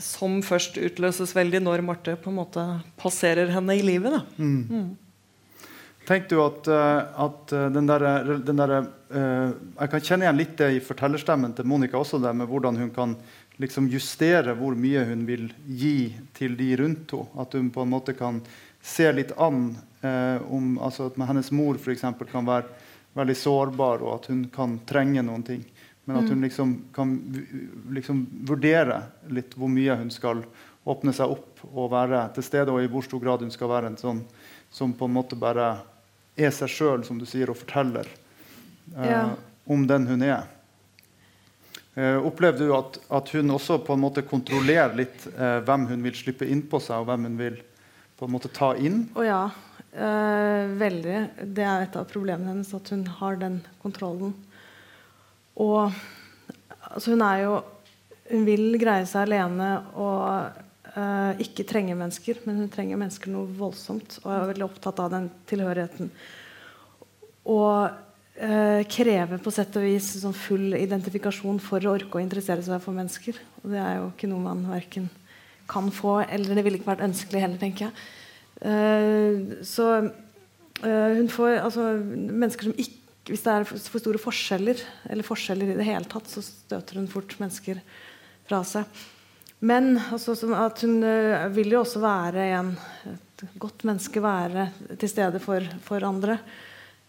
som 0.00 0.40
først 0.44 0.78
utløses 0.80 1.34
veldig 1.36 1.62
når 1.64 1.84
Marte 1.84 2.16
på 2.20 2.30
en 2.30 2.38
måte 2.40 2.64
passerer 3.00 3.52
henne 3.52 3.76
i 3.76 3.84
livet. 3.84 4.22
Mm. 4.38 4.60
Mm. 4.70 4.90
Tenk 6.08 6.26
du 6.30 6.38
at, 6.42 6.66
uh, 6.66 7.26
at 7.26 7.52
den 7.74 7.86
derre 7.86 8.14
der, 8.42 8.72
uh, 9.14 9.52
Jeg 9.78 9.92
kan 9.92 10.02
kjenne 10.02 10.26
igjen 10.26 10.40
litt 10.40 10.56
det 10.58 10.70
i 10.74 10.82
fortellerstemmen 10.82 11.54
til 11.54 11.68
Monica 11.70 12.00
også, 12.00 12.18
det 12.22 12.34
med 12.34 12.50
hvordan 12.50 12.80
hun 12.80 12.90
kan 12.94 13.14
liksom 13.62 13.86
justere 13.92 14.56
hvor 14.58 14.74
mye 14.78 15.04
hun 15.06 15.26
vil 15.28 15.50
gi 15.66 16.12
til 16.34 16.56
de 16.58 16.72
rundt 16.80 17.14
henne. 17.14 17.42
At 17.44 17.54
hun 17.58 17.70
på 17.70 17.84
en 17.84 17.92
måte 17.92 18.16
kan 18.18 18.40
se 18.82 19.06
litt 19.14 19.34
an 19.38 19.76
uh, 20.02 20.38
om 20.50 20.78
altså 20.82 21.10
at 21.10 21.20
hennes 21.28 21.52
mor 21.54 21.78
for 21.78 21.94
eksempel, 21.94 22.26
kan 22.26 22.48
være 22.48 22.66
veldig 23.16 23.36
sårbar, 23.36 24.02
og 24.02 24.14
at 24.16 24.30
hun 24.32 24.46
kan 24.52 24.78
trenge 24.88 25.22
noen 25.24 25.44
ting. 25.46 25.62
Men 26.04 26.18
at 26.18 26.26
hun 26.26 26.38
mm. 26.38 26.44
liksom 26.48 26.70
kan 26.94 27.10
liksom 27.94 28.24
vurdere 28.48 29.04
litt 29.30 29.54
hvor 29.54 29.70
mye 29.70 29.94
hun 30.00 30.10
skal 30.10 30.42
åpne 30.82 31.14
seg 31.14 31.30
opp 31.30 31.62
og 31.70 31.92
være 31.92 32.24
til 32.34 32.46
stede, 32.46 32.72
og 32.74 32.82
i 32.82 32.90
hvor 32.90 33.04
stor 33.06 33.22
grad 33.22 33.44
hun 33.44 33.54
skal 33.54 33.70
være 33.70 33.92
en 33.92 34.00
sånn 34.00 34.24
som 34.72 34.94
på 34.98 35.06
en 35.06 35.14
måte 35.14 35.38
bare 35.38 35.76
er 36.34 36.50
seg 36.54 36.70
sjøl, 36.72 37.04
som 37.06 37.20
du 37.20 37.26
sier, 37.28 37.52
og 37.52 37.60
forteller 37.60 38.08
eh, 38.96 39.10
ja. 39.12 39.22
om 39.70 39.86
den 39.86 40.08
hun 40.10 40.24
er. 40.26 40.48
Eh, 41.94 42.16
opplevde 42.24 42.64
du 42.66 42.72
at, 42.74 42.96
at, 43.12 43.34
hun 43.36 43.52
også 43.52 43.82
på 43.84 43.94
en 43.94 44.00
måte 44.00 44.24
kontrollerer 44.24 44.96
litt 44.96 45.26
eh, 45.36 45.58
hvem 45.66 45.90
hun 45.90 46.06
vil 46.08 46.16
slippe 46.16 46.48
inn 46.48 46.64
på 46.66 46.80
seg, 46.80 47.02
og 47.02 47.10
hvem 47.10 47.28
hun 47.28 47.36
vil 47.38 47.60
på 48.16 48.26
en 48.26 48.32
måte 48.32 48.50
ta 48.54 48.72
inn? 48.80 49.04
Å 49.14 49.26
ja. 49.26 49.42
Eh, 49.92 50.72
veldig. 50.80 51.18
Det 51.52 51.66
er 51.68 51.84
et 51.84 51.98
av 52.00 52.08
problemene 52.08 52.54
hennes 52.54 52.72
at 52.74 52.88
hun 52.94 53.04
har 53.20 53.36
den 53.42 53.60
kontrollen. 53.82 54.32
Og 55.62 55.80
altså, 56.90 57.12
hun 57.12 57.24
er 57.26 57.44
jo 57.46 57.54
Hun 58.32 58.46
vil 58.46 58.78
greie 58.80 59.04
seg 59.08 59.26
alene 59.26 59.66
og 60.00 60.22
eh, 60.94 61.40
ikke 61.44 61.66
trenge 61.68 61.96
mennesker, 61.98 62.38
men 62.46 62.62
hun 62.62 62.70
trenger 62.72 62.96
mennesker 62.96 63.28
noe 63.28 63.50
voldsomt 63.58 64.14
og 64.22 64.30
er 64.32 64.46
veldig 64.54 64.64
opptatt 64.64 65.02
av 65.02 65.10
den 65.12 65.26
tilhørigheten. 65.50 66.08
Og 67.52 67.90
eh, 68.38 68.86
krever 68.88 69.42
på 69.42 69.52
sett 69.52 69.76
og 69.76 69.84
vis 69.84 70.14
sånn 70.22 70.38
full 70.38 70.78
identifikasjon 70.78 71.60
for 71.60 71.84
å 71.84 71.92
orke 71.98 72.16
å 72.16 72.24
interessere 72.24 72.64
seg 72.64 72.80
for 72.80 72.96
mennesker. 72.96 73.42
Og 73.60 73.74
det 73.74 73.82
er 73.82 73.98
jo 73.98 74.08
ikke 74.14 74.30
noe 74.32 74.46
man 74.46 74.64
verken 74.70 75.10
kan 75.68 75.92
få, 75.92 76.22
eller 76.22 76.56
det 76.56 76.64
ville 76.64 76.80
ikke 76.80 76.92
vært 76.94 77.06
ønskelig 77.10 77.44
heller, 77.44 77.60
tenker 77.60 77.88
jeg. 77.88 78.08
Uh, 78.62 79.62
så 79.66 79.86
uh, 79.98 81.10
hun 81.18 81.30
får 81.32 81.56
altså, 81.64 81.86
mennesker 82.14 82.68
som 82.68 82.76
ikke 82.78 83.01
hvis 83.28 83.44
det 83.44 83.52
er 83.52 83.66
for 83.68 84.02
store 84.02 84.20
forskjeller, 84.20 84.80
eller 85.12 85.26
forskjeller 85.26 85.72
i 85.72 85.78
det 85.78 85.86
hele 85.86 86.08
tatt, 86.10 86.30
så 86.30 86.42
støter 86.42 86.98
hun 86.98 87.10
fort 87.10 87.36
mennesker 87.38 87.78
fra 88.48 88.62
seg. 88.66 89.02
Men 89.62 89.94
altså, 90.10 90.34
at 90.58 90.82
hun 90.82 91.04
uh, 91.06 91.46
vil 91.54 91.76
jo 91.76 91.84
også 91.84 92.02
være 92.02 92.46
en, 92.58 92.72
et 93.12 93.44
godt 93.62 93.84
menneske, 93.86 94.22
være 94.22 94.70
til 94.98 95.10
stede 95.10 95.38
for, 95.42 95.62
for 95.86 96.02
andre. 96.06 96.40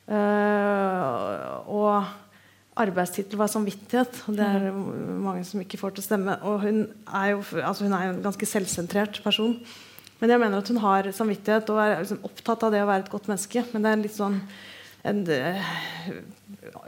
Uh, 0.06 1.64
og 1.74 2.12
arbeidstittel 2.78 3.40
var 3.42 3.50
samvittighet. 3.50 4.22
Det 4.38 4.46
er 4.46 4.70
mange 4.70 5.42
som 5.50 5.62
ikke 5.64 5.80
får 5.82 5.96
til 5.96 6.04
å 6.04 6.08
stemme. 6.08 6.38
Og 6.46 6.62
hun 6.68 6.84
er 7.10 7.34
jo 7.34 7.42
altså 7.62 7.88
hun 7.88 7.98
er 7.98 8.12
en 8.12 8.22
ganske 8.22 8.50
selvsentrert 8.50 9.22
person. 9.26 9.58
Men 10.22 10.34
jeg 10.34 10.42
mener 10.42 10.62
at 10.62 10.70
hun 10.70 10.82
har 10.84 11.10
samvittighet 11.14 11.74
og 11.74 11.82
er 11.84 11.98
liksom 12.00 12.22
opptatt 12.26 12.66
av 12.66 12.74
det 12.74 12.84
å 12.84 12.90
være 12.90 13.06
et 13.06 13.12
godt 13.14 13.30
menneske. 13.32 13.66
Men 13.74 13.86
det 13.86 13.92
er 13.92 14.06
litt 14.06 14.18
sånn 14.18 14.38
en 15.04 15.20
uh, 15.28 15.72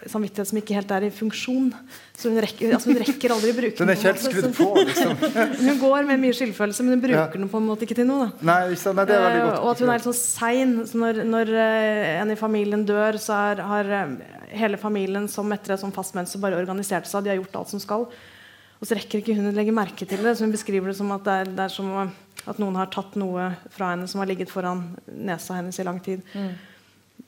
samvittighet 0.07 0.47
som 0.47 0.59
ikke 0.59 0.75
helt 0.77 0.91
er 0.95 1.05
i 1.07 1.11
funksjon. 1.11 1.71
Så 2.15 2.29
hun 2.31 2.39
rekker, 2.43 2.75
altså 2.77 2.93
hun 2.93 2.99
rekker 3.01 3.33
aldri 3.35 3.51
å 3.51 3.55
bruke 3.57 3.75
den. 3.81 3.91
er 3.91 3.97
ikke 3.99 4.31
helt 4.37 4.55
på, 4.55 4.67
liksom. 4.87 5.15
hun 5.65 5.81
går 5.81 6.07
med 6.07 6.21
mye 6.21 6.35
skyldfølelse, 6.37 6.85
men 6.85 6.95
hun 6.95 7.01
bruker 7.03 7.19
ja. 7.19 7.25
den 7.33 7.49
på 7.51 7.59
en 7.59 7.67
måte 7.67 7.83
ikke 7.87 7.97
til 7.99 8.07
noe. 8.07 8.29
Nei, 8.39 8.59
så, 8.79 8.93
nei, 8.95 9.03
det 9.09 9.17
er 9.17 9.25
veldig 9.25 9.41
godt. 9.43 9.57
Uh, 9.57 9.65
og 9.65 9.71
at 9.73 9.81
hun 9.83 9.91
er 9.91 9.99
litt 9.99 10.07
sånn 10.07 10.19
sein. 10.19 10.77
Så 10.87 11.01
når, 11.01 11.19
når 11.27 11.51
uh, 11.57 12.11
en 12.21 12.31
i 12.31 12.37
familien 12.39 12.85
dør, 12.87 13.19
så 13.19 13.39
er, 13.49 13.63
har 13.67 13.91
hele 14.55 14.79
familien 14.79 15.27
som 15.31 15.51
etter 15.51 15.75
et 15.75 15.83
sånt 15.83 15.97
fast 15.97 16.15
mønster 16.15 16.39
bare 16.43 16.61
organisert 16.61 17.09
seg. 17.09 17.25
De 17.25 17.33
har 17.33 17.41
gjort 17.41 17.59
alt 17.59 17.73
som 17.73 17.83
skal. 17.83 18.07
Og 18.79 18.87
så 18.87 18.95
rekker 18.95 19.19
ikke 19.19 19.35
hun 19.35 19.49
å 19.49 19.55
legge 19.55 19.73
merke 19.75 20.07
til 20.07 20.23
det. 20.23 20.37
Så 20.37 20.47
hun 20.47 20.55
beskriver 20.55 20.91
det 20.91 20.95
som 21.01 21.11
at 21.15 21.27
det 21.27 21.35
er, 21.41 21.51
det 21.57 21.67
er 21.67 21.73
som 21.73 21.91
at 22.45 22.61
noen 22.61 22.77
har 22.77 22.87
tatt 22.93 23.15
noe 23.19 23.49
fra 23.73 23.91
henne 23.93 24.07
som 24.07 24.21
har 24.21 24.29
ligget 24.29 24.51
foran 24.51 24.85
nesa 25.07 25.57
hennes 25.57 25.79
i 25.81 25.85
lang 25.87 25.99
tid. 26.03 26.23
Mm. 26.35 26.55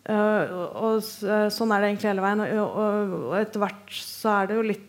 Uh, 0.08 0.68
og, 0.80 1.02
uh, 1.28 1.48
Sånn 1.52 1.72
er 1.76 1.84
det 1.84 1.90
egentlig 1.92 2.12
hele 2.14 2.24
veien. 2.24 2.44
Og, 2.64 3.34
etter 3.42 3.64
hvert 3.64 3.98
så 3.98 4.38
er 4.38 4.52
det 4.52 4.60
jo 4.60 4.68
litt 4.70 4.86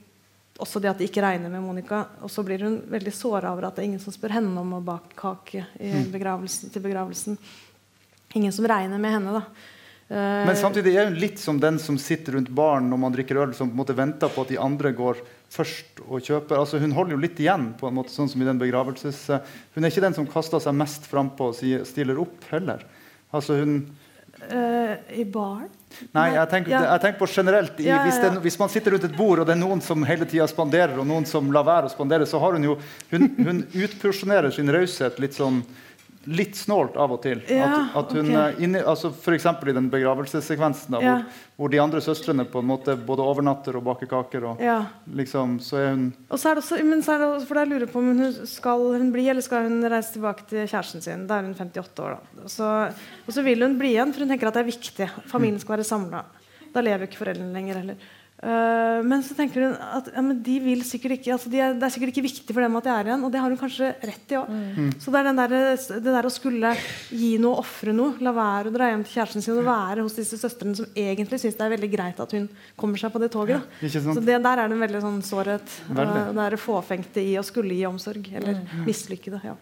også 0.59 0.83
det 0.83 0.91
at 0.91 0.99
de 0.99 1.07
ikke 1.07 1.23
regner 1.23 1.51
med 1.51 1.63
Monica. 1.63 2.05
Og 2.27 2.31
så 2.31 2.43
blir 2.47 2.63
hun 2.67 2.81
veldig 2.91 3.15
såra 3.15 3.53
over 3.55 3.69
at 3.69 3.79
det 3.79 3.85
er 3.85 3.91
ingen 3.93 4.03
som 4.03 4.15
spør 4.15 4.39
henne 4.39 4.55
om 4.59 4.77
å 4.79 4.85
bake 4.85 5.15
kake 5.19 5.65
mm. 5.79 6.09
begravelsen, 6.15 6.73
til 6.75 6.83
begravelsen. 6.83 7.39
Ingen 8.39 8.55
som 8.55 8.67
regner 8.69 9.01
med 9.03 9.15
henne, 9.15 9.41
da. 9.41 9.75
Uh, 10.09 10.49
Men 10.49 10.57
samtidig 10.59 10.95
er 10.97 11.11
hun 11.11 11.19
litt 11.21 11.39
som 11.43 11.59
den 11.61 11.79
som 11.83 11.99
sitter 12.01 12.39
rundt 12.39 12.51
baren 12.55 12.87
når 12.89 13.01
man 13.03 13.15
drikker 13.15 13.43
øl, 13.43 13.55
som 13.55 13.69
på 13.69 13.77
en 13.77 13.83
måte 13.83 13.97
venter 13.99 14.31
på 14.33 14.47
at 14.47 14.51
de 14.55 14.59
andre 14.63 14.95
går 14.97 15.23
først 15.53 16.03
og 16.07 16.23
kjøper. 16.25 16.59
Altså, 16.59 16.81
hun 16.83 16.95
holder 16.97 17.17
jo 17.17 17.23
litt 17.23 17.41
igjen, 17.43 17.73
på 17.79 17.91
en 17.91 17.99
måte, 17.99 18.15
sånn 18.15 18.31
som 18.31 18.43
i 18.43 18.49
den 18.49 18.61
begravelses... 18.61 19.25
Hun 19.75 19.85
er 19.85 19.93
ikke 19.93 20.05
den 20.05 20.17
som 20.17 20.29
kaster 20.31 20.63
seg 20.63 20.77
mest 20.77 21.07
frampå 21.11 21.53
og 21.53 21.87
stiller 21.89 22.21
opp, 22.23 22.39
heller. 22.53 22.87
Altså, 23.31 23.59
hun... 23.63 23.81
Uh, 24.49 24.95
I 25.21 25.25
baren? 25.29 25.69
Nei, 26.15 26.29
jeg 26.35 26.49
tenker, 26.53 26.73
ja. 26.73 26.83
jeg 26.93 27.03
tenker 27.03 27.19
på 27.21 27.29
generelt. 27.33 27.81
I, 27.81 27.89
ja, 27.89 27.97
ja, 27.97 28.05
hvis, 28.07 28.19
det, 28.23 28.31
hvis, 28.45 28.59
man 28.61 28.71
sitter 28.73 28.95
rundt 28.95 29.07
et 29.09 29.17
bord, 29.17 29.43
og 29.43 29.49
det 29.49 29.55
er 29.57 29.61
noen 29.61 29.81
som 29.85 30.05
hele 30.07 30.29
tida 30.29 30.47
spanderer, 30.51 30.95
og 31.01 31.09
noen 31.09 31.27
som 31.29 31.49
lar 31.55 31.67
være 31.67 31.89
å 31.89 31.93
spandere, 31.93 32.29
så 32.29 32.41
har 32.43 32.57
hun 32.57 32.67
jo 32.69 32.79
Hun, 33.11 33.29
hun 33.41 33.63
utporsjonerer 33.73 34.53
sin 34.55 34.71
raushet 34.73 35.19
litt 35.23 35.37
sånn 35.37 35.63
litt 36.29 36.57
snålt 36.57 36.97
av 37.01 37.13
og 37.15 37.21
til. 37.25 37.41
Ja, 37.49 37.69
at, 37.89 37.97
at 37.97 38.13
hun, 38.17 38.29
okay. 38.29 38.55
Eh, 38.55 38.63
inni, 38.67 38.81
altså 38.81 39.11
F.eks. 39.11 39.47
i 39.49 39.75
den 39.77 39.89
begravelsessekvensen 39.93 40.97
da, 40.97 41.01
ja. 41.03 41.15
hvor, 41.23 41.63
hvor, 41.63 41.73
de 41.73 41.81
andre 41.83 42.03
søstrene 42.05 42.45
på 42.49 42.61
en 42.63 42.69
måte 42.69 42.97
både 43.09 43.25
overnatter 43.25 43.79
og 43.79 43.87
baker 43.87 44.11
kaker. 44.11 44.49
Og, 44.51 44.63
ja. 44.63 44.79
liksom, 45.21 45.57
så 45.65 45.81
er 45.81 45.89
hun 45.95 46.07
Og 46.29 46.41
så 46.41 46.51
er 46.51 46.59
det 46.59 46.65
også, 46.65 46.81
men 46.85 47.05
så 47.07 47.17
er 47.17 47.25
det, 47.25 47.31
for 47.49 47.63
jeg 47.63 47.73
lurer 47.73 47.93
på 47.93 48.03
om 48.03 48.11
hun 48.13 48.41
skal 48.51 48.85
hun 48.99 49.13
bli 49.15 49.29
eller 49.33 49.45
skal 49.45 49.69
hun 49.71 49.81
reise 49.89 50.17
tilbake 50.19 50.49
til 50.51 50.69
kjæresten 50.69 51.05
sin. 51.05 51.25
Da 51.31 51.41
er 51.41 51.49
hun 51.49 51.57
58 51.57 52.05
år. 52.05 52.19
da. 52.19 52.53
Så, 52.53 52.73
og 53.25 53.35
så 53.39 53.47
vil 53.47 53.65
hun 53.65 53.79
bli 53.81 53.95
igjen, 53.97 54.13
for 54.13 54.27
hun 54.27 54.35
tenker 54.35 54.51
at 54.51 54.61
det 54.61 54.67
er 54.67 54.73
viktig. 54.73 55.11
Familien 55.33 55.63
skal 55.63 55.79
være 55.79 55.89
samla. 55.89 56.25
Da 56.75 56.85
lever 56.85 57.09
ikke 57.09 57.23
foreldrene 57.23 57.55
lenger 57.57 57.81
heller. 57.81 58.09
Uh, 58.39 59.03
men 59.03 59.19
så 59.27 59.35
tenker 59.35 59.65
hun 59.65 59.73
at 59.75 60.09
ja, 60.15 60.23
de 60.23 60.57
vil 60.63 60.85
sikkert 60.87 61.17
ikke 61.17 61.33
altså 61.35 61.51
de 61.51 61.59
er, 61.59 61.73
Det 61.75 61.83
er 61.89 61.91
sikkert 61.91 62.13
ikke 62.13 62.23
viktig 62.23 62.55
for 62.55 62.63
dem 62.63 62.77
at 62.79 62.85
de 62.87 62.91
er 62.93 63.09
igjen, 63.09 63.25
og 63.27 63.33
det 63.35 63.41
har 63.43 63.51
hun 63.51 63.59
kanskje 63.59 63.89
rett 63.99 64.31
i 64.31 64.37
òg. 64.39 64.53
Mm. 64.53 64.93
Så 65.03 65.11
det 65.11 65.23
er 65.23 65.39
der, 65.41 65.55
det 65.75 66.13
der 66.15 66.29
å 66.29 66.31
skulle 66.31 66.71
gi 67.11 67.33
noe, 67.43 67.59
ofre 67.65 67.91
noe, 67.97 68.15
la 68.23 68.31
være 68.37 68.71
å 68.71 68.75
dra 68.77 68.93
hjem 68.93 69.03
til 69.09 69.17
kjæresten 69.17 69.43
sin 69.43 69.59
og 69.59 69.67
være 69.67 70.05
hos 70.07 70.15
disse 70.21 70.39
søstrene 70.39 70.79
som 70.79 70.87
egentlig 70.95 71.41
syns 71.43 71.59
det 71.59 71.65
er 71.67 71.73
veldig 71.73 71.89
greit 71.91 72.23
at 72.23 72.35
hun 72.37 72.47
kommer 72.79 73.03
seg 73.03 73.11
på 73.11 73.23
det 73.25 73.31
toget. 73.35 73.65
Ja, 73.83 73.91
så 73.91 74.15
det, 74.21 74.37
der 74.45 74.63
er 74.63 74.71
det 74.71 74.77
en 74.77 74.85
veldig 74.85 75.01
sånn 75.03 75.19
sårhet. 75.27 75.75
Uh, 75.91 76.05
det 76.37 76.45
er 76.45 76.57
fåfengte 76.63 77.25
i 77.25 77.35
å 77.41 77.43
skulle 77.47 77.75
gi 77.75 77.89
omsorg. 77.91 78.31
Eller 78.39 78.61
mm. 78.61 78.85
mislykkede. 78.87 79.41
Ja. 79.49 79.57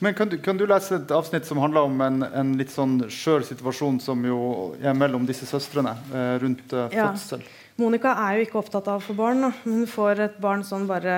Men 0.00 0.16
kan 0.16 0.32
du, 0.32 0.38
kan 0.40 0.56
du, 0.56 0.64
lese 0.70 0.96
et 0.96 1.12
avsnitt 1.12 1.44
som 1.44 1.60
handler 1.60 1.90
om 1.90 2.00
en, 2.08 2.24
en 2.24 2.56
litt 2.56 2.72
sånn 2.72 3.02
skjør 3.12 3.44
situasjon 3.50 4.00
som 4.00 4.24
jo 4.24 4.40
er 4.80 4.96
mellom 4.96 5.28
disse 5.28 5.44
søstrene 5.50 5.92
uh, 6.08 6.38
rundt 6.40 6.72
fødsel? 6.72 7.44
Monica 7.74 8.12
er 8.22 8.36
jo 8.38 8.44
ikke 8.46 8.60
opptatt 8.60 8.86
av 8.86 9.00
å 9.00 9.02
få 9.02 9.16
barn. 9.18 9.48
Hun 9.64 9.82
får 9.90 10.20
et 10.22 10.34
barn 10.42 10.60
sånn 10.66 10.84
bare 10.86 11.14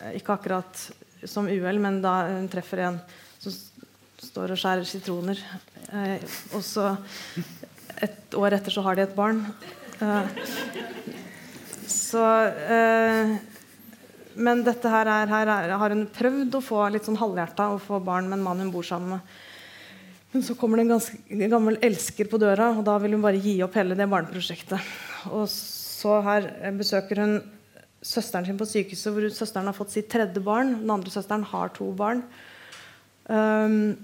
eh, 0.00 0.16
Ikke 0.18 0.34
akkurat 0.34 0.80
som 1.22 1.46
uhell, 1.46 1.78
men 1.78 2.00
da 2.02 2.16
hun 2.32 2.48
treffer 2.50 2.82
en 2.82 2.96
som 3.38 3.54
står 4.22 4.54
og 4.54 4.58
skjærer 4.58 4.88
sitroner. 4.90 5.38
Eh, 5.94 6.24
og 6.56 6.64
så 6.66 6.88
et 8.02 8.34
år 8.34 8.56
etter 8.58 8.74
så 8.74 8.82
har 8.82 8.98
de 8.98 9.04
et 9.06 9.14
barn. 9.14 9.44
Eh, 10.02 10.42
så 11.86 12.24
eh, 12.48 13.36
Men 14.34 14.64
dette 14.66 14.88
her, 14.88 15.06
er, 15.06 15.30
her 15.30 15.52
er, 15.54 15.76
har 15.78 15.94
hun 15.94 16.06
prøvd 16.10 16.58
å 16.58 16.64
få 16.64 16.82
litt 16.90 17.06
sånn 17.06 17.20
halvhjerta 17.20 17.68
å 17.74 17.78
få 17.82 18.02
barn 18.02 18.26
med 18.30 18.40
en 18.40 18.44
mann 18.48 18.64
hun 18.64 18.74
bor 18.74 18.86
sammen 18.88 19.14
med. 19.14 19.40
Men 20.32 20.42
så 20.42 20.56
kommer 20.58 20.80
det 20.80 20.88
en 20.88 20.94
ganske 20.96 21.48
gammel 21.52 21.76
elsker 21.84 22.26
på 22.32 22.40
døra, 22.40 22.70
og 22.72 22.82
da 22.88 22.96
vil 22.98 23.14
hun 23.14 23.22
bare 23.22 23.38
gi 23.38 23.58
opp 23.62 23.76
hele 23.76 23.94
det 23.94 24.10
barneprosjektet. 24.10 25.11
Og 25.30 25.44
så 25.50 26.18
her 26.26 26.48
besøker 26.78 27.20
hun 27.22 27.36
søsteren 28.02 28.46
sin 28.46 28.58
på 28.58 28.66
sykehuset, 28.66 29.12
hvor 29.14 29.28
søsteren 29.30 29.68
har 29.70 29.76
fått 29.76 29.94
sitt 29.94 30.08
tredje 30.10 30.42
barn. 30.42 30.74
Den 30.82 30.90
andre 30.90 31.12
søsteren 31.14 31.44
har 31.52 31.70
to 31.76 31.86
barn. 31.96 32.24
Um, 33.30 33.94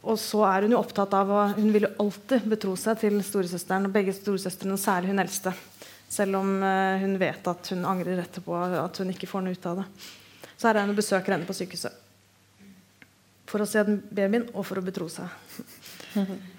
og 0.00 0.16
så 0.18 0.42
er 0.48 0.64
hun 0.64 0.74
jo 0.74 0.80
opptatt 0.80 1.12
av 1.14 1.30
å, 1.30 1.40
Hun 1.54 1.70
vil 1.74 1.86
jo 1.86 1.94
alltid 2.02 2.48
betro 2.50 2.74
seg 2.80 2.98
til 3.02 3.20
storesøsteren, 3.22 3.86
og 3.86 3.94
begge 3.94 4.14
storesøstrene, 4.16 4.78
særlig 4.80 5.12
hun 5.12 5.22
eldste. 5.22 5.54
Selv 6.10 6.40
om 6.40 6.56
uh, 6.64 6.98
hun 6.98 7.18
vet 7.20 7.50
at 7.52 7.70
hun 7.74 7.86
angrer 7.86 8.24
etterpå, 8.24 8.56
at 8.58 9.02
hun 9.02 9.12
ikke 9.14 9.30
får 9.30 9.46
noe 9.46 9.54
ut 9.54 9.68
av 9.70 9.82
det. 9.82 9.88
Så 10.56 10.68
her 10.68 10.80
er 10.80 10.88
hun 10.88 10.94
og 10.96 10.98
besøker 10.98 11.36
henne 11.36 11.48
på 11.48 11.56
sykehuset. 11.56 12.06
For 13.50 13.62
å 13.62 13.68
se 13.68 13.82
den 13.86 14.02
babyen, 14.10 14.48
og 14.54 14.66
for 14.66 14.80
å 14.80 14.86
betro 14.86 15.06
seg. 15.10 15.30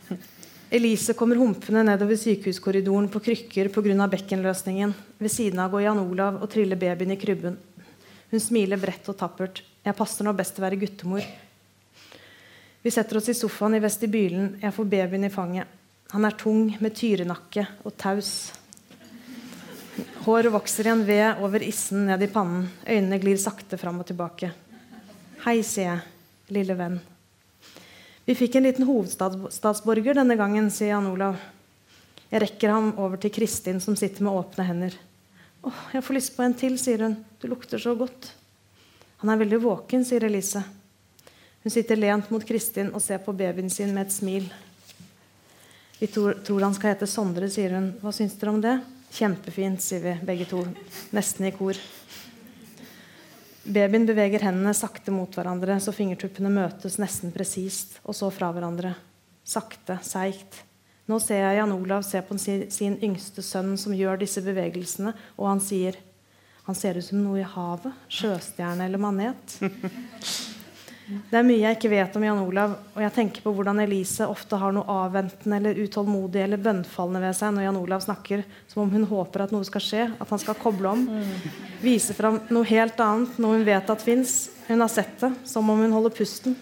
Elise 0.72 1.14
kommer 1.14 1.36
humpende 1.36 1.84
nedover 1.84 2.16
sykehuskorridoren 2.16 3.10
på 3.12 3.20
krykker 3.20 3.68
pga. 3.68 4.08
bekkenløsningen. 4.08 4.94
Ved 5.18 5.32
siden 5.32 5.60
av 5.60 5.72
går 5.72 5.82
Jan 5.82 6.00
Olav 6.00 6.38
og 6.42 6.50
triller 6.50 6.80
babyen 6.80 7.12
i 7.12 7.18
krybben. 7.20 7.58
Hun 8.32 8.40
smiler 8.40 8.80
bredt 8.80 9.10
og 9.12 9.18
tappert. 9.20 9.64
Jeg 9.84 9.96
passer 9.96 10.24
nå 10.24 10.32
best 10.32 10.56
til 10.56 10.64
å 10.64 10.68
være 10.70 10.80
guttemor. 10.80 11.28
Vi 12.82 12.90
setter 12.90 13.20
oss 13.20 13.28
i 13.28 13.36
sofaen 13.36 13.76
i 13.76 13.84
vestibylen. 13.84 14.62
Jeg 14.64 14.72
får 14.72 14.90
babyen 14.96 15.28
i 15.28 15.34
fanget. 15.34 15.68
Han 16.16 16.24
er 16.24 16.40
tung, 16.40 16.78
med 16.80 16.96
tyrenakke 16.96 17.68
og 17.84 17.98
taus. 18.00 18.54
Håret 20.24 20.56
vokser 20.56 20.88
i 20.88 20.96
en 20.96 21.04
ved 21.04 21.44
over 21.44 21.68
issen 21.68 22.08
ned 22.08 22.24
i 22.24 22.32
pannen. 22.32 22.70
Øynene 22.88 23.20
glir 23.20 23.36
sakte 23.36 23.76
fram 23.76 24.00
og 24.00 24.08
tilbake. 24.08 24.54
Hei, 25.44 25.60
sier 25.68 25.98
jeg, 25.98 26.12
lille 26.48 26.80
venn. 26.80 27.02
Vi 28.26 28.36
fikk 28.38 28.56
en 28.56 28.68
liten 28.68 28.86
hovedstadsborger 28.86 30.20
denne 30.20 30.38
gangen, 30.38 30.70
sier 30.74 30.94
Jan 30.94 31.10
Olav. 31.10 31.40
Jeg 32.30 32.44
rekker 32.44 32.70
ham 32.72 32.92
over 33.02 33.18
til 33.20 33.34
Kristin, 33.34 33.82
som 33.82 33.98
sitter 33.98 34.24
med 34.24 34.38
åpne 34.38 34.66
hender. 34.68 34.98
Åh, 35.66 35.82
jeg 35.96 36.06
får 36.06 36.18
lyst 36.18 36.36
på 36.36 36.46
en 36.46 36.54
til, 36.58 36.78
sier 36.80 37.02
hun. 37.08 37.18
Du 37.42 37.50
lukter 37.50 37.82
så 37.82 37.96
godt. 37.98 38.30
Han 39.22 39.30
er 39.34 39.42
veldig 39.42 39.60
våken, 39.62 40.06
sier 40.06 40.24
Elise. 40.26 40.62
Hun 41.62 41.74
sitter 41.74 42.00
lent 42.00 42.30
mot 42.34 42.46
Kristin 42.46 42.94
og 42.94 43.02
ser 43.04 43.20
på 43.22 43.34
babyen 43.38 43.70
sin 43.70 43.92
med 43.94 44.08
et 44.08 44.16
smil. 44.16 44.48
Vi 46.00 46.10
tror, 46.10 46.40
tror 46.46 46.64
han 46.66 46.78
skal 46.78 46.96
hete 46.96 47.10
Sondre, 47.10 47.50
sier 47.50 47.76
hun. 47.78 47.92
Hva 48.02 48.14
syns 48.16 48.38
dere 48.42 48.54
om 48.54 48.62
det? 48.62 48.78
Kjempefint, 49.14 49.82
sier 49.84 50.02
vi 50.06 50.16
begge 50.26 50.48
to, 50.50 50.64
nesten 51.14 51.50
i 51.50 51.54
kor. 51.54 51.78
Babyen 53.64 54.08
beveger 54.10 54.42
hendene 54.48 54.74
sakte 54.74 55.14
mot 55.14 55.36
hverandre, 55.38 55.76
så 55.78 55.94
fingertuppene 55.94 56.50
møtes 56.50 56.98
nesten 57.02 57.34
presist, 57.34 58.00
og 58.02 58.18
så 58.18 58.32
fra 58.34 58.50
hverandre. 58.56 58.96
Sakte, 59.46 60.00
seigt. 60.06 60.64
Nå 61.10 61.20
ser 61.22 61.44
jeg 61.44 61.60
Jan 61.60 61.74
Olav 61.76 62.06
se 62.08 62.22
på 62.26 62.38
sin, 62.42 62.98
yngste 63.04 63.44
sønn 63.46 63.76
som 63.78 63.94
gjør 63.94 64.22
disse 64.22 64.42
bevegelsene, 64.46 65.14
og 65.38 65.52
han 65.54 65.62
sier 65.64 66.00
Han 66.62 66.78
ser 66.78 66.94
ut 66.94 67.04
som 67.04 67.18
noe 67.24 67.40
i 67.42 67.46
havet. 67.56 68.04
Sjøstjerne 68.08 68.86
eller 68.86 69.02
manet. 69.02 69.56
Det 71.12 71.36
er 71.36 71.44
mye 71.44 71.60
jeg 71.60 71.76
ikke 71.76 71.92
vet 71.92 72.14
om 72.16 72.24
Jan 72.24 72.40
Olav, 72.40 72.74
og 72.96 73.02
jeg 73.04 73.12
tenker 73.16 73.44
på 73.44 73.52
hvordan 73.56 73.82
Elise 73.84 74.28
ofte 74.32 74.56
har 74.62 74.72
noe 74.76 74.88
avventende 74.88 75.58
eller 75.58 75.80
utålmodig 75.84 76.44
eller 76.46 76.62
bønnfallende 76.62 77.22
ved 77.26 77.36
seg 77.36 77.52
når 77.56 77.66
Jan 77.66 77.80
Olav 77.82 78.04
snakker, 78.06 78.44
som 78.72 78.86
om 78.86 78.94
hun 78.94 79.04
håper 79.10 79.44
at 79.44 79.52
noe 79.52 79.68
skal 79.68 79.84
skje, 79.84 80.06
at 80.16 80.32
han 80.32 80.42
skal 80.42 80.60
koble 80.62 80.94
om. 80.94 81.04
Vise 81.84 82.16
fram 82.16 82.40
noe 82.54 82.68
helt 82.70 83.00
annet, 83.04 83.40
noe 83.44 83.58
hun 83.58 83.68
vet 83.68 83.92
at 83.92 84.06
fins. 84.06 84.36
Hun 84.70 84.84
har 84.86 84.92
sett 84.94 85.18
det, 85.20 85.34
som 85.52 85.68
om 85.74 85.84
hun 85.84 85.98
holder 85.98 86.16
pusten. 86.16 86.56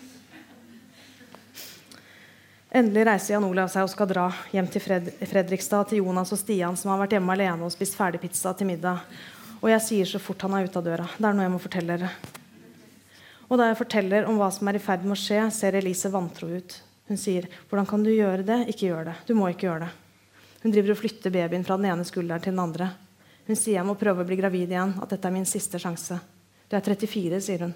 Endelig 2.73 3.05
reiser 3.05 3.35
Jan 3.35 3.45
Olav 3.45 3.69
seg 3.73 3.85
og 3.85 3.93
skal 3.93 4.09
dra 4.09 4.27
hjem 4.53 4.67
til 4.69 4.81
Fred 4.81 5.13
Fredrikstad 5.29 5.89
til 5.89 6.03
Jonas 6.03 6.33
og 6.33 6.41
Stian, 6.41 6.77
som 6.77 6.93
har 6.93 7.03
vært 7.03 7.17
hjemme 7.17 7.37
alene 7.37 7.65
og 7.65 7.73
spist 7.73 7.97
ferdig 7.97 8.21
pizza 8.25 8.53
til 8.57 8.69
middag. 8.69 9.05
Og 9.59 9.69
jeg 9.73 9.85
sier 9.85 10.09
så 10.09 10.21
fort 10.21 10.45
han 10.45 10.57
er 10.57 10.69
ute 10.69 10.81
av 10.81 10.85
døra. 10.85 11.09
Det 11.17 11.25
er 11.25 11.33
noe 11.37 11.49
jeg 11.49 11.57
må 11.57 11.61
fortelle 11.61 11.97
dere. 11.97 12.38
Og 13.49 13.57
da 13.57 13.71
jeg 13.71 13.79
forteller 13.79 14.27
om 14.29 14.37
hva 14.37 14.51
som 14.53 14.69
er 14.69 14.77
i 14.77 14.83
ferd 14.83 15.05
med 15.05 15.17
å 15.17 15.19
skje, 15.19 15.41
ser 15.53 15.77
Elise 15.79 16.11
vantro 16.13 16.47
ut. 16.47 16.81
Hun 17.09 17.17
sier, 17.17 17.47
'Hvordan 17.67 17.87
kan 17.87 18.03
du 18.03 18.11
gjøre 18.11 18.45
det?' 18.45 18.69
Ikke 18.69 18.93
gjør 18.93 19.05
det. 19.05 19.15
Du 19.25 19.33
må 19.33 19.49
ikke 19.49 19.65
gjøre 19.65 19.89
det. 19.89 19.89
Hun 20.61 20.71
driver 20.71 20.91
og 20.91 20.97
flytter 20.97 21.31
babyen 21.31 21.65
fra 21.65 21.77
den 21.77 21.85
ene 21.85 22.05
skulderen 22.05 22.41
til 22.41 22.53
den 22.53 22.59
andre. 22.59 22.91
Hun 23.47 23.55
sier 23.55 23.79
jeg 23.79 23.85
må 23.85 23.95
prøve 23.97 24.21
å 24.21 24.27
bli 24.27 24.35
gravid 24.35 24.69
igjen, 24.69 24.93
at 25.01 25.09
dette 25.09 25.25
er 25.25 25.31
min 25.31 25.45
siste 25.45 25.79
sjanse. 25.79 26.19
Du 26.69 26.75
er 26.75 26.81
34, 26.81 27.41
sier 27.41 27.59
hun. 27.59 27.73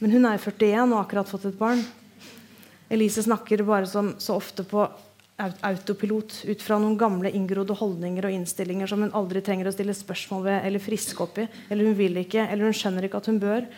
Men 0.00 0.10
hun 0.10 0.24
er 0.26 0.38
41 0.38 0.90
og 0.90 0.96
har 0.96 1.04
akkurat 1.04 1.28
fått 1.28 1.44
et 1.44 1.58
barn. 1.58 1.84
Elise 2.90 3.22
snakker 3.22 3.62
bare 3.62 3.86
som 3.86 4.14
så 4.18 4.34
ofte 4.34 4.64
på 4.64 4.88
autopilot 5.38 6.44
ut 6.48 6.62
fra 6.62 6.78
noen 6.80 6.98
gamle 6.98 7.30
inngrodde 7.30 7.76
holdninger 7.78 8.26
og 8.26 8.34
innstillinger 8.34 8.90
som 8.90 9.04
hun 9.04 9.14
aldri 9.16 9.40
trenger 9.44 9.70
å 9.70 9.72
stille 9.72 9.94
spørsmål 9.94 10.42
ved 10.48 10.66
eller 10.66 10.82
friske 10.82 11.22
opp 11.22 11.38
i. 11.38 11.46
Eller 11.70 11.86
hun 11.86 11.96
vil 11.96 12.18
ikke, 12.24 12.48
eller 12.48 12.66
hun 12.66 12.76
skjønner 12.76 13.06
ikke 13.06 13.20
at 13.22 13.30
hun 13.30 13.38
bør. 13.40 13.68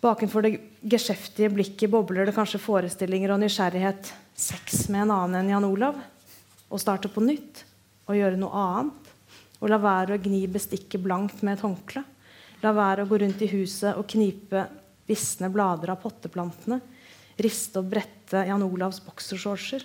Bakenfor 0.00 0.46
det 0.46 0.54
geskjeftige 0.88 1.50
blikket 1.52 1.90
bobler 1.92 2.24
det 2.24 2.32
kanskje 2.32 2.60
forestillinger 2.62 3.34
og 3.34 3.42
nysgjerrighet. 3.42 4.08
Sex 4.32 4.86
med 4.88 5.04
en 5.04 5.12
annen 5.12 5.42
enn 5.42 5.50
Jan 5.52 5.66
Olav? 5.68 5.98
Å 6.72 6.80
starte 6.80 7.10
på 7.12 7.20
nytt? 7.20 7.66
Å 8.08 8.16
gjøre 8.16 8.40
noe 8.40 8.62
annet? 8.62 9.10
Å 9.60 9.68
la 9.68 9.76
være 9.76 10.16
å 10.16 10.22
gni 10.24 10.46
bestikket 10.48 11.04
blankt 11.04 11.44
med 11.44 11.58
et 11.58 11.66
håndkle? 11.66 12.04
La 12.64 12.72
være 12.76 13.04
å 13.04 13.10
gå 13.10 13.20
rundt 13.20 13.44
i 13.44 13.50
huset 13.52 13.92
og 13.92 14.08
knipe 14.08 14.64
visne 15.08 15.52
blader 15.52 15.92
av 15.92 16.00
potteplantene? 16.00 16.80
Riste 17.36 17.84
og 17.84 17.92
brette 17.92 18.46
Jan 18.48 18.64
Olavs 18.64 19.04
boksershortser? 19.04 19.84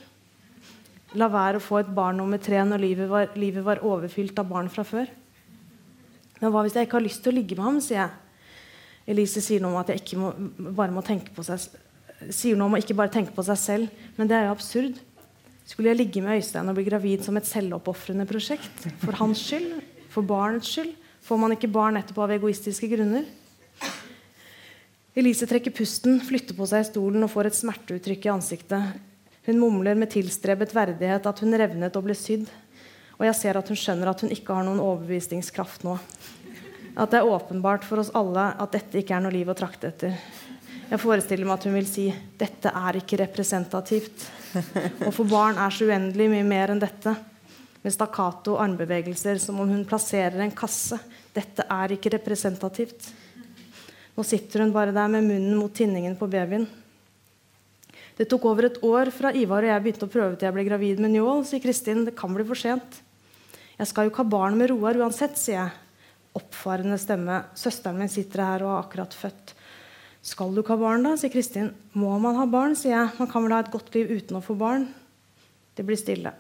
La 1.20 1.28
være 1.32 1.60
å 1.60 1.64
få 1.64 1.84
et 1.84 1.92
barn 1.92 2.24
nummer 2.24 2.40
tre 2.40 2.64
når 2.64 2.88
livet 2.88 3.12
var, 3.12 3.34
livet 3.36 3.68
var 3.68 3.84
overfylt 3.84 4.40
av 4.40 4.48
barn 4.48 4.72
fra 4.72 4.88
før? 4.88 5.12
Men 6.40 6.52
hva 6.56 6.64
hvis 6.64 6.80
jeg 6.80 6.88
ikke 6.88 7.02
har 7.02 7.10
lyst 7.12 7.24
til 7.24 7.36
å 7.36 7.36
ligge 7.36 7.60
med 7.60 7.68
ham, 7.68 7.84
sier 7.84 8.06
jeg. 8.06 8.22
Elise 9.06 9.42
sier 9.44 9.62
noe 9.62 9.76
om 9.76 9.82
at 9.82 9.92
jeg 9.94 10.02
ikke 10.02 10.18
må, 10.18 10.32
bare 10.74 10.94
må 10.94 11.04
tenke 11.06 11.34
på 11.36 11.46
seg 11.46 11.62
sier 12.34 12.58
noe 12.58 12.70
om 12.70 12.78
å 12.78 12.82
ikke 12.82 12.96
bare 12.98 13.14
tenke 13.14 13.34
på 13.36 13.44
seg 13.46 13.60
selv. 13.60 14.04
Men 14.18 14.30
det 14.30 14.38
er 14.38 14.48
jo 14.48 14.56
absurd. 14.56 15.00
Skulle 15.66 15.92
jeg 15.92 16.00
ligge 16.00 16.22
med 16.24 16.40
Øystein 16.40 16.70
og 16.70 16.78
bli 16.78 16.86
gravid 16.88 17.26
som 17.26 17.38
et 17.40 17.50
selvoppofrende 17.50 18.28
prosjekt? 18.30 18.86
For 19.02 19.18
hans 19.20 19.42
skyld? 19.42 19.80
For 20.14 20.26
barnets 20.26 20.70
skyld? 20.76 20.94
Får 21.26 21.42
man 21.42 21.56
ikke 21.56 21.72
barn 21.74 21.98
etterpå 21.98 22.22
av 22.22 22.36
egoistiske 22.36 22.90
grunner? 22.92 23.26
Elise 25.16 25.48
trekker 25.48 25.74
pusten, 25.74 26.20
flytter 26.22 26.58
på 26.58 26.68
seg 26.70 26.84
i 26.84 26.88
stolen 26.90 27.24
og 27.24 27.32
får 27.32 27.50
et 27.50 27.58
smerteuttrykk 27.58 28.28
i 28.28 28.34
ansiktet. 28.34 29.02
Hun 29.48 29.62
mumler 29.62 29.98
med 29.98 30.12
tilstrebet 30.12 30.74
verdighet 30.76 31.26
at 31.30 31.42
hun 31.42 31.56
revnet 31.56 31.98
og 31.98 32.06
ble 32.06 32.18
sydd. 32.20 32.50
Og 33.16 33.24
jeg 33.30 33.38
ser 33.40 33.58
at 33.58 33.70
hun 33.72 33.80
skjønner 33.80 34.12
at 34.12 34.22
hun 34.22 34.34
ikke 34.36 34.54
har 34.54 34.66
noen 34.68 34.84
overbevisningskraft 34.84 35.86
nå 35.88 35.96
at 36.96 37.12
det 37.12 37.20
er 37.20 37.28
åpenbart 37.28 37.84
for 37.84 38.00
oss 38.00 38.14
alle 38.16 38.54
at 38.56 38.76
dette 38.76 39.02
ikke 39.02 39.18
er 39.18 39.24
noe 39.26 39.36
liv 39.36 39.50
å 39.52 39.58
trakte 39.58 39.92
etter. 39.92 40.16
Jeg 40.86 41.02
forestiller 41.02 41.48
meg 41.48 41.58
at 41.58 41.66
hun 41.68 41.76
vil 41.76 41.88
si 41.90 42.06
dette 42.40 42.72
er 42.72 43.00
ikke 43.02 43.20
representativt. 43.24 44.28
Og 45.04 45.12
for 45.12 45.28
barn 45.28 45.60
er 45.60 45.74
så 45.74 45.90
uendelig 45.90 46.30
mye 46.32 46.46
mer 46.48 46.72
enn 46.72 46.82
dette. 46.82 47.16
Med 47.84 47.94
stakkato 47.94 48.56
armbevegelser 48.62 49.42
som 49.42 49.60
om 49.62 49.70
hun 49.70 49.84
plasserer 49.88 50.40
en 50.46 50.56
kasse. 50.56 50.98
Dette 51.36 51.66
er 51.68 51.98
ikke 51.98 52.16
representativt. 52.16 53.12
Nå 54.16 54.24
sitter 54.24 54.64
hun 54.64 54.74
bare 54.74 54.96
der 54.96 55.12
med 55.12 55.28
munnen 55.28 55.58
mot 55.60 55.74
tinningen 55.76 56.16
på 56.18 56.30
babyen. 56.32 56.70
Det 58.16 58.30
tok 58.32 58.46
over 58.48 58.70
et 58.70 58.78
år 58.86 59.12
fra 59.12 59.34
Ivar 59.36 59.66
og 59.66 59.74
jeg 59.74 59.84
begynte 59.84 60.08
å 60.08 60.14
prøve 60.14 60.38
til 60.38 60.48
jeg 60.48 60.56
ble 60.56 60.70
gravid 60.70 61.02
med 61.04 61.18
Njål, 61.18 61.44
sier 61.50 61.60
Kristin. 61.60 62.06
Det 62.08 62.16
kan 62.16 62.32
bli 62.32 62.46
for 62.48 62.56
sent. 62.56 63.02
Jeg 63.76 63.90
skal 63.90 64.06
jo 64.06 64.14
ikke 64.14 64.24
ha 64.24 64.36
barn 64.38 64.56
med 64.56 64.72
Roar 64.72 64.96
uansett, 65.02 65.36
sier 65.36 65.60
jeg 65.60 65.74
oppfarende 66.36 66.98
stemme. 67.02 67.44
'Søsteren 67.56 67.98
min 68.00 68.12
sitter 68.12 68.44
her 68.44 68.66
og 68.66 68.74
har 68.74 68.84
akkurat 68.86 69.14
født.' 69.14 69.56
'Skal 70.26 70.54
du 70.56 70.62
ikke 70.62 70.74
ha 70.76 70.82
barn, 70.82 71.04
da?' 71.04 71.16
sier 71.18 71.34
Kristin. 71.34 71.74
'Må 71.94 72.20
man 72.20 72.36
ha 72.36 72.46
barn?' 72.46 72.76
sier 72.76 72.96
jeg. 72.98 73.10
'Man 73.20 73.32
kan 73.32 73.44
vel 73.44 73.54
ha 73.54 73.60
et 73.60 73.72
godt 73.72 73.94
liv 73.96 74.12
uten 74.12 74.38
å 74.38 74.44
få 74.44 74.58
barn?' 74.58 74.88
Det 75.76 75.84
blir 75.84 75.98
stille. 76.00 76.32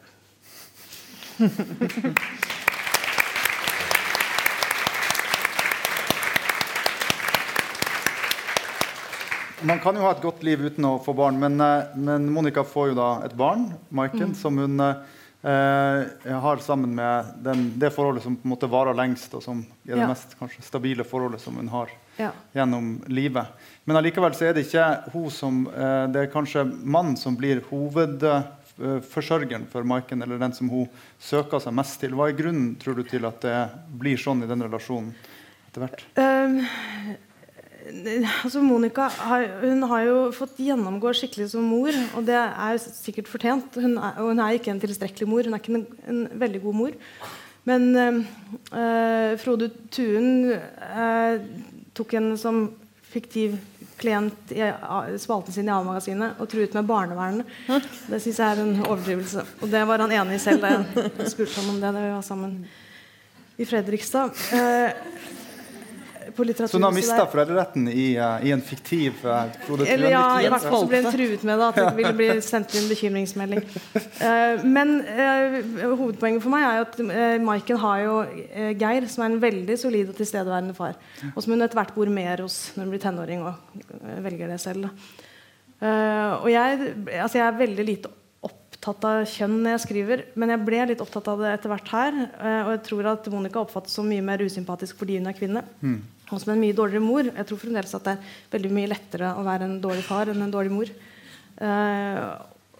Man 9.65 9.79
kan 9.81 9.95
jo 9.97 10.03
ha 10.05 10.11
et 10.13 10.21
godt 10.21 10.43
liv 10.45 10.61
uten 10.61 10.85
å 10.85 10.97
få 11.01 11.13
barn, 11.17 11.39
men, 11.41 11.59
eh, 11.61 11.95
men 11.97 12.29
Monica 12.31 12.63
får 12.63 12.91
jo 12.91 12.97
da 12.99 13.09
et 13.25 13.33
barn, 13.35 13.73
Maiken, 13.89 14.29
mm. 14.31 14.35
som 14.37 14.57
hun 14.61 14.79
eh, 14.79 14.99
jeg 15.45 16.39
har 16.41 16.61
sammen 16.65 16.95
med 16.97 17.25
den, 17.45 17.67
det 17.77 17.91
forholdet 17.93 18.23
som 18.23 18.33
på 18.39 18.47
en 18.47 18.53
måte 18.55 18.69
varer 18.71 18.97
lengst, 18.97 19.33
og 19.37 19.43
som 19.45 19.59
er 19.85 19.93
det 19.93 20.01
ja. 20.01 20.07
mest 20.09 20.33
kanskje, 20.39 20.63
stabile 20.65 21.05
forholdet 21.05 21.43
som 21.43 21.59
hun 21.59 21.69
har 21.69 21.91
ja. 22.17 22.31
gjennom 22.55 23.03
livet. 23.07 23.45
Men 23.83 23.97
allikevel 23.99 24.33
så 24.35 24.45
er 24.47 24.53
det 24.55 24.65
ikke 24.65 24.85
hun 25.13 25.31
som 25.33 25.67
eh, 25.69 26.05
Det 26.13 26.19
er 26.23 26.31
kanskje 26.33 26.63
mannen 26.65 27.17
som 27.19 27.37
blir 27.37 27.61
hovedforsørgeren 27.69 29.67
for 29.71 29.83
Maiken, 29.87 30.21
eller 30.25 30.41
den 30.41 30.53
som 30.57 30.69
hun 30.71 30.89
søker 31.21 31.59
seg 31.63 31.73
mest 31.77 31.99
til. 32.01 32.15
Hva 32.17 32.29
er 32.29 32.39
grunnen 32.39 32.75
tror 32.81 32.95
du, 32.97 33.03
til 33.07 33.25
at 33.29 33.37
det 33.45 33.59
blir 34.01 34.17
sånn 34.21 34.43
i 34.45 34.49
den 34.49 34.65
relasjonen 34.65 35.13
etter 35.69 35.79
hvert? 35.85 36.01
Um, 36.17 36.61
altså 38.43 38.61
Monica 38.63 39.07
har, 39.27 39.45
hun 39.61 39.83
har 39.91 40.05
jo 40.07 40.17
fått 40.35 40.59
gjennomgå 40.61 41.13
skikkelig 41.17 41.51
som 41.53 41.65
mor, 41.69 41.95
og 42.17 42.25
det 42.27 42.37
er 42.37 42.79
sikkert 42.81 43.29
fortjent. 43.31 43.77
Hun 43.77 43.97
er, 43.97 44.19
og 44.21 44.31
hun 44.31 44.41
er 44.43 44.57
ikke 44.57 44.73
en 44.73 44.81
tilstrekkelig 44.81 45.29
mor. 45.29 45.45
Hun 45.45 45.57
er 45.57 45.63
ikke 45.63 45.75
en, 45.77 45.85
en 46.09 46.23
veldig 46.45 46.63
god 46.65 46.79
mor. 46.81 46.97
Men 47.65 47.87
øh, 47.97 49.31
Frode 49.41 49.71
Tuen 49.93 50.51
øh, 50.53 51.45
tok 51.97 52.13
henne 52.17 52.37
som 52.37 52.67
fiktiv 53.09 53.55
klient 53.97 54.51
i 54.51 54.65
spalten 55.21 55.55
sin 55.55 55.69
i 55.69 55.73
A-magasinet 55.73 56.41
og 56.41 56.49
truet 56.51 56.73
med 56.75 56.87
barnevernet. 56.89 57.53
Det 58.09 58.19
syns 58.21 58.41
jeg 58.41 58.45
er 58.45 58.61
en 58.61 58.81
overdrivelse. 58.83 59.45
Og 59.61 59.71
det 59.71 59.85
var 59.87 60.03
han 60.03 60.13
enig 60.13 60.35
i 60.35 60.43
selv 60.43 60.65
da 60.65 60.73
jeg 60.75 61.31
spurte 61.31 61.61
ham 61.61 61.71
om 61.73 61.79
det 61.79 61.93
da 61.95 62.03
vi 62.03 62.11
var 62.11 62.25
sammen 62.27 62.57
i 63.55 63.65
Fredrikstad. 63.65 64.35
Uh, 64.51 65.44
på. 66.35 66.67
Så 66.67 66.77
hun 66.77 66.83
har 66.83 66.93
mista 66.95 67.25
foreldreretten 67.29 67.87
i, 67.89 68.05
uh, 68.19 68.45
i, 68.45 68.51
en 68.51 68.61
fiktiv 68.63 69.21
uh, 69.25 69.47
Eller 69.85 70.11
ja, 70.13 70.23
i 70.41 70.49
hvert 70.51 70.65
fall 70.65 70.83
så 70.83 70.89
ble 70.89 71.01
hun 71.05 71.13
truet 71.13 71.45
med 71.47 71.61
det, 71.61 71.67
at 71.67 71.79
det 71.79 71.93
ville 71.99 72.13
bli 72.17 72.29
sendt 72.45 72.75
inn 72.77 72.89
bekymringsmelding. 72.91 73.63
Uh, 74.19 74.65
men 74.65 74.95
hovedpoenget 75.95 76.43
for 76.43 76.53
meg 76.53 76.67
er 76.67 76.79
jo 76.79 76.87
at 76.87 76.99
Maiken 77.45 77.81
har 77.81 78.03
jo 78.03 78.17
Geir, 78.79 79.07
som 79.11 79.25
er 79.25 79.33
en 79.33 79.39
veldig 79.43 79.79
solid 79.79 80.11
og 80.11 80.19
tilstedeværende 80.19 80.75
far. 80.77 80.99
Og 81.33 81.39
som 81.43 81.55
hun 81.55 81.65
etter 81.65 81.79
hvert 81.79 81.95
bor 81.95 82.11
mer 82.11 82.43
hos 82.45 82.59
når 82.75 82.85
hun 82.85 82.93
blir 82.93 83.03
tenåring 83.03 83.45
og 83.45 83.87
velger 84.25 84.51
det 84.51 84.59
selv. 84.61 84.89
og 85.81 86.47
jeg, 86.51 86.93
altså 87.19 87.39
jeg 87.39 87.45
er 87.47 87.59
veldig 87.59 87.85
lite 87.87 88.11
opptatt 88.45 89.05
av 89.07 89.23
kjønn 89.29 89.55
når 89.63 89.75
jeg 89.75 89.83
skriver, 89.85 90.25
men 90.37 90.51
jeg 90.53 90.63
ble 90.67 90.81
litt 90.91 91.01
opptatt 91.01 91.29
av 91.31 91.41
det 91.41 91.53
etter 91.55 91.71
hvert 91.71 91.93
her. 91.93 92.19
Og 92.65 92.73
jeg 92.75 92.81
tror 92.89 93.13
at 93.15 93.29
Monica 93.33 93.63
oppfattes 93.63 93.95
som 93.97 94.07
mye 94.09 94.25
mer 94.25 94.43
usympatisk 94.45 94.99
fordi 94.99 95.19
hun 95.21 95.31
er 95.31 95.37
kvinne. 95.37 95.65
Mm 95.81 96.03
og 96.31 96.41
som 96.41 96.53
en 96.53 96.61
mye 96.61 96.75
dårligere 96.75 97.05
mor. 97.05 97.27
Jeg 97.29 97.47
tror 97.47 97.61
fremdeles 97.61 97.95
at 97.97 98.07
det 98.07 98.15
er 98.15 98.35
veldig 98.55 98.71
mye 98.73 98.91
lettere 98.91 99.31
å 99.37 99.45
være 99.45 99.67
en 99.67 99.79
dårlig 99.83 100.05
far 100.07 100.31
enn 100.31 100.41
en 100.41 100.53
dårlig 100.53 100.73
mor. 100.73 100.91
Uh, 101.59 102.21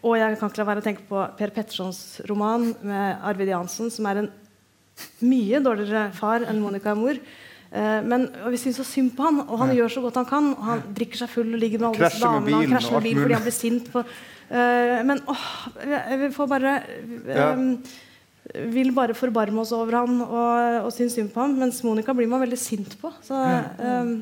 og 0.05 0.17
jeg 0.19 0.37
kan 0.39 0.51
ikke 0.51 0.61
la 0.61 0.67
være 0.69 0.81
å 0.81 0.85
tenke 0.85 1.05
på 1.09 1.25
Per 1.37 1.53
Pettersons 1.53 1.99
roman 2.29 2.71
med 2.85 3.25
Arvid 3.25 3.51
Jansen, 3.53 3.91
som 3.93 4.07
er 4.09 4.23
en 4.23 4.31
mye 5.25 5.61
dårligere 5.63 6.07
far 6.15 6.45
enn 6.45 6.61
Monica 6.63 6.93
er 6.93 6.99
mor. 6.99 7.19
Uh, 7.75 8.01
men 8.07 8.27
vi 8.53 8.61
syns 8.61 8.79
så 8.81 8.87
synd 8.87 9.13
på 9.17 9.27
han, 9.27 9.43
og 9.45 9.61
han 9.61 9.73
ja. 9.73 9.83
gjør 9.83 9.93
så 9.97 10.05
godt 10.07 10.17
han 10.23 10.29
kan. 10.31 10.49
Og 10.55 10.71
han 10.71 10.81
drikker 10.97 11.21
seg 11.21 11.33
full 11.35 11.51
og 11.51 11.61
ligger 11.61 11.83
med 11.83 11.91
alle 11.91 12.09
disse 12.09 12.23
damene. 12.23 12.63
Han 12.63 12.73
krasjer 12.73 12.97
med 12.97 13.07
bil 13.09 13.21
fordi 13.21 13.37
han 13.37 13.45
blir 13.45 13.57
sint. 13.59 13.93
På, 13.93 14.01
uh, 14.01 14.97
men 15.05 15.21
åh, 15.29 15.45
vi 16.25 16.33
får 16.33 16.51
bare 16.55 16.75
ja 17.29 17.53
vil 18.53 18.91
bare 18.95 19.15
forbarme 19.17 19.63
oss 19.63 19.73
over 19.75 20.01
han 20.01 20.19
og, 20.21 20.81
og 20.85 20.91
synes 20.93 21.15
synd 21.17 21.31
på 21.33 21.41
ham. 21.41 21.55
Mens 21.59 21.81
Monica 21.85 22.13
blir 22.15 22.29
man 22.29 22.43
veldig 22.43 22.59
sint 22.59 22.93
på. 23.01 23.11
Så, 23.25 23.39
um, 23.79 24.19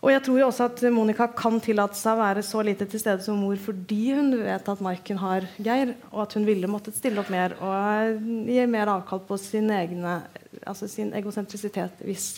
og 0.00 0.12
jeg 0.14 0.22
tror 0.24 0.38
jo 0.40 0.48
også 0.48 0.68
at 0.70 0.82
Monica 0.94 1.26
kan 1.36 1.60
tillate 1.60 1.98
seg 1.98 2.16
å 2.16 2.22
være 2.22 2.44
så 2.46 2.64
lite 2.64 2.88
til 2.88 3.02
stede 3.02 3.24
som 3.24 3.40
mor 3.42 3.58
fordi 3.60 4.14
hun 4.16 4.32
vet 4.40 4.70
at 4.72 4.84
Maiken 4.84 5.20
har 5.20 5.44
Geir, 5.60 5.92
og 6.08 6.24
at 6.24 6.36
hun 6.38 6.48
ville 6.48 6.70
måttet 6.72 6.96
stille 6.96 7.20
opp 7.20 7.28
mer 7.32 7.56
og 7.60 8.22
gi 8.48 8.64
mer 8.70 8.94
avkall 8.96 9.20
på 9.28 9.36
sin, 9.40 9.68
egne, 9.76 10.22
altså 10.64 10.88
sin 10.88 11.12
egosentrisitet 11.16 12.00
hvis 12.06 12.32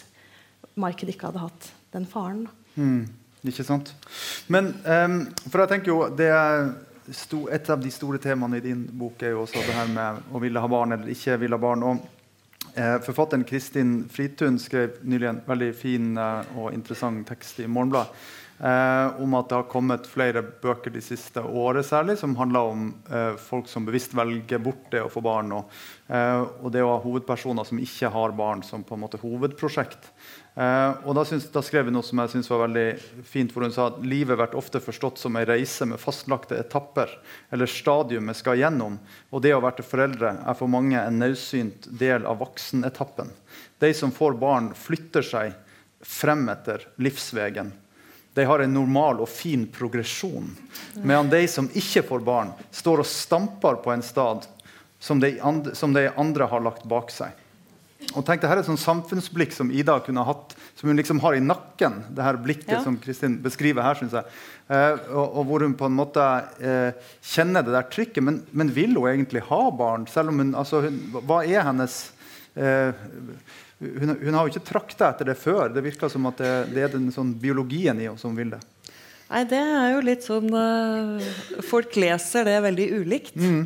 Maiken 0.75 1.13
ikke 1.13 1.31
hadde 1.31 1.45
hatt 1.45 1.71
den 1.95 2.09
faren. 2.09 2.49
Mm, 2.75 3.05
ikke 3.47 3.67
sant? 3.69 3.93
Men 4.51 4.73
um, 4.83 5.21
for 5.47 5.63
jeg 5.63 5.77
tenker 5.77 5.93
jo 5.93 6.01
det 6.19 6.33
er 6.35 6.73
et 7.53 7.71
av 7.71 7.81
de 7.81 7.91
store 7.93 8.19
temaene 8.23 8.59
i 8.59 8.65
din 8.65 8.83
bok 8.99 9.23
er 9.23 9.35
jo 9.37 9.45
også 9.45 9.63
det 9.67 9.77
her 9.77 9.89
med 9.93 10.33
å 10.33 10.41
ville 10.43 10.61
ha 10.61 10.71
barn 10.71 10.97
eller 10.97 11.13
ikke 11.13 11.39
ville 11.43 11.59
ha 11.59 11.63
barn. 11.63 11.83
Og, 11.83 12.05
eh, 12.75 12.99
forfatteren 13.05 13.45
Kristin 13.45 14.09
Fritun 14.09 14.59
skrev 14.59 15.03
nylig 15.05 15.29
en 15.29 15.43
veldig 15.47 15.75
fin 15.75 16.17
eh, 16.19 16.55
og 16.57 16.73
interessant 16.73 17.27
tekst 17.29 17.61
i 17.61 17.69
Morgenbladet 17.69 18.11
Eh, 18.63 19.21
om 19.23 19.33
at 19.35 19.49
det 19.51 19.57
har 19.59 19.71
kommet 19.71 20.05
flere 20.07 20.39
bøker 20.63 20.93
de 20.95 21.01
siste 21.03 21.43
året 21.43 21.83
særlig, 21.89 22.15
som 22.21 22.37
handler 22.39 22.69
om 22.71 22.85
eh, 23.11 23.33
folk 23.41 23.67
som 23.67 23.89
bevisst 23.89 24.15
velger 24.15 24.61
bort 24.63 24.85
det 24.93 25.01
å 25.03 25.11
få 25.11 25.19
barn. 25.25 25.51
Og, 25.57 25.73
eh, 26.07 26.45
og 26.63 26.71
det 26.71 26.85
å 26.85 26.93
ha 26.93 27.01
hovedpersoner 27.03 27.67
som 27.67 27.81
ikke 27.83 28.13
har 28.15 28.37
barn, 28.39 28.63
som 28.63 28.85
på 28.87 28.95
en 28.95 29.03
måte 29.03 29.19
hovedprosjekt. 29.19 30.13
Eh, 30.55 30.91
og 31.09 31.17
da, 31.17 31.25
synes, 31.25 31.47
da, 31.53 31.63
skrev 31.65 31.89
hun 31.89 31.97
noe 31.97 32.05
som 32.05 32.21
jeg 32.21 32.35
synes 32.35 32.51
var 32.53 32.65
veldig 32.67 32.87
fint, 33.29 33.53
for 33.55 33.65
hun 33.65 33.73
sa 33.73 33.89
at 33.89 34.01
livet 34.05 34.37
blir 34.37 34.57
ofte 34.59 34.83
forstått 34.85 35.23
som 35.23 35.37
en 35.37 35.47
reise 35.49 35.89
med 35.89 36.01
fastlagte 36.03 36.59
etapper 36.61 37.13
eller 37.55 37.71
stadium 37.71 38.29
vi 38.29 38.37
skal 38.37 38.61
gjennom. 38.61 38.99
Og 39.33 39.45
det 39.45 39.55
å 39.57 39.63
være 39.65 39.81
til 39.81 39.91
foreldre 39.91 40.35
er 40.45 40.59
for 40.59 40.73
mange 40.73 41.01
en 41.01 41.21
naudsynt 41.23 41.89
del 42.01 42.29
av 42.29 42.43
voksenetappen. 42.45 43.33
De 43.81 43.95
som 43.97 44.13
får 44.13 44.37
barn, 44.41 44.73
flytter 44.77 45.25
seg 45.27 45.57
frem 46.03 46.45
etter 46.53 46.85
livsvegen 47.01 47.73
de 48.35 48.45
har 48.45 48.63
en 48.65 48.75
normal 48.75 49.21
og 49.21 49.29
fin 49.29 49.67
progresjon. 49.69 50.49
Medan 51.05 51.29
de 51.31 51.43
som 51.49 51.69
ikke 51.69 52.05
får 52.09 52.25
barn, 52.25 52.53
står 52.73 53.03
og 53.03 53.09
stamper 53.09 53.81
på 53.85 53.93
en 53.93 54.05
stad 54.05 54.47
som 55.03 55.21
de 55.21 55.35
andre, 55.45 55.75
som 55.77 55.93
de 55.93 56.07
andre 56.17 56.49
har 56.49 56.65
lagt 56.65 56.87
bak 56.89 57.13
seg. 57.13 57.35
Og 58.17 58.25
tenk, 58.27 58.43
det 58.43 58.51
her 58.51 58.59
er 58.59 58.63
et 58.65 58.69
sånn 58.69 58.81
samfunnsblikk 58.81 59.55
som 59.57 59.71
Ida 59.75 59.99
kunne 60.05 60.25
hatt, 60.27 60.55
som 60.79 60.91
hun 60.91 60.99
liksom 60.99 61.21
har 61.25 61.37
i 61.37 61.43
nakken. 61.45 62.03
det 62.13 62.27
her 62.27 62.39
blikket 62.43 62.75
ja. 62.77 62.83
som 62.85 62.99
Kristin 63.01 63.39
beskriver 63.45 63.87
her, 63.87 63.99
synes 63.99 64.17
jeg. 64.19 64.39
Eh, 64.69 65.01
og, 65.13 65.27
og, 65.27 65.43
hvor 65.49 65.65
hun 65.67 65.77
på 65.79 65.89
en 65.89 65.97
måte 65.97 66.27
eh, 66.61 67.11
kjenner 67.35 67.65
det 67.67 67.75
der 67.75 67.89
trykket. 67.93 68.23
Men, 68.25 68.43
men, 68.51 68.73
vil 68.75 68.97
hun 68.99 69.11
egentlig 69.11 69.45
ha 69.49 69.63
barn? 69.77 70.07
Selv 70.11 70.33
om 70.33 70.43
hun, 70.43 70.55
altså, 70.59 70.85
hun 70.87 71.01
Hva 71.21 71.43
er 71.45 71.67
hennes 71.69 71.99
eh, 72.55 72.93
hun, 73.83 74.15
hun, 74.15 74.35
har 74.35 74.47
jo 74.47 74.53
ikke 74.53 74.69
trakta 74.69 75.11
etter 75.11 75.33
det 75.33 75.39
før. 75.41 75.73
Det 75.73 75.83
virker 75.85 76.13
som 76.13 76.29
at 76.31 76.39
det, 76.41 76.53
det 76.75 76.87
er 76.87 76.95
den 76.95 77.11
sånn 77.15 77.35
biologien 77.41 77.99
i 78.01 78.09
oss 78.13 78.23
som 78.23 78.37
vil 78.39 78.55
det. 78.55 78.63
Nei, 79.33 79.47
det 79.49 79.59
er 79.59 79.95
jo 79.95 80.01
litt 80.05 80.27
sånn 80.27 80.51
uh, 80.53 81.31
Folk 81.65 81.95
leser 81.97 82.45
det 82.45 82.59
veldig 82.67 82.89
ulikt. 83.01 83.39
Mm. 83.41 83.63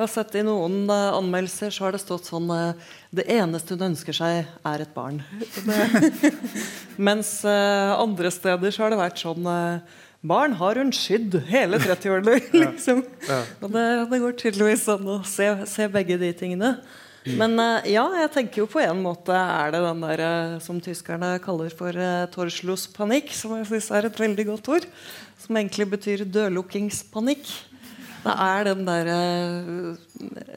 Jeg 0.00 0.06
har 0.06 0.12
sett 0.14 0.36
I 0.40 0.42
noen 0.46 0.86
uh, 0.88 1.12
anmeldelser 1.12 1.74
så 1.76 1.82
har 1.84 1.92
det 1.92 1.98
stått 2.00 2.30
sånn 2.30 2.46
uh, 2.48 2.70
Det 3.12 3.26
eneste 3.28 3.76
hun 3.76 3.90
ønsker 3.90 4.16
seg, 4.16 4.46
er 4.64 4.80
et 4.80 4.94
barn. 4.94 5.18
Mens 7.10 7.42
andre 7.44 8.30
steder 8.32 8.72
så 8.72 8.86
har 8.86 8.94
det 8.94 9.00
vært 9.02 9.20
sånn 9.20 9.44
Barn 10.24 10.56
har 10.56 10.80
hun 10.80 10.94
skydd 10.96 11.36
hele 11.50 11.76
30-årene. 11.84 12.38
liksom. 12.62 13.04
ja. 13.28 13.42
Ja. 13.60 13.68
Det, 13.76 13.84
det, 14.08 14.22
går 14.24 14.40
tydeligvis 14.40 14.88
an 14.92 15.04
å 15.04 15.20
se, 15.28 15.52
se 15.68 15.88
begge 15.92 16.16
de 16.20 16.32
tingene. 16.36 16.74
Men 17.36 17.60
ja, 17.84 18.06
jeg 18.22 18.32
tenker 18.32 18.62
jo 18.62 18.70
på 18.72 18.80
en 18.80 19.02
måte 19.04 19.36
er 19.36 19.74
det 19.74 19.82
den 19.84 20.04
der 20.06 20.22
som 20.64 20.80
tyskerne 20.80 21.34
kaller 21.44 21.72
for 21.76 21.92
uh, 21.92 22.88
panikk, 22.96 23.34
som 23.36 23.58
jeg 23.58 23.68
syns 23.68 23.90
er 23.96 24.08
et 24.08 24.22
veldig 24.24 24.48
godt 24.54 24.72
ord. 24.78 24.88
Som 25.44 25.60
egentlig 25.60 25.90
betyr 25.92 26.24
dørlukkingspanikk. 26.24 27.52
Det 28.20 28.32
er 28.44 28.66
den 28.68 28.82
derre 28.84 29.18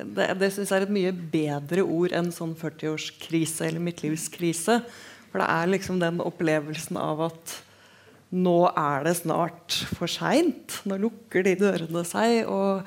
Det, 0.04 0.26
det 0.40 0.50
syns 0.52 0.72
jeg 0.72 0.82
er 0.82 0.86
et 0.88 0.96
mye 0.96 1.14
bedre 1.34 1.84
ord 1.86 2.16
enn 2.16 2.32
sånn 2.36 2.56
40-årskrise 2.60 3.68
eller 3.70 3.84
midtlivskrise. 3.84 4.82
For 5.32 5.42
det 5.42 5.50
er 5.50 5.72
liksom 5.72 6.02
den 6.02 6.20
opplevelsen 6.22 7.00
av 7.02 7.24
at 7.30 7.56
nå 8.34 8.58
er 8.70 9.06
det 9.06 9.16
snart 9.20 9.78
for 9.94 10.10
seint. 10.10 10.80
Nå 10.90 10.98
lukker 11.02 11.46
de 11.46 11.54
dørene 11.60 12.04
seg, 12.08 12.50
og 12.50 12.84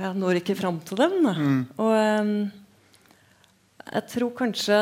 jeg 0.00 0.16
når 0.18 0.40
ikke 0.40 0.56
fram 0.58 0.80
til 0.84 1.00
dem. 1.00 1.16
Mm. 1.28 1.58
Og 1.76 1.92
um, 1.92 2.34
jeg 3.82 4.04
tror 4.14 4.34
kanskje 4.38 4.78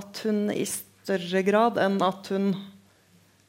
at 0.00 0.22
hun 0.24 0.46
i 0.54 0.64
større 0.68 1.42
grad 1.44 1.80
enn 1.82 1.98
at 2.04 2.30
hun 2.32 2.52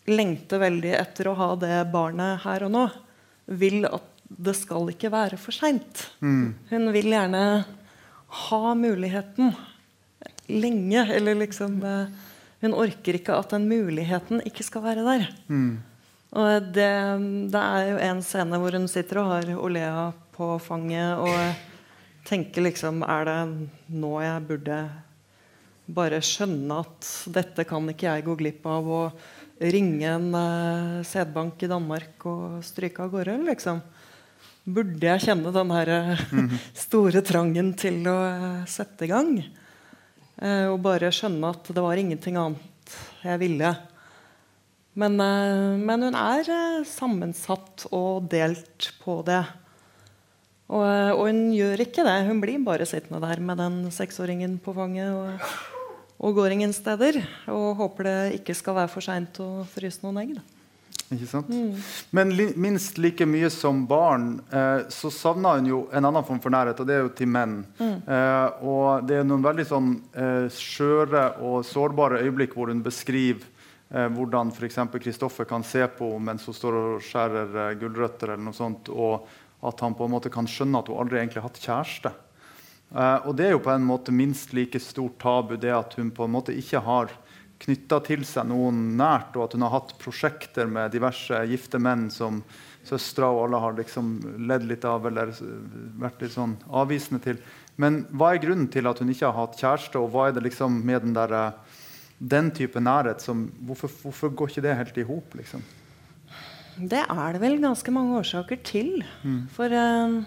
lengter 0.09 0.59
veldig 0.63 0.95
etter 0.97 1.29
å 1.29 1.37
ha 1.37 1.49
det 1.61 1.77
barnet 1.93 2.41
her 2.43 2.65
og 2.65 2.73
nå, 2.73 2.85
vil 3.45 3.85
at 3.89 4.07
det 4.31 4.55
skal 4.55 4.89
ikke 4.93 5.11
være 5.11 5.39
for 5.41 5.55
seint. 5.55 6.05
Mm. 6.23 6.53
Hun 6.69 6.91
vil 6.95 7.11
gjerne 7.11 7.43
ha 8.47 8.73
muligheten 8.77 9.53
lenge. 10.47 11.05
Eller 11.15 11.35
liksom 11.35 11.83
eh, 11.83 12.27
Hun 12.61 12.75
orker 12.77 13.17
ikke 13.17 13.35
at 13.35 13.55
den 13.55 13.67
muligheten 13.67 14.43
ikke 14.45 14.63
skal 14.63 14.85
være 14.85 15.05
der. 15.07 15.27
Mm. 15.47 15.81
Og 16.31 16.67
det, 16.71 16.91
det, 17.51 17.61
er 17.61 17.89
jo 17.89 17.97
en 18.05 18.21
scene 18.23 18.59
hvor 18.61 18.77
hun 18.77 18.87
sitter 18.87 19.19
og 19.19 19.31
har 19.33 19.51
Olea 19.57 20.11
på 20.35 20.53
fanget. 20.63 21.17
og 21.17 21.69
tenker 22.27 22.61
liksom 22.61 23.03
Er 23.03 23.25
det 23.25 23.39
nå 23.89 24.13
jeg 24.21 24.47
burde 24.47 24.81
bare 25.91 26.21
skjønne 26.23 26.81
at 26.85 27.07
dette 27.33 27.65
kan 27.67 27.89
ikke 27.91 28.07
jeg 28.07 28.23
gå 28.23 28.35
glipp 28.39 28.67
av, 28.69 28.85
og 28.87 29.23
ringe 29.61 30.07
en 30.09 30.31
uh, 30.33 31.01
sædbank 31.05 31.61
i 31.61 31.69
Danmark 31.69 32.25
og 32.29 32.61
stryke 32.65 33.03
av 33.03 33.11
gårde? 33.13 33.37
Liksom. 33.45 33.81
Burde 34.65 35.07
jeg 35.07 35.23
kjenne 35.27 35.53
den 35.53 35.73
her 35.75 35.91
uh, 35.93 36.25
store 36.85 37.21
trangen 37.25 37.73
til 37.77 38.01
å 38.09 38.17
uh, 38.17 38.63
sette 38.69 39.07
i 39.07 39.11
gang? 39.11 39.35
Og 40.41 40.79
bare 40.81 41.11
skjønne 41.13 41.51
at 41.53 41.67
det 41.69 41.81
var 41.85 41.99
ingenting 42.01 42.33
annet 42.39 42.93
jeg 43.21 43.37
ville. 43.43 43.67
Men, 44.97 45.19
men 45.85 46.05
hun 46.07 46.15
er 46.17 46.47
sammensatt 46.89 47.83
og 47.93 48.25
delt 48.31 48.87
på 49.03 49.19
det. 49.27 49.43
Og, 50.71 50.81
og, 50.81 51.21
hun 51.27 51.51
gjør 51.53 51.83
ikke 51.85 52.07
det. 52.07 52.15
Hun 52.25 52.41
blir 52.41 52.65
bare 52.65 52.89
sittende 52.89 53.21
der 53.21 53.43
med 53.43 53.61
den 53.61 53.77
seksåringen 53.93 54.57
på 54.65 54.73
fanget 54.73 55.13
og, 55.13 55.45
og 56.21 56.37
går 56.37 56.55
ingen 56.55 56.73
steder. 56.73 57.19
Og 57.51 57.75
håper 57.81 58.07
det 58.07 58.17
ikke 58.39 58.55
skal 58.57 58.77
være 58.77 58.91
for 58.93 59.05
seint 59.05 59.39
å 59.41 59.65
fryse 59.69 60.03
noen 60.05 60.21
egg. 60.21 60.35
Da. 60.37 60.43
Ikke 61.11 61.27
sant? 61.27 61.49
Mm. 61.51 61.75
Men 62.15 62.31
li, 62.37 62.45
minst 62.55 62.99
like 63.01 63.25
mye 63.27 63.49
som 63.51 63.83
barn 63.87 64.37
eh, 64.53 64.85
så 64.93 65.11
savner 65.11 65.59
hun 65.59 65.67
jo 65.67 65.81
en 65.91 66.07
annen 66.07 66.27
form 66.27 66.39
for 66.43 66.53
nærhet, 66.53 66.79
og 66.79 66.87
det 66.87 66.95
er 66.95 67.03
jo 67.03 67.11
til 67.17 67.31
menn. 67.31 67.57
Mm. 67.81 67.97
Eh, 68.05 68.63
og 68.69 69.07
det 69.09 69.19
er 69.19 69.27
noen 69.27 69.43
veldig 69.43 69.67
sånn 69.67 69.91
eh, 70.13 70.47
skjøre 70.55 71.25
og 71.47 71.65
sårbare 71.67 72.21
øyeblikk 72.23 72.55
hvor 72.55 72.71
hun 72.71 72.83
beskriver 72.85 73.43
eh, 73.89 74.07
hvordan 74.13 74.53
f.eks. 74.55 74.79
Kristoffer 75.01 75.49
kan 75.49 75.67
se 75.67 75.83
på 75.97 76.13
mens 76.23 76.47
hun 76.47 76.55
står 76.55 76.79
og 76.79 77.05
skjærer 77.09 77.59
eh, 77.65 77.77
gulrøtter 77.81 78.35
eller 78.35 78.45
noe 78.47 78.57
sånt. 78.57 78.93
og 78.93 79.27
at 79.61 79.79
han 79.85 79.93
på 79.93 80.07
en 80.07 80.13
måte 80.15 80.31
kan 80.33 80.47
skjønne 80.49 80.79
at 80.81 80.87
hun 80.89 80.97
aldri 81.03 81.19
egentlig 81.19 81.41
har 81.41 81.49
hatt 81.49 81.61
kjæreste. 81.61 82.11
Uh, 82.91 83.23
og 83.29 83.35
det 83.39 83.47
er 83.47 83.53
jo 83.55 83.63
på 83.63 83.71
en 83.71 83.87
måte 83.87 84.11
minst 84.11 84.51
like 84.55 84.79
stort 84.83 85.15
tabu 85.21 85.55
det 85.55 85.71
at 85.71 85.93
hun 85.95 86.09
på 86.11 86.27
en 86.27 86.33
måte 86.33 86.55
ikke 86.55 86.81
har 86.83 87.13
knytta 87.61 87.99
til 88.03 88.25
seg 88.25 88.49
noen 88.49 88.97
nært, 88.97 89.35
og 89.37 89.45
at 89.45 89.55
hun 89.55 89.65
har 89.67 89.75
hatt 89.75 89.93
prosjekter 90.01 90.69
med 90.69 90.93
diverse 90.95 91.43
gifte 91.51 91.79
menn 91.81 92.09
som 92.11 92.41
søstera 92.87 93.29
og 93.29 93.43
alle 93.45 93.59
har 93.61 93.75
liksom 93.77 94.15
ledd 94.49 94.65
litt 94.69 94.85
av 94.89 95.05
eller 95.05 95.33
vært 96.01 96.23
litt 96.23 96.33
sånn 96.33 96.55
avvisende 96.67 97.21
til. 97.23 97.37
Men 97.81 98.01
hva 98.09 98.33
er 98.33 98.41
grunnen 98.41 98.69
til 98.73 98.89
at 98.89 99.01
hun 99.01 99.11
ikke 99.13 99.29
har 99.29 99.37
hatt 99.37 99.61
kjæreste, 99.61 100.01
og 100.01 100.09
hva 100.13 100.27
er 100.27 100.35
det 100.35 100.45
liksom 100.47 100.81
med 100.87 101.05
den, 101.05 101.13
der, 101.15 101.53
den 102.17 102.49
type 102.57 102.81
nærhet 102.81 103.21
som 103.23 103.45
Hvorfor, 103.67 103.93
hvorfor 104.01 104.33
går 104.33 104.51
ikke 104.51 104.65
det 104.65 104.75
helt 104.81 104.97
i 104.97 105.07
hop? 105.07 105.37
Liksom? 105.37 105.63
Det 106.81 107.05
er 107.05 107.33
det 107.35 107.41
vel 107.43 107.59
ganske 107.61 107.93
mange 107.93 108.17
årsaker 108.17 108.61
til. 108.65 109.03
Mm. 109.21 109.45
For 109.53 109.69
uh, 109.69 110.21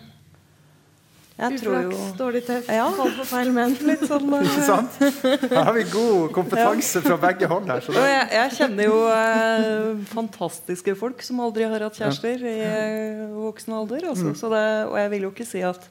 jeg 1.35 1.65
jo 1.67 2.01
dårlig 2.15 2.45
teft, 2.47 2.69
ja. 2.71 2.85
fall 2.95 3.11
for 3.17 3.27
feil 3.27 3.49
menn. 3.55 3.73
Litt 3.89 4.05
sånn 4.07 4.29
uh, 4.31 4.43
Ikke 4.47 4.67
sant? 4.69 4.99
Her 5.51 5.65
har 5.67 5.75
vi 5.75 5.83
god 5.91 6.29
kompetanse 6.37 7.01
ja. 7.01 7.07
fra 7.09 7.17
begge 7.25 7.49
hold. 7.51 7.67
her. 7.73 7.83
Det... 7.83 8.05
jeg, 8.07 8.29
jeg, 8.37 8.53
kjenner 8.61 8.87
jo 8.87 9.01
uh, 9.11 10.05
fantastiske 10.13 10.95
folk 11.01 11.25
som 11.27 11.43
aldri 11.43 11.67
har 11.67 11.83
hatt 11.89 11.99
kjærester 11.99 12.45
ja. 12.47 12.53
i 12.55 13.27
voksen 13.35 13.75
alder. 13.81 14.07
Altså. 14.13 14.31
Mm. 14.31 14.37
Det, 14.55 14.69
og 14.93 15.01
jeg 15.03 15.11
vil 15.17 15.27
jo 15.27 15.33
ikke 15.35 15.49
si 15.49 15.65
at 15.67 15.89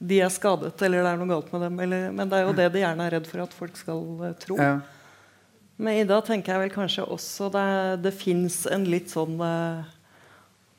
de 0.00 0.22
er 0.24 0.32
skadet 0.32 0.80
eller 0.86 1.04
det 1.04 1.12
er 1.12 1.20
noe 1.20 1.28
galt 1.28 1.52
med 1.52 1.66
dem. 1.66 1.76
Eller, 1.84 2.08
men 2.16 2.32
det 2.32 2.40
er 2.40 2.48
jo 2.48 2.56
det 2.56 2.70
de 2.72 2.80
gjerne 2.86 3.04
er 3.04 3.16
redd 3.18 3.28
for 3.28 3.44
at 3.44 3.60
folk 3.60 3.76
skal 3.76 4.02
tro. 4.40 4.56
Ja. 4.56 4.78
Med 5.80 6.06
Ida 6.06 6.22
tenker 6.24 6.56
jeg 6.56 6.64
vel 6.64 6.72
kanskje 6.72 7.04
også 7.04 7.52
det, 7.52 7.68
det 8.04 8.16
fins 8.16 8.62
en 8.68 8.88
litt 8.88 9.12
sånn 9.12 9.36
uh, 9.40 9.84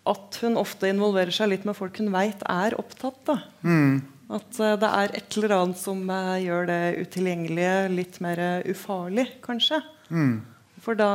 At 0.10 0.40
hun 0.42 0.58
ofte 0.58 0.90
involverer 0.90 1.34
seg 1.36 1.52
litt 1.52 1.68
med 1.68 1.78
folk 1.78 2.00
hun 2.02 2.10
veit 2.14 2.42
er 2.50 2.78
opptatt. 2.80 3.36
Mm. 3.62 4.02
At 4.32 4.62
uh, 4.62 4.74
det 4.82 4.90
er 4.90 5.16
et 5.20 5.38
eller 5.38 5.56
annet 5.58 5.82
som 5.82 6.02
uh, 6.10 6.38
gjør 6.42 6.70
det 6.72 6.82
utilgjengelige 7.04 7.76
litt 7.94 8.22
mer 8.24 8.42
ufarlig, 8.72 9.28
kanskje. 9.46 9.82
Mm. 10.10 10.40
For 10.82 10.98
da, 10.98 11.12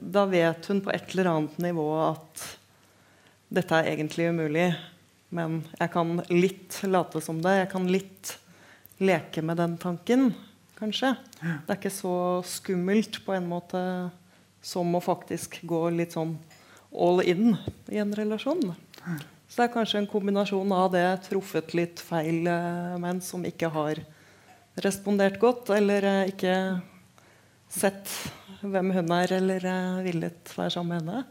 da, 0.00 0.24
vet 0.30 0.70
hun 0.70 0.80
på 0.84 0.92
et 0.94 1.12
eller 1.12 1.28
annet 1.34 1.58
nivå 1.60 1.84
at 2.06 2.44
dette 3.52 3.76
er 3.76 3.92
egentlig 3.92 4.30
umulig. 4.32 4.70
Men 5.36 5.60
jeg 5.76 5.92
kan 5.92 6.16
litt 6.32 6.80
late 6.88 7.20
som 7.20 7.42
det. 7.44 7.58
Jeg 7.60 7.72
kan 7.74 7.88
litt 7.92 8.36
leke 9.02 9.44
med 9.44 9.60
den 9.60 9.76
tanken 9.76 10.30
kanskje. 10.78 11.12
Det 11.40 11.72
er 11.72 11.78
ikke 11.78 11.92
så 11.92 12.16
skummelt 12.48 13.20
på 13.24 13.34
en 13.36 13.48
måte 13.48 13.80
som 14.64 14.96
å 14.96 15.02
faktisk 15.04 15.60
gå 15.68 15.82
litt 15.94 16.16
sånn 16.16 16.34
all 16.96 17.22
in 17.22 17.54
i 17.92 18.00
en 18.02 18.14
relasjon. 18.16 18.74
Så 19.46 19.60
det 19.60 19.68
er 19.68 19.74
kanskje 19.76 20.02
en 20.02 20.10
kombinasjon 20.10 20.72
av 20.74 20.90
det 20.94 21.06
truffet 21.28 21.74
litt 21.78 22.02
feil 22.02 22.48
eh, 22.50 22.96
menn 23.00 23.22
som 23.22 23.44
ikke 23.46 23.70
har 23.72 24.00
respondert 24.84 25.38
godt, 25.40 25.70
eller 25.76 26.04
eh, 26.04 26.32
ikke 26.32 26.56
sett 27.72 28.10
hvem 28.60 28.90
hun 28.96 29.12
er, 29.14 29.32
eller 29.36 29.66
uh, 29.68 30.04
villet 30.04 30.52
være 30.56 30.72
sammen 30.74 31.04
med 31.04 31.14
henne. 31.14 31.24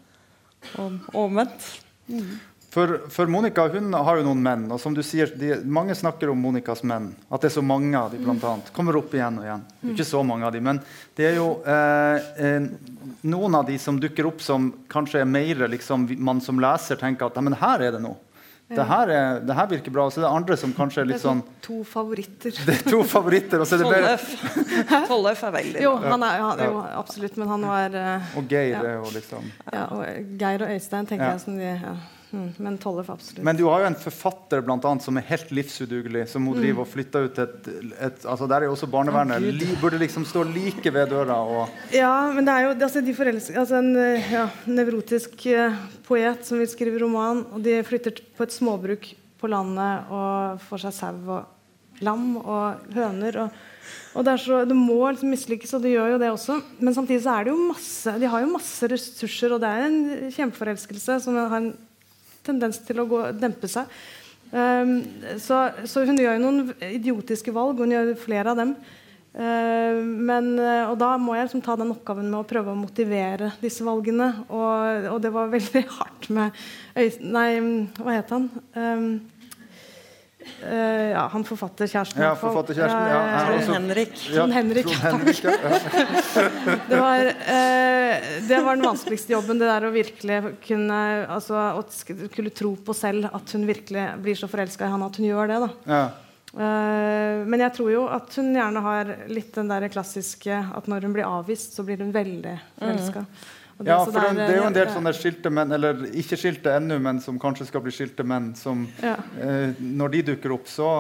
Og 1.16 1.26
omvendt. 1.26 1.68
Mm. 2.08 2.38
For, 2.76 3.02
for, 3.10 3.26
Monica 3.26 3.68
hun 3.68 3.94
har 3.94 4.18
jo 4.20 4.24
noen 4.26 4.42
menn. 4.44 4.64
og 4.68 4.82
som 4.84 4.92
du 4.92 5.00
sier, 5.00 5.30
de, 5.40 5.54
Mange 5.64 5.96
snakker 5.96 6.28
om 6.28 6.42
Monicas 6.44 6.82
menn. 6.84 7.14
At 7.32 7.46
det 7.46 7.48
er 7.48 7.54
så 7.56 7.62
mange 7.64 7.96
av 7.96 8.10
dem, 8.12 8.26
blant 8.26 8.44
annet. 8.44 8.72
Kommer 8.76 8.98
opp 9.00 9.14
igjen 9.16 9.38
og 9.40 9.46
igjen. 9.46 9.62
Ikke 9.94 10.04
så 10.04 10.24
mange 10.28 10.44
av 10.44 10.52
dem, 10.52 10.66
men 10.68 10.82
det 11.16 11.30
er 11.30 11.38
jo 11.40 11.46
eh, 11.64 12.26
eh, 12.36 12.66
noen 13.32 13.56
av 13.56 13.70
de 13.70 13.78
som 13.80 13.96
dukker 13.96 14.28
opp 14.28 14.44
som 14.44 14.74
kanskje 14.92 15.22
er 15.24 15.30
mer 15.38 15.70
liksom, 15.72 16.04
man 16.20 16.44
som 16.44 16.60
leser 16.60 17.00
tenker 17.00 17.32
at 17.32 17.40
men 17.48 17.56
her 17.62 17.86
er 17.86 17.96
det 17.96 18.02
noe. 18.04 18.20
Det 18.68 18.84
her, 18.90 19.08
er, 19.14 19.40
det 19.46 19.56
her, 19.56 19.68
virker 19.70 19.94
bra. 19.94 20.08
Og 20.10 20.12
så 20.12 20.20
er 20.20 20.26
det 20.26 20.34
andre 20.36 20.58
som 20.58 20.74
kanskje 20.76 21.04
er 21.06 21.08
litt 21.14 21.22
sånn 21.22 21.46
To 21.64 21.78
favoritter. 21.88 22.60
Det 22.66 22.76
er 22.76 22.84
to 22.90 23.04
favoritter, 23.08 23.62
og 23.62 23.70
så 23.70 23.78
er 23.78 23.86
det 23.86 23.94
bare 23.94 25.06
Tollef 25.14 25.46
er 25.46 25.56
veldig 25.56 25.86
Jo, 25.86 25.94
han 26.02 26.26
er, 26.26 26.42
han, 26.42 26.66
jo, 26.66 26.84
absolutt, 26.98 27.38
men 27.40 27.54
han 27.54 27.70
var 27.70 27.96
uh, 27.96 28.36
Og 28.42 28.52
Geir 28.52 28.74
ja. 28.74 28.82
er 28.82 28.98
jo 28.98 29.14
liksom 29.14 29.48
Ja, 29.70 29.86
og 29.94 30.36
Geir 30.42 30.66
og 30.66 30.76
Øystein 30.76 31.08
tenker 31.08 31.30
jeg 31.30 31.46
som 31.46 31.62
de 31.62 31.72
ja. 31.72 31.96
Mm, 32.32 32.48
men 32.58 32.78
Tollef, 32.82 33.10
absolutt. 33.14 33.44
Men 33.46 33.58
du 33.58 33.64
har 33.68 33.84
jo 33.84 33.90
en 33.90 33.98
forfatter 34.00 34.64
blant 34.66 34.86
annet, 34.88 35.06
som 35.06 35.18
er 35.20 35.28
helt 35.30 35.52
livsudugelig. 35.56 36.26
Som 36.32 36.48
hun 36.50 36.58
mm. 36.58 36.62
driver 36.64 36.86
og 36.86 36.90
flytter 36.92 37.28
ut 37.28 37.42
et, 37.44 37.70
et 38.08 38.26
altså 38.26 38.50
Der 38.52 38.58
er 38.64 38.70
jo 38.70 38.76
også 38.76 38.90
barnevernet. 38.92 39.44
Oh, 39.44 39.60
li, 39.62 39.70
burde 39.82 40.02
liksom 40.02 40.26
stå 40.28 40.46
like 40.50 40.94
ved 40.96 41.14
døra. 41.14 41.38
Og 41.44 41.94
ja, 41.96 42.14
men 42.36 42.48
det 42.48 42.56
er 42.56 42.68
jo 42.68 42.74
altså, 42.76 43.04
de 43.06 43.18
forelsker, 43.18 43.60
altså 43.62 43.82
en 43.82 43.94
ja, 44.32 44.48
nevrotisk 44.70 45.48
uh, 45.54 45.78
poet 46.08 46.44
som 46.48 46.62
vil 46.62 46.72
skrive 46.72 47.04
roman, 47.04 47.46
og 47.54 47.64
de 47.66 47.78
flytter 47.86 48.20
på 48.36 48.48
et 48.48 48.56
småbruk 48.56 49.12
på 49.40 49.52
landet 49.52 50.12
og 50.16 50.66
får 50.66 50.88
seg 50.88 50.98
sau 50.98 51.38
og 51.38 52.04
lam 52.04 52.36
og 52.42 52.92
høner. 52.96 53.46
og 53.46 53.64
og 54.16 54.24
det, 54.24 54.38
så, 54.46 54.62
det 54.68 54.76
må 54.78 54.98
liksom 55.12 55.32
mislykkes, 55.34 55.74
og 55.76 55.84
det 55.84 55.92
gjør 55.92 56.14
jo 56.14 56.20
det 56.22 56.30
også. 56.32 56.56
Men 56.80 56.96
samtidig 56.96 57.24
så 57.26 57.34
er 57.36 57.46
det 57.46 57.52
jo 57.52 57.68
masse, 57.68 58.14
de 58.22 58.30
har 58.32 58.44
jo 58.46 58.54
masse 58.54 58.90
ressurser, 58.92 59.56
og 59.56 59.60
det 59.64 59.72
er 59.72 59.88
en 59.90 60.32
kjempeforelskelse 60.32 61.18
som 61.26 61.40
har 61.40 61.58
en 61.58 61.74
tendens 62.46 62.80
til 62.86 63.02
å 63.02 63.08
gå, 63.10 63.24
dempe 63.40 63.70
seg. 63.72 63.90
Um, 64.52 65.00
så, 65.42 65.66
så, 65.90 66.06
hun 66.06 66.20
gjør 66.22 66.38
jo 66.38 66.44
noen 66.44 66.76
idiotiske 66.86 67.52
valg, 67.56 67.82
hun 67.82 67.96
gjør 67.96 68.14
flere 68.22 68.54
av 68.54 68.62
dem. 68.62 68.76
Uh, 69.36 70.00
men, 70.00 70.54
uh, 70.62 70.92
og 70.92 70.96
da 71.02 71.10
må 71.20 71.36
jeg 71.36 71.50
liksom 71.50 71.64
ta 71.66 71.76
den 71.80 71.92
oppgaven 71.92 72.30
med 72.30 72.40
å 72.40 72.48
prøve 72.48 72.72
å 72.72 72.80
motivere 72.80 73.52
disse 73.60 73.84
valgene. 73.84 74.30
Og, 74.48 75.10
og 75.12 75.20
det 75.26 75.34
var 75.36 75.52
veldig 75.52 75.86
hardt 75.98 76.30
med 76.36 76.66
Øystein 76.96 77.34
Nei, 77.36 77.50
hva 78.00 78.20
het 78.20 78.32
han? 78.36 78.48
Um, 78.78 79.10
Uh, 80.64 81.12
ja, 81.12 81.24
han 81.32 81.44
forfatterkjæresten. 81.46 82.22
Ja, 82.24 82.34
forfatterkjæresten. 82.40 83.08
Ja, 83.12 83.22
ja, 83.28 83.40
Trond 83.46 83.74
Henrik. 83.76 84.14
Trond 84.16 84.54
Henrik, 84.56 84.92
Henrik 85.04 85.42
det, 86.90 87.00
var, 87.00 87.26
uh, 87.30 88.28
det 88.48 88.62
var 88.66 88.78
den 88.78 88.86
vanskeligste 88.86 89.36
jobben. 89.36 89.60
Det 89.62 89.70
der 89.70 89.88
å 89.88 89.94
virkelig 89.94 90.40
kunne 90.66 91.00
altså, 91.38 91.58
Å 91.80 91.84
skulle 91.92 92.54
tro 92.56 92.76
på 92.78 92.96
selv 92.98 93.30
at 93.34 93.56
hun 93.56 93.68
virkelig 93.68 94.08
blir 94.24 94.40
så 94.40 94.50
forelska 94.52 94.88
i 94.88 94.94
han 94.96 95.06
at 95.06 95.20
hun 95.20 95.28
gjør 95.28 95.52
det. 95.52 95.60
da 95.66 96.00
uh, 96.56 97.44
Men 97.46 97.66
jeg 97.68 97.76
tror 97.80 97.92
jo 97.94 98.08
at 98.16 98.40
hun 98.40 98.54
gjerne 98.56 98.88
har 98.88 99.14
litt 99.32 99.54
den 99.58 99.70
der 99.72 99.90
klassiske 99.94 100.64
at 100.80 100.90
når 100.92 101.10
hun 101.10 101.16
blir 101.18 101.30
avvist, 101.30 101.76
så 101.78 101.86
blir 101.88 102.02
hun 102.02 102.16
veldig 102.16 102.58
forelska. 102.80 103.26
Mm. 103.26 103.55
Det, 103.78 103.90
ja, 103.90 104.06
for 104.06 104.12
det, 104.16 104.30
det, 104.38 104.44
er 104.54 104.62
jo 104.62 104.68
en 104.70 104.76
del 104.76 104.88
sånne 104.88 105.12
skilte 105.12 105.52
menn, 105.52 105.74
eller 105.76 106.06
ikke 106.16 106.38
skilte 106.40 106.72
ennå, 106.78 106.96
men 107.04 107.18
som 107.20 107.36
kanskje 107.42 107.66
skal 107.68 107.82
bli 107.84 107.92
skilte 107.92 108.24
menn, 108.24 108.54
som 108.56 108.86
ja. 109.04 109.18
eh, 109.36 109.76
Når 109.84 110.14
de 110.14 110.22
dukker 110.30 110.54
opp, 110.56 110.70
så, 110.72 110.92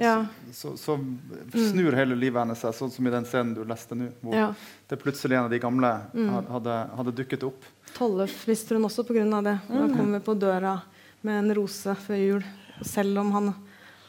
ja. 0.00 0.14
så, 0.48 0.72
så, 0.80 0.96
så 0.96 1.66
snur 1.66 1.90
mm. 1.92 1.98
hele 1.98 2.16
livet 2.16 2.40
hennes 2.40 2.62
seg, 2.64 2.72
sånn 2.78 2.94
som 2.94 3.10
i 3.10 3.12
den 3.12 3.28
scenen 3.28 3.52
du 3.58 3.60
leste 3.68 3.98
nå, 4.00 4.08
hvor 4.24 4.38
ja. 4.38 4.48
det 4.88 5.00
plutselig 5.02 5.36
en 5.36 5.50
av 5.50 5.52
de 5.52 5.60
gamle 5.60 5.92
mm. 6.14 6.32
hadde, 6.54 6.78
hadde, 7.02 7.16
dukket 7.20 7.44
opp. 7.50 7.68
Tollef 7.98 8.38
mister 8.48 8.80
hun 8.80 8.88
også 8.88 9.04
pga. 9.04 9.26
det. 9.44 9.58
Da 9.68 9.84
mm. 9.84 9.96
kommer 9.98 10.24
på 10.24 10.38
døra 10.40 10.78
med 11.20 11.42
en 11.42 11.56
rose 11.60 11.98
før 12.00 12.22
jul, 12.22 12.48
selv 12.80 13.20
om 13.26 13.36
han 13.36 13.52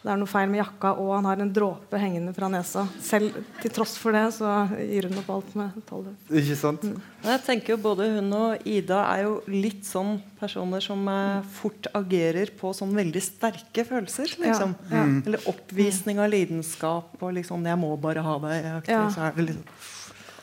det 0.08 0.14
er 0.14 0.20
noe 0.22 0.30
feil 0.32 0.48
med 0.48 0.62
jakka, 0.62 0.94
og 1.04 1.10
han 1.18 1.26
har 1.28 1.42
en 1.44 1.50
dråpe 1.52 2.00
hengende 2.00 2.32
fra 2.36 2.48
nesa. 2.52 2.86
Selv 3.04 3.36
til 3.60 3.74
tross 3.76 3.98
for 4.00 4.16
det 4.16 4.24
så 4.38 4.52
gir 4.80 5.10
hun 5.10 5.20
opp 5.20 5.32
alt 5.36 5.50
med 5.60 5.82
tolv. 5.90 6.14
Ikke 6.32 6.56
sant? 6.56 6.86
Mm. 6.88 7.02
Jeg 7.28 7.42
tenker 7.44 7.74
jo 7.74 7.78
Både 7.84 8.08
hun 8.14 8.32
og 8.38 8.68
Ida 8.68 9.02
er 9.12 9.26
jo 9.26 9.34
litt 9.52 9.84
sånn 9.88 10.16
personer 10.40 10.84
som 10.84 11.02
eh, 11.12 11.44
fort 11.58 11.90
agerer 11.98 12.54
på 12.56 12.72
sånn 12.76 12.96
veldig 12.96 13.24
sterke 13.24 13.84
følelser. 13.88 14.32
Liksom. 14.46 14.76
Ja, 14.88 14.96
ja. 14.96 15.04
Mm. 15.10 15.20
Eller 15.28 15.50
oppvisning 15.52 16.22
av 16.24 16.32
lidenskap 16.32 17.20
og 17.20 17.36
liksom 17.36 17.68
'jeg 17.68 17.80
må 17.84 17.92
bare 18.00 18.24
ha 18.24 18.38
deg'. 18.48 18.88
Ja. 18.88 19.10
Så 19.12 19.28
er 19.28 19.36
det 19.36 19.50
liksom 19.52 19.66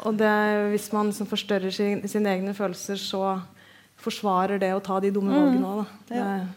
og 0.04 0.18
det, 0.20 0.28
hvis 0.74 0.92
man 0.92 1.06
liksom 1.08 1.26
forstørrer 1.26 1.70
sin, 1.72 2.02
sine 2.08 2.28
egne 2.28 2.52
følelser, 2.52 2.98
så 3.00 3.40
forsvarer 3.96 4.60
det 4.60 4.74
å 4.74 4.82
ta 4.84 4.98
de 5.00 5.10
dumme 5.14 5.32
valgene 5.32 5.64
òg. 5.64 5.86
Mm 6.10 6.50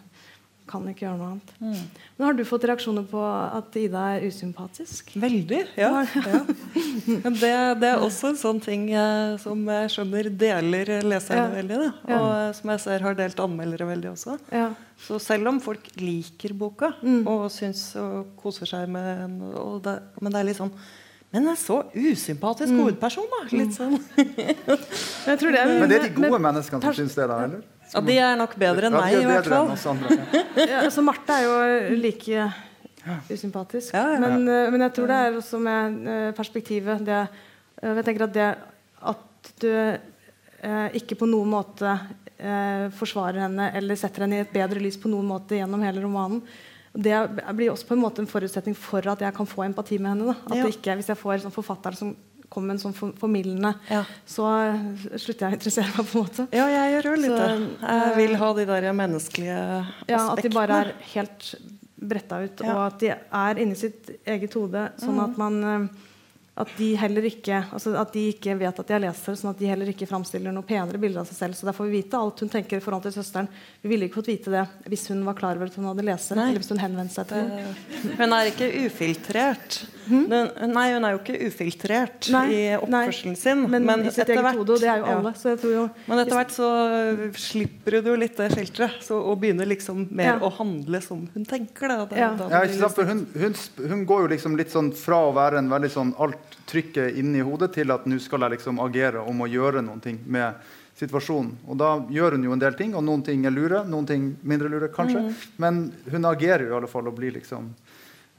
kan 0.70 0.86
ikke 0.90 1.06
gjøre 1.06 1.18
noe 1.20 1.30
annet. 1.36 1.54
Mm. 1.60 2.02
Men 2.18 2.26
Har 2.28 2.38
du 2.38 2.44
fått 2.48 2.68
reaksjoner 2.70 3.06
på 3.08 3.22
at 3.24 3.78
Ida 3.80 4.04
er 4.16 4.26
usympatisk? 4.28 5.14
Veldig, 5.20 5.62
ja. 5.80 5.92
ja. 6.04 6.42
det, 7.42 7.54
det, 7.82 7.92
er 7.92 8.04
også 8.04 8.34
en 8.34 8.42
sånn 8.42 8.62
ting 8.64 8.90
eh, 8.92 9.38
som 9.42 9.64
jeg 9.72 9.94
skjønner 9.96 10.30
deler 10.44 10.94
leserne 11.08 11.46
ja. 11.46 11.56
veldig. 11.56 11.80
Da. 11.84 11.90
Og 12.18 12.28
ja. 12.28 12.52
som 12.60 12.74
jeg 12.74 12.84
ser 12.86 13.08
har 13.08 13.18
delt 13.18 13.42
anmeldere 13.48 13.90
veldig 13.90 14.14
også. 14.14 14.38
Så 15.08 15.20
selv 15.22 15.52
om 15.52 15.60
folk 15.62 15.92
liker 16.02 16.56
boka 16.58 16.92
mm. 17.02 17.22
og 17.30 17.48
syns 17.54 17.90
og 18.02 18.34
koser 18.40 18.70
seg 18.70 18.88
med 18.92 19.06
den, 19.06 20.00
Men 20.22 20.34
det 20.34 20.40
er 20.40 20.50
litt 20.50 20.60
sånn 20.60 20.74
men 21.32 21.48
en 21.52 21.58
så 21.60 21.82
usympatisk 21.92 22.72
mm. 22.72 22.78
hovedperson, 22.80 23.26
da. 23.32 23.42
Litt 23.52 23.74
mm. 23.74 23.76
sånn. 23.76 23.98
men 25.28 25.90
det 25.92 25.98
er 25.98 26.06
de 26.08 26.14
gode 26.16 26.40
menneskene 26.40 26.86
som 26.86 26.96
syns 26.96 27.18
det, 27.18 27.28
da? 27.28 27.42
eller? 27.48 27.66
Ja, 27.92 28.02
De 28.04 28.16
er 28.20 28.40
nok 28.40 28.56
bedre 28.60 28.90
enn 28.90 28.96
meg, 28.96 29.16
i 29.16 29.28
hvert 29.28 29.50
fall. 29.52 29.72
Andre, 29.92 30.16
ja. 30.16 30.44
ja, 30.72 30.80
altså, 30.86 31.04
Marte 31.06 31.36
er 31.36 31.46
jo 31.48 32.00
like 32.00 32.48
usympatisk. 33.32 33.94
Ja, 33.96 34.18
men, 34.20 34.44
uh, 34.48 34.68
men, 34.72 34.84
jeg 34.88 34.96
tror 34.98 35.12
det 35.12 35.18
er 35.24 35.40
også 35.40 35.60
med 35.64 36.00
uh, 36.08 36.30
perspektivet 36.36 37.04
det, 37.08 37.24
uh, 37.84 37.92
Jeg 37.94 38.08
tenker 38.08 38.28
at 38.28 38.38
det 38.38 38.52
at 39.08 39.52
du 39.62 39.72
ikke 40.98 41.16
på 41.20 41.28
noen 41.30 41.52
måte 41.52 41.92
forsvarer 42.98 43.44
henne 43.44 43.68
eller 43.78 43.96
setter 43.96 44.26
henne 44.26 44.40
i 44.40 44.42
et 44.42 44.50
bedre 44.52 44.82
lys 44.82 44.98
på 45.00 45.08
noen 45.12 45.28
måte 45.30 45.56
gjennom 45.56 45.84
hele 45.86 46.02
romanen, 46.02 46.42
det 46.98 47.18
blir 47.54 47.70
også 47.70 47.86
på 47.92 47.94
en 47.94 48.02
måte 48.02 48.24
en 48.24 48.30
forutsetning 48.30 48.76
for 48.78 49.06
at 49.12 49.22
jeg 49.22 49.36
kan 49.38 49.48
få 49.50 49.68
empati 49.68 50.00
med 50.02 50.16
henne. 50.16 50.34
Da. 50.34 50.56
At 50.56 50.72
ikke, 50.72 50.96
Hvis 50.98 51.12
jeg 51.12 51.20
får 51.20 51.44
sånn 51.44 51.54
forfatter 51.54 51.98
som 51.98 52.16
kommer 52.50 52.72
med 52.72 52.78
en 52.78 52.84
sånn 52.86 53.14
formildende, 53.20 53.74
ja. 53.92 54.02
så 54.26 54.48
slutter 55.20 55.46
jeg 55.46 55.52
å 55.52 55.58
interessere 55.58 55.92
meg. 55.92 56.08
på 56.10 56.18
en 56.18 56.24
måte. 56.24 56.46
Ja, 56.56 56.68
jeg 56.72 56.94
gjør 56.96 57.10
jo 57.10 57.16
litt 57.22 57.36
det. 57.36 57.50
Jeg 57.84 58.14
vil 58.18 58.36
ha 58.42 58.52
de 58.58 58.68
der 58.72 58.88
menneskelige 58.96 59.58
aspektene. 59.58 60.14
Ja, 60.16 60.22
At 60.32 60.44
de 60.46 60.54
bare 60.56 60.80
er 60.86 60.94
helt 61.12 61.50
bretta 61.98 62.40
ut, 62.46 62.62
ja. 62.62 62.74
og 62.74 62.84
at 62.86 63.00
de 63.02 63.12
er 63.14 63.62
inni 63.62 63.78
sitt 63.78 64.12
eget 64.26 64.58
hode. 64.58 64.88
Sånn 65.02 65.20
at 65.22 65.38
man 65.38 65.58
eh, 65.66 66.07
at 66.58 66.72
de 66.78 66.88
heller 66.98 67.28
ikke 67.30 67.60
altså 67.72 67.94
at 68.00 68.14
de 68.16 68.28
ikke 68.32 68.56
vet 68.58 68.80
at 68.82 68.88
de 68.88 68.96
har 68.96 69.04
leser 69.04 69.38
sånn 69.38 69.52
at 69.52 69.60
de 69.60 69.70
heller 69.70 69.92
ikke 69.92 70.08
framstiller 70.10 70.54
noe 70.56 70.66
penere 70.68 71.00
bilder 71.02 71.22
av 71.22 71.30
seg 71.30 71.38
selv. 71.38 71.58
Så 71.58 71.68
der 71.68 71.76
får 71.78 71.90
vi 71.90 72.00
vite 72.00 72.20
alt 72.20 72.42
hun 72.42 72.52
tenker 72.54 72.80
i 72.80 72.84
forhold 72.84 73.06
til 73.06 73.14
søsteren. 73.18 73.50
Vi 73.84 73.92
ville 73.92 74.08
ikke 74.08 74.22
fått 74.22 74.32
vite 74.32 74.54
det 74.54 74.66
hvis 74.90 75.06
hun 75.12 75.22
var 75.28 75.38
klar 75.38 75.60
over 75.60 75.70
at 75.70 75.78
hun 75.78 75.90
hadde 75.92 76.08
leser. 76.08 76.40
Nei. 76.40 76.50
Eller 76.52 76.64
hvis 76.64 76.74
hun 76.74 76.82
henvendte 76.82 77.20
seg 77.20 77.30
til 77.30 77.44
henne. 77.44 78.18
Hun 78.18 78.36
er 78.40 78.52
ikke 78.54 78.72
ufiltrert. 78.88 79.84
Hmm? 80.08 80.24
nei, 80.72 80.86
hun 80.94 81.04
er 81.04 81.16
jo 81.16 81.20
ikke 81.20 81.36
ufiltrert 81.50 82.30
nei, 82.32 82.44
i 82.48 82.60
oppførselen 82.78 83.34
nei. 83.36 83.40
sin. 83.42 83.64
Men, 83.68 83.88
men, 83.88 84.06
i 84.08 84.14
sitt 84.16 84.30
eget 84.32 84.44
hvert, 84.46 84.60
hode, 84.62 84.78
det 84.80 84.88
er 84.92 85.02
jo 85.02 85.10
alle. 85.12 85.34
Ja. 85.36 85.56
Jo, 85.68 85.84
men 86.08 86.22
etter 86.22 86.38
hvert 86.38 86.54
så 86.56 86.70
slipper 87.44 88.00
du 88.06 88.14
litt 88.16 88.40
det 88.40 88.48
filteret 88.54 89.10
og 89.18 89.34
begynner 89.42 89.68
liksom 89.68 90.06
mer 90.08 90.30
ja. 90.30 90.38
å 90.40 90.52
handle 90.62 91.02
som 91.04 91.26
hun 91.34 91.48
tenker. 91.48 91.92
Da, 91.92 92.08
da, 92.08 92.20
ja. 92.24 92.30
Da, 92.40 92.48
ja, 92.56 92.64
ikke 92.64 92.80
sant, 92.80 92.96
for 92.96 93.12
hun, 93.12 93.26
hun, 93.36 93.58
hun, 93.84 94.06
går 94.08 94.24
jo 94.24 94.32
liksom 94.38 94.56
litt 94.60 94.72
sånn 94.72 94.94
fra 94.96 95.26
å 95.28 95.36
være 95.36 95.60
en 95.60 95.72
veldig 95.74 95.92
sånn 95.92 96.16
alt 96.24 96.47
trykket 96.68 97.18
inni 97.18 97.44
hodet 97.46 97.72
til 97.78 97.92
at 97.94 98.06
nå 98.10 98.20
skal 98.22 98.46
jeg 98.46 98.58
liksom 98.58 98.82
agere 98.84 99.24
om 99.24 99.42
å 99.44 99.50
gjøre 99.50 99.84
noe 99.86 100.18
med 100.26 100.68
situasjonen. 100.98 101.54
Og 101.70 101.78
da 101.78 101.92
gjør 102.10 102.38
hun 102.38 102.48
jo 102.48 102.56
en 102.56 102.62
del 102.62 102.78
ting, 102.78 102.96
og 102.98 103.06
noen 103.06 103.24
ting 103.26 103.46
er 103.46 103.54
lure, 103.54 103.84
noen 103.86 104.08
ting 104.10 104.32
mindre 104.48 104.72
lure, 104.72 104.90
kanskje. 104.94 105.24
Mm. 105.28 105.34
Men 105.62 105.82
hun 106.12 106.30
agerer 106.30 106.66
jo 106.66 106.74
i 106.74 106.78
alle 106.80 106.90
fall 106.92 107.10
og 107.10 107.18
blir 107.20 107.36
liksom 107.38 107.70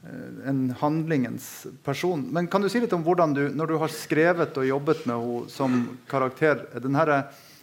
eh, 0.03 0.49
en 0.51 0.65
handlingens 0.81 1.49
person. 1.85 2.25
Men 2.33 2.49
kan 2.51 2.61
du 2.63 2.69
si 2.71 2.81
litt 2.83 2.95
om 2.95 3.05
hvordan 3.05 3.35
du, 3.37 3.45
når 3.55 3.71
du 3.71 3.77
har 3.83 3.93
skrevet 3.95 4.59
og 4.59 4.67
jobbet 4.67 5.05
med 5.07 5.15
henne 5.15 5.53
som 5.53 5.79
karakter 6.11 6.67
den 6.83 6.99
her, 6.99 7.13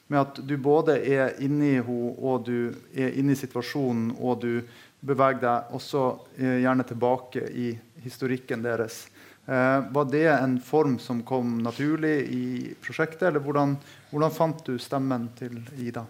med 0.06 0.22
at 0.22 0.40
du 0.46 0.54
både 0.62 1.00
er 1.02 1.36
inni 1.44 1.76
henne, 1.76 2.14
og 2.16 2.46
du 2.48 2.72
er 2.94 3.18
inni 3.18 3.36
situasjonen, 3.36 4.14
og 4.16 4.40
du 4.46 4.52
beveger 5.06 5.42
deg 5.42 5.76
også 5.76 6.06
eh, 6.38 6.62
gjerne 6.64 6.88
tilbake 6.88 7.44
i 7.52 7.74
historikken 8.06 8.64
deres. 8.64 9.04
Eh, 9.46 9.80
var 9.94 10.04
det 10.10 10.26
en 10.32 10.60
form 10.60 10.98
som 10.98 11.22
kom 11.22 11.58
naturlig 11.62 12.14
i 12.34 12.74
prosjektet, 12.82 13.28
eller 13.28 13.42
hvordan, 13.42 13.76
hvordan, 14.10 14.34
fant 14.34 14.64
du 14.66 14.74
stemmen 14.82 15.28
til 15.38 15.60
Ida? 15.78 16.02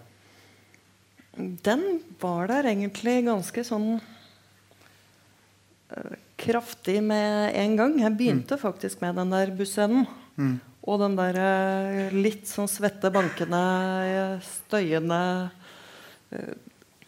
Den 1.37 2.01
var 2.21 2.49
der 2.49 2.71
egentlig 2.71 3.19
ganske 3.27 3.61
sånn 3.61 3.99
uh, 5.93 6.15
kraftig 6.41 6.97
med 7.05 7.53
en 7.53 7.75
gang. 7.77 7.99
Jeg 8.01 8.17
begynte 8.17 8.57
mm. 8.57 8.61
faktisk 8.63 9.03
med 9.05 9.19
den 9.21 9.35
der 9.35 9.53
bussenden. 9.53 10.07
Mm. 10.37 10.57
Og 10.87 11.01
den 11.01 11.17
der 11.19 11.37
eh, 11.41 12.15
litt 12.15 12.47
sånn 12.47 12.69
svette, 12.71 13.11
bankende, 13.11 13.63
eh, 14.07 14.45
støyende 14.45 15.21
eh, 16.31 16.55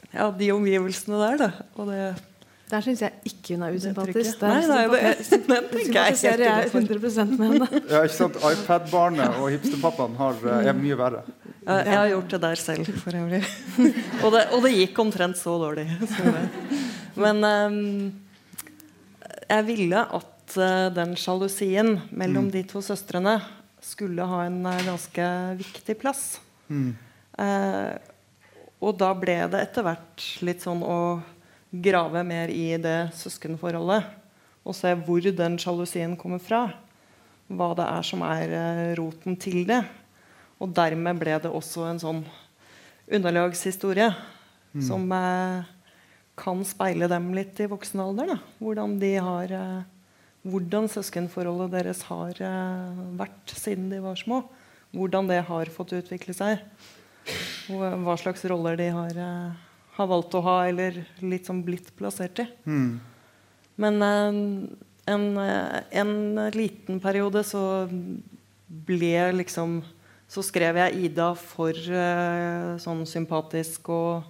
Ja, 0.10 0.32
de 0.34 0.50
omgivelsene 0.52 1.20
der, 1.22 1.38
da. 1.38 1.50
Og 1.78 1.92
det 1.92 2.02
Der 2.70 2.84
syns 2.86 3.02
jeg 3.02 3.12
ikke 3.26 3.56
hun 3.56 3.66
er 3.66 3.76
usympatisk. 3.76 4.42
Nei, 4.46 4.60
nei, 4.70 4.82
det, 4.92 5.14
den 5.32 5.70
tenker 5.72 5.96
jeg 5.96 6.14
er 6.14 6.18
sympatiserer 6.20 6.44
jeg 6.46 6.68
innenfor. 6.70 7.08
100 7.10 7.40
med 7.40 7.54
henne. 7.54 7.68
Ja, 7.94 8.04
ikke 8.06 8.18
sant? 8.20 8.38
iPad-barnet 8.46 9.40
og 9.42 9.50
hipsterpappaen 9.56 10.18
har, 10.20 10.38
eh, 10.46 10.70
er 10.70 10.78
mye 10.78 10.98
verre. 11.00 11.24
Jeg, 11.40 11.88
jeg 11.90 11.98
har 11.98 12.12
gjort 12.14 12.36
det 12.36 12.42
der 12.46 12.62
selv, 12.62 12.92
for 13.02 13.18
øvrig. 13.24 13.42
og, 14.24 14.30
det, 14.36 14.44
og 14.54 14.66
det 14.68 14.74
gikk 14.76 15.02
omtrent 15.02 15.42
så 15.42 15.58
dårlig. 15.62 15.88
som. 16.14 16.38
Men 17.20 17.42
um, 17.44 17.80
jeg 19.50 19.66
ville 19.66 20.04
at 20.20 20.58
eh, 20.62 20.90
den 20.94 21.16
sjalusien 21.18 21.96
mellom 22.14 22.52
de 22.54 22.64
to 22.70 22.84
søstrene 22.86 23.40
skulle 23.82 24.28
ha 24.30 24.44
en 24.46 24.62
eh, 24.70 24.86
ganske 24.86 25.26
viktig 25.60 25.98
plass. 26.02 26.24
Eh, 26.70 27.92
og 28.80 28.96
da 29.02 29.10
ble 29.18 29.40
det 29.52 29.66
etter 29.66 29.86
hvert 29.86 30.26
litt 30.46 30.64
sånn 30.64 30.86
å 30.86 31.00
grave 31.72 32.24
mer 32.26 32.52
i 32.54 32.74
det 32.82 33.12
søskenforholdet. 33.18 34.08
Og 34.66 34.76
se 34.76 34.94
hvor 35.06 35.24
den 35.24 35.58
sjalusien 35.62 36.18
kommer 36.20 36.42
fra. 36.44 36.68
Hva 37.50 37.72
det 37.78 37.88
er 37.88 38.06
som 38.06 38.24
er 38.26 38.54
eh, 38.54 38.84
roten 39.00 39.38
til 39.42 39.64
det. 39.70 39.82
Og 40.60 40.74
dermed 40.76 41.22
ble 41.22 41.38
det 41.42 41.50
også 41.50 41.88
en 41.90 42.02
sånn 42.02 42.24
underlagshistorie 43.10 44.12
som 44.86 45.08
eh, 45.16 45.70
kan 46.40 46.62
speile 46.68 47.10
dem 47.12 47.32
litt 47.36 47.60
i 47.60 47.70
voksen 47.70 48.04
alder. 48.04 48.34
Da. 48.34 48.38
Hvordan, 48.62 48.98
de 49.02 49.14
har, 49.24 49.52
eh, 49.56 49.82
hvordan 50.46 50.90
søskenforholdet 50.92 51.74
deres 51.74 52.04
har 52.10 52.38
eh, 52.38 53.02
vært 53.20 53.56
siden 53.56 53.90
de 53.94 54.02
var 54.04 54.20
små. 54.20 54.44
Hvordan 54.96 55.30
det 55.30 55.44
har 55.50 55.74
fått 55.74 55.96
utvikle 56.00 56.36
seg. 56.38 56.62
Og 57.74 57.82
eh, 57.86 57.98
hva 58.06 58.16
slags 58.20 58.46
roller 58.50 58.78
de 58.80 58.92
har, 58.94 59.20
eh, 59.26 59.69
har 60.00 60.10
valgt 60.10 60.36
å 60.40 60.44
ha, 60.46 60.58
eller 60.70 61.04
litt 61.22 61.50
sånn 61.50 61.62
blitt 61.68 61.92
plassert 62.00 62.42
i. 62.44 62.48
Men 63.80 64.02
eh, 64.04 64.40
en, 65.14 65.38
eh, 65.38 65.80
en 66.02 66.52
liten 66.56 67.00
periode 67.04 67.44
så 67.48 67.64
ble 68.70 69.32
liksom 69.40 69.82
Så 70.30 70.44
skrev 70.46 70.78
jeg 70.78 71.08
Ida 71.08 71.32
for 71.34 71.74
eh, 71.74 72.76
sånn 72.78 73.00
sympatisk, 73.10 73.88
og 73.90 74.28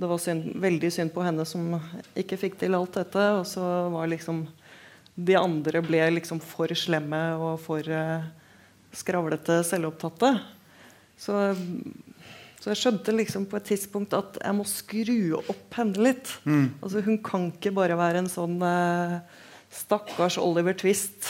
det 0.00 0.08
var 0.08 0.20
synd, 0.20 0.46
veldig 0.62 0.88
synd 0.94 1.12
på 1.12 1.20
henne 1.26 1.44
som 1.44 1.74
ikke 2.16 2.38
fikk 2.40 2.56
til 2.62 2.72
alt 2.72 2.96
dette. 2.96 3.24
Og 3.36 3.44
så 3.44 3.64
var 3.92 4.08
liksom 4.08 4.46
De 5.12 5.36
andre 5.36 5.82
ble 5.84 6.00
liksom 6.14 6.40
for 6.40 6.72
slemme 6.72 7.20
og 7.36 7.60
for 7.60 7.84
eh, 7.84 8.24
skravlete, 8.96 9.60
selvopptatte. 9.68 10.32
Så 11.20 11.36
så 12.66 12.72
jeg 12.72 12.80
skjønte 12.80 13.12
liksom 13.14 13.44
på 13.46 13.60
et 13.60 13.68
tidspunkt 13.68 14.14
at 14.18 14.40
jeg 14.42 14.54
må 14.58 14.64
skru 14.66 15.36
opp 15.38 15.76
henne 15.78 16.00
litt. 16.02 16.32
Altså 16.82 16.98
Hun 17.06 17.20
kan 17.22 17.44
ikke 17.52 17.70
bare 17.76 17.94
være 17.94 18.24
en 18.24 18.30
sånn 18.32 18.56
eh, 18.66 19.20
stakkars 19.70 20.34
Oliver 20.42 20.74
Twist 20.74 21.28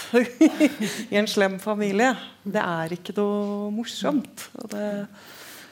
i 1.13 1.19
en 1.21 1.29
slem 1.29 1.59
familie. 1.61 2.15
Det 2.41 2.63
er 2.63 2.95
ikke 2.97 3.13
noe 3.19 3.69
morsomt. 3.77 4.47
Og 4.63 4.73
det, 4.73 4.87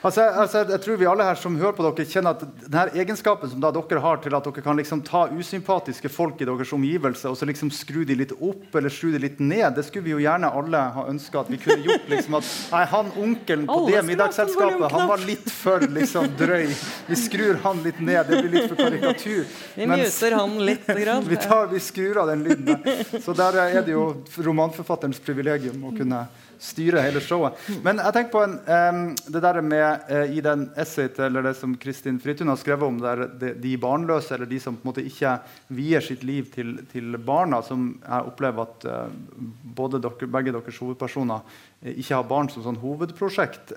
Altså, 0.05 0.21
altså, 0.21 0.61
jeg 0.69 0.81
tror 0.83 0.99
vi 1.01 1.07
alle 1.09 1.25
her 1.25 1.37
som 1.39 1.55
hører 1.57 1.73
på 1.73 1.85
dere, 1.85 2.05
kjenner 2.05 2.35
at 2.35 2.43
denne 2.61 3.01
egenskapen 3.01 3.49
som 3.49 3.63
dere 3.63 4.01
har 4.03 4.19
til 4.21 4.35
at 4.37 4.45
dere 4.45 4.63
kan 4.65 4.77
liksom 4.77 5.01
ta 5.07 5.23
usympatiske 5.33 6.11
folk 6.13 6.43
i 6.43 6.45
deres 6.45 6.73
omgivelser 6.75 7.31
og 7.31 7.39
så 7.39 7.47
liksom 7.49 7.71
skru 7.73 8.03
de 8.05 8.17
litt 8.19 8.35
opp 8.35 8.75
eller 8.77 8.93
skru 8.93 9.09
de 9.15 9.23
litt 9.23 9.41
ned, 9.41 9.65
det 9.73 9.87
skulle 9.87 10.05
vi 10.05 10.13
jo 10.13 10.21
gjerne 10.21 10.51
alle 10.59 10.83
ha 10.97 11.07
ønska 11.09 11.41
at 11.41 11.49
vi 11.49 11.57
kunne 11.63 11.81
gjort. 11.87 12.05
liksom 12.11 12.37
at 12.37 12.51
Nei, 12.75 12.83
han 12.93 13.11
onkelen 13.25 13.65
på 13.71 13.79
det 13.89 14.05
middagsselskapet 14.05 14.93
han 14.93 15.09
var 15.09 15.25
litt 15.25 15.49
for 15.49 15.87
liksom 15.97 16.29
drøy. 16.37 16.69
Vi 17.09 17.19
skrur 17.19 17.59
han 17.65 17.81
litt 17.85 17.99
ned. 17.99 18.21
Det 18.29 18.43
blir 18.43 18.53
litt 18.59 18.69
for 18.69 18.79
karikatur. 18.79 19.43
vi 19.75 19.89
muter 19.89 20.37
han 20.37 20.57
litt. 20.69 20.85
Grann. 20.85 21.25
vi, 21.33 21.37
tar, 21.41 21.67
vi 21.71 21.81
skrur 21.81 22.21
av 22.21 22.29
den 22.29 22.45
lyden 22.45 22.65
der. 22.69 23.21
Så 23.25 23.33
der 23.33 23.57
er 23.65 23.81
det 23.85 23.95
jo 23.95 24.05
romanforfatterens 24.37 25.21
privilegium 25.23 25.81
å 25.89 25.95
kunne 25.95 26.25
styre 26.61 27.01
hele 27.03 27.21
showet. 27.23 27.57
Men 27.83 27.99
jeg 28.01 28.15
tenker 28.15 28.31
på 28.33 28.43
en, 28.45 28.55
um, 28.65 29.01
det 29.33 29.41
der 29.43 29.59
med 29.65 30.07
uh, 30.09 30.31
i 30.31 30.41
den 30.43 30.67
essayet, 30.79 31.19
eller 31.19 31.45
det 31.45 31.55
som 31.59 31.75
Kristin 31.79 32.19
Fritun 32.21 32.51
har 32.51 32.59
skrevet 32.61 32.87
om, 32.87 32.99
der 33.01 33.25
de, 33.41 33.53
de 33.61 33.75
barnløse, 33.81 34.33
eller 34.35 34.49
de 34.49 34.59
som 34.61 34.77
på 34.77 34.85
en 34.85 34.91
måte 34.91 35.05
ikke 35.05 35.37
vier 35.75 36.03
sitt 36.03 36.25
liv 36.27 36.49
til, 36.53 36.77
til 36.91 37.17
barna, 37.17 37.61
som 37.65 37.93
jeg 38.01 38.31
opplever 38.31 38.67
at 38.67 38.89
uh, 38.89 39.39
både 39.77 40.01
dere, 40.03 40.31
begge 40.37 40.55
deres 40.55 40.81
hovedpersoner 40.81 41.41
eh, 41.81 41.95
ikke 41.95 42.17
har 42.17 42.27
barn 42.29 42.49
som 42.51 42.63
sånn 42.65 42.81
hovedprosjekt. 42.81 43.73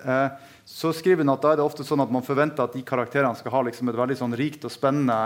Så 0.69 0.91
skriver 0.97 1.25
hun 1.25 1.33
at 1.33 1.43
da 1.43 1.53
er 1.53 1.59
det 1.59 1.65
ofte 1.65 1.85
sånn 1.87 2.03
at 2.05 2.13
man 2.13 2.25
forventer 2.25 2.65
at 2.65 2.75
de 2.77 2.83
karakterene 2.87 3.37
skal 3.39 3.55
ha 3.55 3.63
liksom 3.67 3.91
et 3.91 3.99
veldig 3.99 4.17
sånn 4.21 4.37
rikt 4.39 4.67
og 4.69 4.73
spennende 4.73 5.17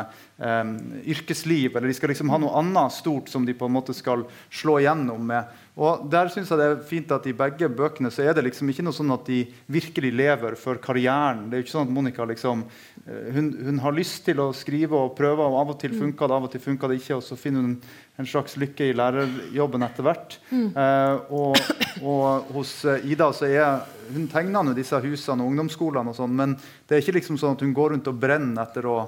yrkesliv. 1.11 1.75
Eller 1.75 1.91
de 1.91 1.97
skal 1.99 2.13
liksom 2.13 2.31
ha 2.33 2.39
noe 2.43 2.55
annet 2.61 2.95
stort 2.95 3.31
som 3.33 3.47
de 3.47 3.55
på 3.59 3.69
en 3.69 3.75
måte 3.75 3.95
skal 3.97 4.25
slå 4.51 4.79
igjennom 4.81 5.27
med. 5.33 5.51
Og 5.73 6.03
der 6.13 6.29
synes 6.29 6.51
jeg 6.53 6.61
det 6.61 6.65
er 6.69 6.81
fint 6.85 7.13
at 7.15 7.25
I 7.25 7.33
begge 7.33 7.71
bøkene 7.73 8.11
så 8.13 8.27
er 8.27 8.35
det 8.37 8.43
liksom 8.45 8.69
ikke 8.69 8.85
noe 8.85 8.93
sånn 8.93 9.15
at 9.15 9.25
de 9.25 9.39
virkelig 9.73 10.11
lever 10.13 10.57
for 10.61 10.77
karrieren. 10.85 11.47
Det 11.49 11.57
er 11.57 11.63
jo 11.63 11.65
ikke 11.65 11.73
sånn 11.73 11.89
at 11.89 11.95
Monica 11.97 12.27
liksom, 12.29 12.67
eh, 13.07 13.31
hun, 13.33 13.49
hun 13.71 13.81
har 13.81 13.97
lyst 13.97 14.21
til 14.27 14.43
å 14.45 14.51
skrive 14.53 15.01
og 15.01 15.15
prøve, 15.17 15.47
og 15.47 15.57
av 15.63 15.73
og 15.73 15.81
til 15.81 15.97
funker 15.97 16.29
det, 16.29 16.37
av 16.37 16.49
og 16.49 16.53
til 16.53 16.65
funker 16.67 16.93
det 16.93 17.01
ikke. 17.01 17.17
Og 17.17 17.25
så 17.25 17.41
finner 17.41 17.65
hun 17.65 17.79
en 18.21 18.29
slags 18.29 18.59
lykke 18.61 18.91
i 18.91 18.99
lærerjobben 19.01 19.89
etter 19.89 20.05
hvert. 20.11 20.37
Eh, 20.53 21.33
og, 21.41 21.57
og 22.05 22.53
hos 22.59 22.77
eh, 22.85 23.09
Ida 23.09 23.33
så 23.33 23.49
er 23.49 23.89
hun 24.13 24.29
tegner 24.29 24.69
nå 24.69 24.77
disse 24.77 25.01
husene 25.01 25.41
og 25.41 25.55
ungdomsskolene, 25.55 26.13
og 26.13 26.21
sånn, 26.21 26.37
men 26.37 26.59
det 26.85 26.99
er 26.99 27.07
ikke 27.07 27.17
liksom 27.17 27.41
sånn 27.41 27.57
at 27.57 27.65
hun 27.65 27.73
går 27.73 27.95
rundt 27.95 28.13
og 28.13 28.21
brenner 28.21 28.67
etter 28.67 28.93
å 28.93 28.99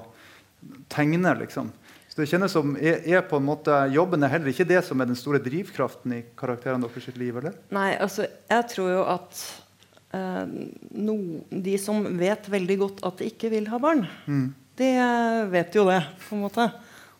tegne. 0.89 1.37
liksom. 1.45 1.69
Så 2.15 2.23
det 2.23 2.29
kjennes 2.31 2.53
som 2.55 2.77
er, 2.79 3.01
er 3.11 3.25
på 3.27 3.35
en 3.41 3.43
måte, 3.43 3.75
Jobben 3.91 4.23
er 4.23 4.31
heller 4.31 4.47
ikke 4.53 4.67
det 4.69 4.79
som 4.87 5.01
er 5.03 5.09
den 5.09 5.17
store 5.19 5.41
drivkraften 5.43 6.13
i 6.15 6.21
karakterene 6.39 6.87
deres 6.87 7.09
sitt 7.09 7.17
liv? 7.19 7.35
eller? 7.41 7.57
Nei, 7.75 7.89
altså, 7.99 8.23
jeg 8.47 8.67
tror 8.71 8.87
jo 8.93 9.01
at 9.11 9.41
eh, 10.15 10.53
no, 10.95 11.17
de 11.51 11.75
som 11.81 12.07
vet 12.15 12.47
veldig 12.53 12.77
godt 12.85 13.03
at 13.11 13.19
de 13.19 13.27
ikke 13.33 13.51
vil 13.51 13.67
ha 13.67 13.81
barn, 13.83 14.05
de 14.79 14.89
eh, 14.95 15.41
vet 15.51 15.75
jo 15.75 15.83
det, 15.89 15.99
på 16.23 16.37
en 16.37 16.45
måte. 16.45 16.69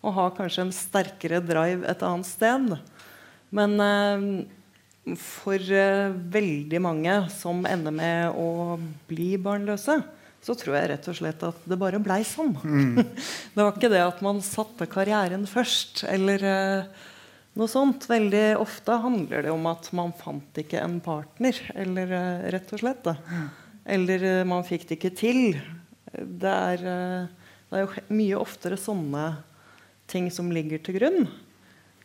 Og 0.00 0.16
har 0.16 0.32
kanskje 0.38 0.64
en 0.64 0.72
sterkere 0.72 1.42
drive 1.44 1.84
et 1.92 2.08
annet 2.08 2.28
sted. 2.30 2.72
Men 3.52 3.76
eh, 3.84 4.26
for 5.20 5.60
eh, 5.60 6.08
veldig 6.40 6.80
mange 6.88 7.18
som 7.36 7.60
ender 7.68 7.92
med 8.00 8.32
å 8.32 8.80
bli 9.12 9.34
barnløse, 9.36 10.00
så 10.46 10.54
tror 10.54 10.76
jeg 10.78 10.90
rett 10.92 11.08
og 11.10 11.18
slett 11.18 11.42
at 11.42 11.64
det 11.66 11.78
bare 11.80 11.98
blei 12.02 12.20
sånn. 12.26 12.54
det 13.54 13.58
var 13.58 13.72
ikke 13.72 13.90
det 13.90 14.02
at 14.04 14.22
man 14.22 14.38
satte 14.44 14.86
karrieren 14.90 15.46
først, 15.50 16.04
eller 16.06 16.44
eh, 16.46 17.06
noe 17.58 17.70
sånt. 17.70 18.06
Veldig 18.10 18.44
ofte 18.62 19.00
handler 19.02 19.46
det 19.48 19.54
om 19.54 19.66
at 19.66 19.90
man 19.96 20.14
fant 20.14 20.60
ikke 20.62 20.82
en 20.84 21.00
partner, 21.02 21.58
eller 21.74 22.14
eh, 22.14 22.46
rett 22.54 22.70
og 22.76 22.84
slett. 22.84 23.02
Da. 23.08 23.16
Eller 23.96 24.22
eh, 24.22 24.44
man 24.46 24.62
fikk 24.66 24.86
det 24.86 25.00
ikke 25.00 25.16
til. 25.18 25.42
Det 26.14 26.52
er, 26.52 26.86
eh, 26.92 27.50
det 27.66 27.80
er 27.80 27.84
jo 27.84 28.06
mye 28.14 28.38
oftere 28.38 28.78
sånne 28.78 29.26
ting 30.06 30.30
som 30.30 30.52
ligger 30.54 30.78
til 30.86 31.00
grunn. 31.00 31.26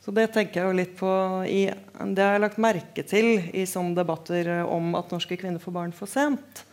Så 0.01 0.09
det 0.17 0.31
tenker 0.33 0.63
jeg 0.63 0.65
jo 0.65 0.77
litt 0.79 0.93
på 0.97 1.11
i, 1.45 1.67
Det 1.69 2.23
har 2.23 2.33
jeg 2.33 2.41
lagt 2.41 2.61
merke 2.61 3.03
til 3.05 3.35
i 3.53 3.67
sånne 3.69 3.93
debatter 4.01 4.49
eh, 4.49 4.65
om 4.65 4.95
at 4.97 5.13
norske 5.13 5.37
kvinner 5.37 5.61
får 5.61 5.77
barn 5.77 5.93
for 5.93 6.09
sent. 6.09 6.65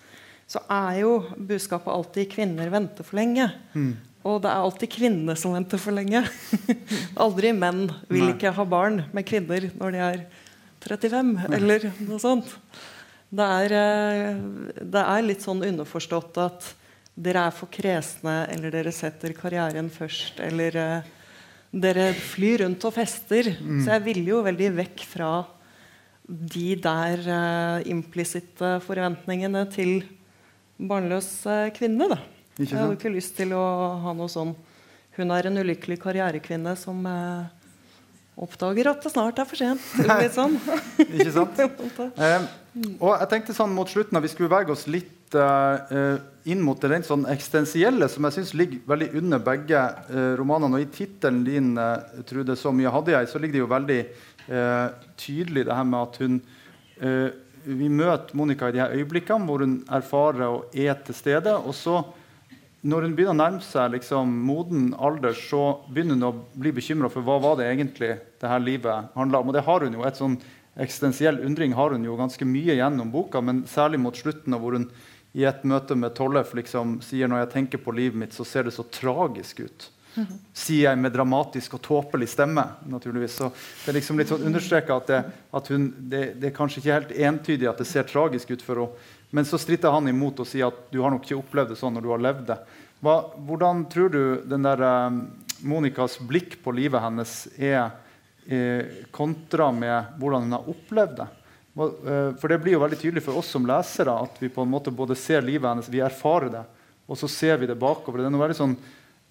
Så 0.48 0.62
er 0.72 1.02
jo 1.02 1.12
budskapet 1.36 1.92
alltid 1.92 2.30
'kvinner 2.32 2.70
venter 2.72 3.04
for 3.04 3.20
lenge'. 3.20 3.50
Og 4.26 4.42
det 4.42 4.50
er 4.50 4.60
alltid 4.60 4.90
kvinnene 4.92 5.36
som 5.38 5.54
venter 5.54 5.80
for 5.80 5.94
lenge. 5.94 6.24
Aldri 7.24 7.52
menn 7.54 7.86
vil 8.08 8.26
Nei. 8.26 8.34
ikke 8.34 8.52
ha 8.56 8.64
barn 8.68 9.04
med 9.14 9.26
kvinner 9.28 9.70
når 9.78 9.94
de 9.94 10.02
er 10.04 10.24
35, 10.84 11.34
eller 11.54 11.86
noe 12.06 12.18
sånt. 12.22 12.56
Det 13.28 13.44
er, 13.44 13.74
eh, 13.76 14.82
det 14.82 15.04
er 15.04 15.26
litt 15.26 15.44
sånn 15.44 15.62
underforstått 15.66 16.40
at 16.40 16.72
dere 17.18 17.48
er 17.48 17.54
for 17.54 17.70
kresne, 17.72 18.46
eller 18.52 18.72
dere 18.72 18.92
setter 18.94 19.34
karrieren 19.36 19.88
først, 19.90 20.38
eller 20.44 20.76
uh, 20.78 21.08
dere 21.74 22.12
flyr 22.14 22.62
rundt 22.62 22.84
og 22.86 22.94
fester. 22.94 23.50
Så 23.58 23.90
jeg 23.90 24.04
ville 24.04 24.36
jo 24.36 24.44
veldig 24.46 24.68
vekk 24.76 25.02
fra 25.02 25.32
de 26.28 26.68
der 26.78 27.24
uh, 27.26 27.88
implisitte 27.90 28.76
forventningene 28.86 29.64
til 29.74 29.96
barnløse 30.78 31.60
kvinne. 31.76 32.08
Da. 32.10 32.18
Ikke 32.58 32.72
Jeg 32.72 32.80
hadde 32.80 32.96
ikke 32.98 33.14
lyst 33.14 33.36
til 33.38 33.54
å 33.54 33.64
ha 34.02 34.14
noe 34.16 34.30
sånn 34.30 34.54
Hun 35.18 35.30
er 35.34 35.48
en 35.50 35.60
ulykkelig 35.60 35.98
karrierekvinne 36.02 36.74
som 36.78 37.02
eh, 37.10 37.46
oppdager 38.38 38.90
at 38.92 39.02
det 39.02 39.10
snart 39.10 39.38
er 39.42 39.46
for 39.50 39.58
sent. 39.58 39.82
Litt 39.98 40.34
sånn. 40.36 40.56
Ikke 41.18 41.32
sant? 41.34 41.62
Eh, 42.18 42.44
og 43.02 43.10
jeg 43.16 43.28
tenkte 43.32 43.54
sånn 43.56 43.72
mot 43.74 43.90
slutten 43.90 44.18
at 44.18 44.22
vi 44.22 44.30
skulle 44.30 44.50
bevege 44.52 44.70
oss 44.70 44.84
litt 44.86 45.34
eh, 45.34 45.94
eh, 45.98 46.20
inn 46.52 46.62
mot 46.62 46.78
det 46.78 46.92
rent 46.92 47.08
sånn 47.08 47.26
eksistensielle, 47.30 48.06
som 48.10 48.28
jeg 48.28 48.36
syns 48.36 48.52
ligger 48.54 48.84
veldig 48.86 49.08
under 49.18 49.42
begge 49.42 49.80
eh, 49.82 50.32
romanene. 50.38 50.78
Og 50.78 50.84
i 50.84 50.90
tittelen 50.94 51.42
din, 51.46 51.72
eh, 51.82 52.22
Trude, 52.28 52.54
'Så 52.54 52.70
mye 52.70 52.92
hadde 52.94 53.16
jeg', 53.16 53.30
så 53.32 53.42
ligger 53.42 53.58
det 53.58 53.64
jo 53.64 53.74
veldig 53.74 53.98
eh, 54.48 54.86
tydelig 55.18 55.66
det 55.66 55.74
her 55.74 55.88
med 55.90 56.00
at 56.06 56.16
hun, 56.22 56.40
eh, 57.00 57.28
vi 57.64 57.88
møter 57.90 58.36
Monica 58.38 58.68
i 58.68 58.74
de 58.76 58.82
her 58.82 58.94
øyeblikkene 58.96 59.46
hvor 59.48 59.64
hun 59.64 59.80
erfarer 59.90 60.46
og 60.46 60.76
er 60.76 60.94
til 61.06 61.16
stede. 61.16 61.54
Og 61.58 61.74
så, 61.76 62.02
når 62.82 63.06
hun 63.06 63.16
begynner 63.18 63.34
å 63.34 63.40
nærme 63.40 63.64
seg 63.64 63.96
liksom, 63.96 64.32
moden 64.48 64.92
alder, 64.94 65.34
så 65.36 65.80
begynner 65.88 66.18
hun 66.18 66.28
å 66.28 66.34
bli 66.54 66.72
bekymra 66.76 67.10
for 67.12 67.26
hva 67.26 67.38
var 67.42 67.58
det 67.60 67.68
egentlig 67.72 68.14
det 68.40 68.52
her 68.52 68.62
livet 68.62 69.12
handla 69.18 69.42
om. 69.42 69.50
Og 69.50 69.58
det 69.58 69.66
har 69.66 69.86
hun 69.86 69.98
jo. 69.98 70.06
Et 70.06 70.20
sånn 70.20 70.38
eksistensiell 70.78 71.42
undring 71.44 71.74
har 71.74 71.94
hun 71.94 72.06
jo 72.06 72.16
ganske 72.18 72.46
mye 72.46 72.78
gjennom 72.78 73.10
boka, 73.12 73.42
men 73.42 73.64
særlig 73.70 74.00
mot 74.02 74.16
slutten, 74.16 74.54
hvor 74.62 74.78
hun 74.78 74.90
i 75.36 75.44
et 75.46 75.64
møte 75.68 75.96
med 75.98 76.14
Tollef 76.16 76.54
liksom, 76.56 76.98
sier 77.04 77.28
når 77.28 77.44
jeg 77.44 77.54
tenker 77.54 77.82
på 77.82 77.94
livet 77.94 78.18
mitt, 78.18 78.34
så 78.34 78.46
ser 78.48 78.66
det 78.66 78.74
så 78.76 78.86
tragisk 78.86 79.60
ut. 79.66 79.88
Sier 80.56 80.88
jeg 80.88 80.98
med 80.98 81.12
dramatisk 81.14 81.76
og 81.78 81.82
tåpelig 81.84 82.28
stemme. 82.32 82.64
naturligvis. 82.86 83.36
Så 83.38 83.50
det 83.52 83.92
er 83.92 83.98
liksom 83.98 84.18
litt 84.18 84.32
sånn 84.32 84.46
understreka 84.48 84.96
at, 84.96 85.06
det, 85.06 85.20
at 85.54 85.70
hun, 85.72 85.88
det, 85.98 86.22
det, 86.40 86.50
er 86.50 86.56
kanskje 86.56 86.82
ikke 86.82 86.96
helt 86.96 87.14
entydig 87.28 87.68
at 87.70 87.78
det 87.78 87.86
ser 87.86 88.08
tragisk 88.08 88.50
ut 88.50 88.64
for 88.64 88.82
henne. 88.82 89.14
Men 89.30 89.44
så 89.44 89.60
stritter 89.60 89.92
han 89.92 90.08
imot 90.08 90.40
og 90.40 90.48
sier 90.48 90.70
at 90.70 90.86
du 90.88 91.02
har 91.04 91.12
nok 91.12 91.26
ikke 91.26 91.36
opplevd 91.36 91.74
det 91.74 91.76
sånn 91.76 91.92
når 91.98 92.04
du 92.06 92.12
har 92.14 92.22
levd 92.24 92.46
det. 92.48 92.58
Hva, 93.04 93.16
hvordan 93.46 93.84
tror 93.92 94.08
du 94.10 94.22
den 94.48 94.64
der 94.64 94.80
um, 94.82 95.18
Monicas 95.68 96.16
blikk 96.24 96.56
på 96.64 96.72
livet 96.72 97.02
hennes 97.02 97.34
er 97.54 97.90
eh, 98.48 99.04
kontra 99.14 99.68
med 99.74 100.16
hvordan 100.18 100.46
hun 100.46 100.56
har 100.56 100.70
opplevd 100.72 101.20
det? 101.20 101.28
Eh, 101.78 102.34
for 102.40 102.48
det 102.48 102.58
blir 102.58 102.74
jo 102.74 102.82
veldig 102.82 102.98
tydelig 102.98 103.22
for 103.26 103.38
oss 103.38 103.52
som 103.54 103.66
lesere 103.68 104.14
at 104.24 104.40
vi 104.42 104.50
på 104.50 104.64
en 104.64 104.72
måte 104.72 104.94
både 104.94 105.16
ser 105.18 105.44
livet 105.46 105.68
hennes, 105.68 105.90
vi 105.92 106.02
erfarer 106.02 106.50
det, 106.56 106.64
og 107.06 107.18
så 107.18 107.28
ser 107.30 107.60
vi 107.60 107.68
det 107.70 107.78
bakover. 107.78 108.22
Det 108.22 108.30
er 108.30 108.34
noe 108.34 108.46
veldig 108.46 108.58
sånn 108.58 108.76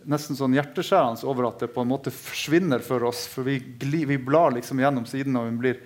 nesten 0.08 0.38
sånn 0.39 0.55
hjerteskjærende 0.55 1.28
over 1.28 1.49
at 1.49 1.62
det 1.64 1.72
på 1.74 1.84
en 1.84 1.91
måte 1.91 2.14
forsvinner 2.14 2.84
for 2.84 3.03
oss. 3.10 3.26
For 3.32 3.47
vi, 3.47 3.60
vi 3.80 4.18
blar 4.18 4.55
liksom 4.55 4.80
gjennom 4.82 5.08
siden, 5.10 5.36
og 5.39 5.49
hun 5.49 5.60
blir, 5.62 5.82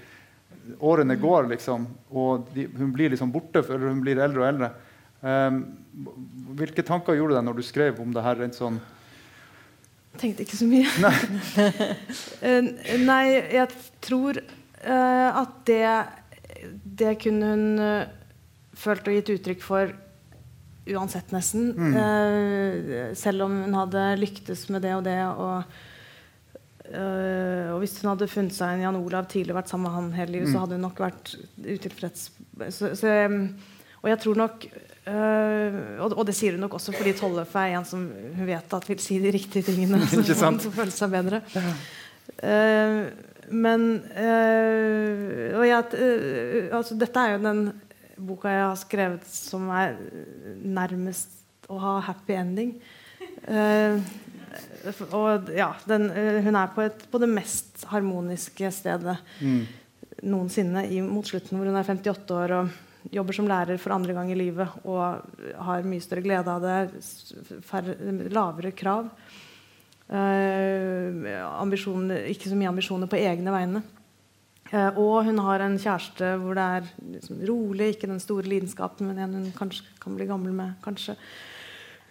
årene 0.79 1.17
går, 1.19 1.49
liksom. 1.55 1.87
Og 2.13 2.47
de, 2.55 2.67
hun 2.77 2.93
blir 2.95 3.13
liksom 3.13 3.33
borte, 3.33 3.63
for 3.65 3.81
hun 3.81 4.01
blir 4.03 4.21
eldre 4.21 4.43
og 4.43 4.49
eldre. 4.51 4.71
Um, 5.21 5.61
hvilke 6.57 6.85
tanker 6.85 7.17
gjorde 7.17 7.35
du 7.35 7.39
deg 7.39 7.45
når 7.45 7.59
du 7.59 7.65
skrev 7.65 7.99
om 8.01 8.13
det 8.13 8.23
her 8.25 8.39
rent 8.41 8.55
sånn 8.57 8.79
Tenkte 10.17 10.41
ikke 10.41 10.57
så 10.57 10.65
mye. 10.65 10.89
Nei, 10.99 11.11
uh, 12.41 12.65
nei 13.09 13.25
jeg 13.53 13.67
tror 14.03 14.41
uh, 14.41 15.29
at 15.39 15.53
det, 15.69 15.85
det 16.99 17.13
kunne 17.21 17.51
hun 17.53 17.63
uh, 17.79 18.09
følt 18.75 19.07
og 19.07 19.15
gitt 19.15 19.31
uttrykk 19.37 19.63
for 19.63 19.93
uansett, 20.85 21.31
nesten. 21.31 21.71
Mm. 21.77 21.95
Uh, 21.95 23.15
selv 23.17 23.45
om 23.45 23.57
hun 23.65 23.77
hadde 23.77 24.05
lyktes 24.19 24.67
med 24.73 24.83
det 24.85 24.93
og 24.97 25.03
det. 25.05 25.17
Og, 25.29 25.75
uh, 26.91 27.67
og 27.75 27.81
hvis 27.83 27.97
hun 28.01 28.11
hadde 28.13 28.29
funnet 28.31 28.57
seg 28.57 28.75
en 28.75 28.85
Jan 28.87 29.01
Olav 29.01 29.29
tidlig 29.31 29.53
og 29.53 29.61
vært 29.61 29.73
sammen 29.73 29.89
med 29.89 29.97
han 29.97 30.13
hele 30.17 30.37
livet, 30.37 30.49
mm. 30.49 30.55
så 30.55 30.63
hadde 30.63 30.79
hun 30.79 30.87
nok 30.87 31.03
vært 31.03 31.35
utilfreds. 31.61 32.29
Så, 32.69 32.93
så, 32.97 33.17
og 34.01 34.09
jeg 34.09 34.21
tror 34.23 34.39
nok 34.41 34.65
uh, 34.65 35.79
og, 36.01 36.15
og, 36.15 36.23
det 36.29 36.35
sier 36.37 36.57
hun 36.57 36.65
nok 36.65 36.79
også 36.79 36.93
fordi 36.95 37.13
Tollef 37.17 37.53
er 37.57 37.75
en 37.77 37.85
som 37.87 38.07
hun 38.09 38.47
vet 38.47 38.77
at 38.77 38.89
vil 38.89 39.01
si 39.01 39.19
de 39.21 39.33
riktige 39.33 39.69
tingene. 39.69 40.01
så 40.09 40.49
hun 40.49 40.61
føler 40.65 40.95
seg 40.95 41.13
bedre. 41.13 41.43
men 43.51 43.81
og 45.51 45.63
jeg, 45.67 45.83
altså, 46.73 46.95
dette 46.97 47.21
er 47.21 47.35
jo 47.35 47.41
den 47.45 47.65
boka 48.27 48.51
jeg 48.51 48.65
har 48.65 48.79
skrevet 48.79 49.27
som 49.27 49.69
er 49.73 49.97
nærmest 50.61 51.39
å 51.71 51.79
ha 51.81 51.95
happy 52.05 52.35
ending. 52.37 52.75
Uh, 53.47 54.01
og 55.15 55.51
ja, 55.55 55.71
den, 55.87 56.09
uh, 56.11 56.39
hun 56.43 56.57
er 56.59 56.71
på, 56.75 56.85
et, 56.85 57.05
på, 57.11 57.21
det 57.21 57.29
mest 57.31 57.85
harmoniske 57.89 58.71
stedet 58.75 59.17
mm. 59.39 59.61
noensinne 60.27 60.85
i, 60.91 61.01
mot 61.05 61.27
slutten, 61.27 61.57
hvor 61.57 61.69
hun 61.69 61.79
er 61.79 61.87
58 61.87 62.37
år 62.37 62.55
og 62.59 63.11
jobber 63.11 63.33
som 63.33 63.47
lærer 63.49 63.79
for 63.81 63.95
andre 63.95 64.13
gang 64.13 64.29
i 64.29 64.37
livet 64.37 64.83
og 64.85 65.23
har 65.65 65.87
mye 65.89 66.03
større 66.03 66.25
glede 66.25 66.53
av 66.53 66.61
det. 66.61 67.01
Færre, 67.65 67.95
lavere 68.29 68.75
krav. 68.77 69.09
Uh, 70.11 71.23
ikke 72.27 72.51
så 72.51 72.57
mye 72.59 72.71
ambisjoner 72.73 73.09
på 73.09 73.21
egne 73.21 73.55
vegne. 73.55 73.85
Eh, 74.71 74.99
og 74.99 75.25
hun 75.27 75.39
har 75.43 75.63
en 75.65 75.77
kjæreste 75.79 76.33
hvor 76.39 76.55
det 76.55 76.67
er 76.77 76.89
liksom 77.17 77.41
rolig, 77.49 77.91
ikke 77.93 78.09
den 78.11 78.21
store 78.23 78.47
lidenskapen, 78.47 79.09
men 79.09 79.19
en 79.19 79.37
hun 79.39 79.49
kanskje 79.57 79.83
kan 79.99 80.15
bli 80.15 80.29
gammel 80.29 80.55
med. 80.55 80.77
kanskje. 80.83 81.17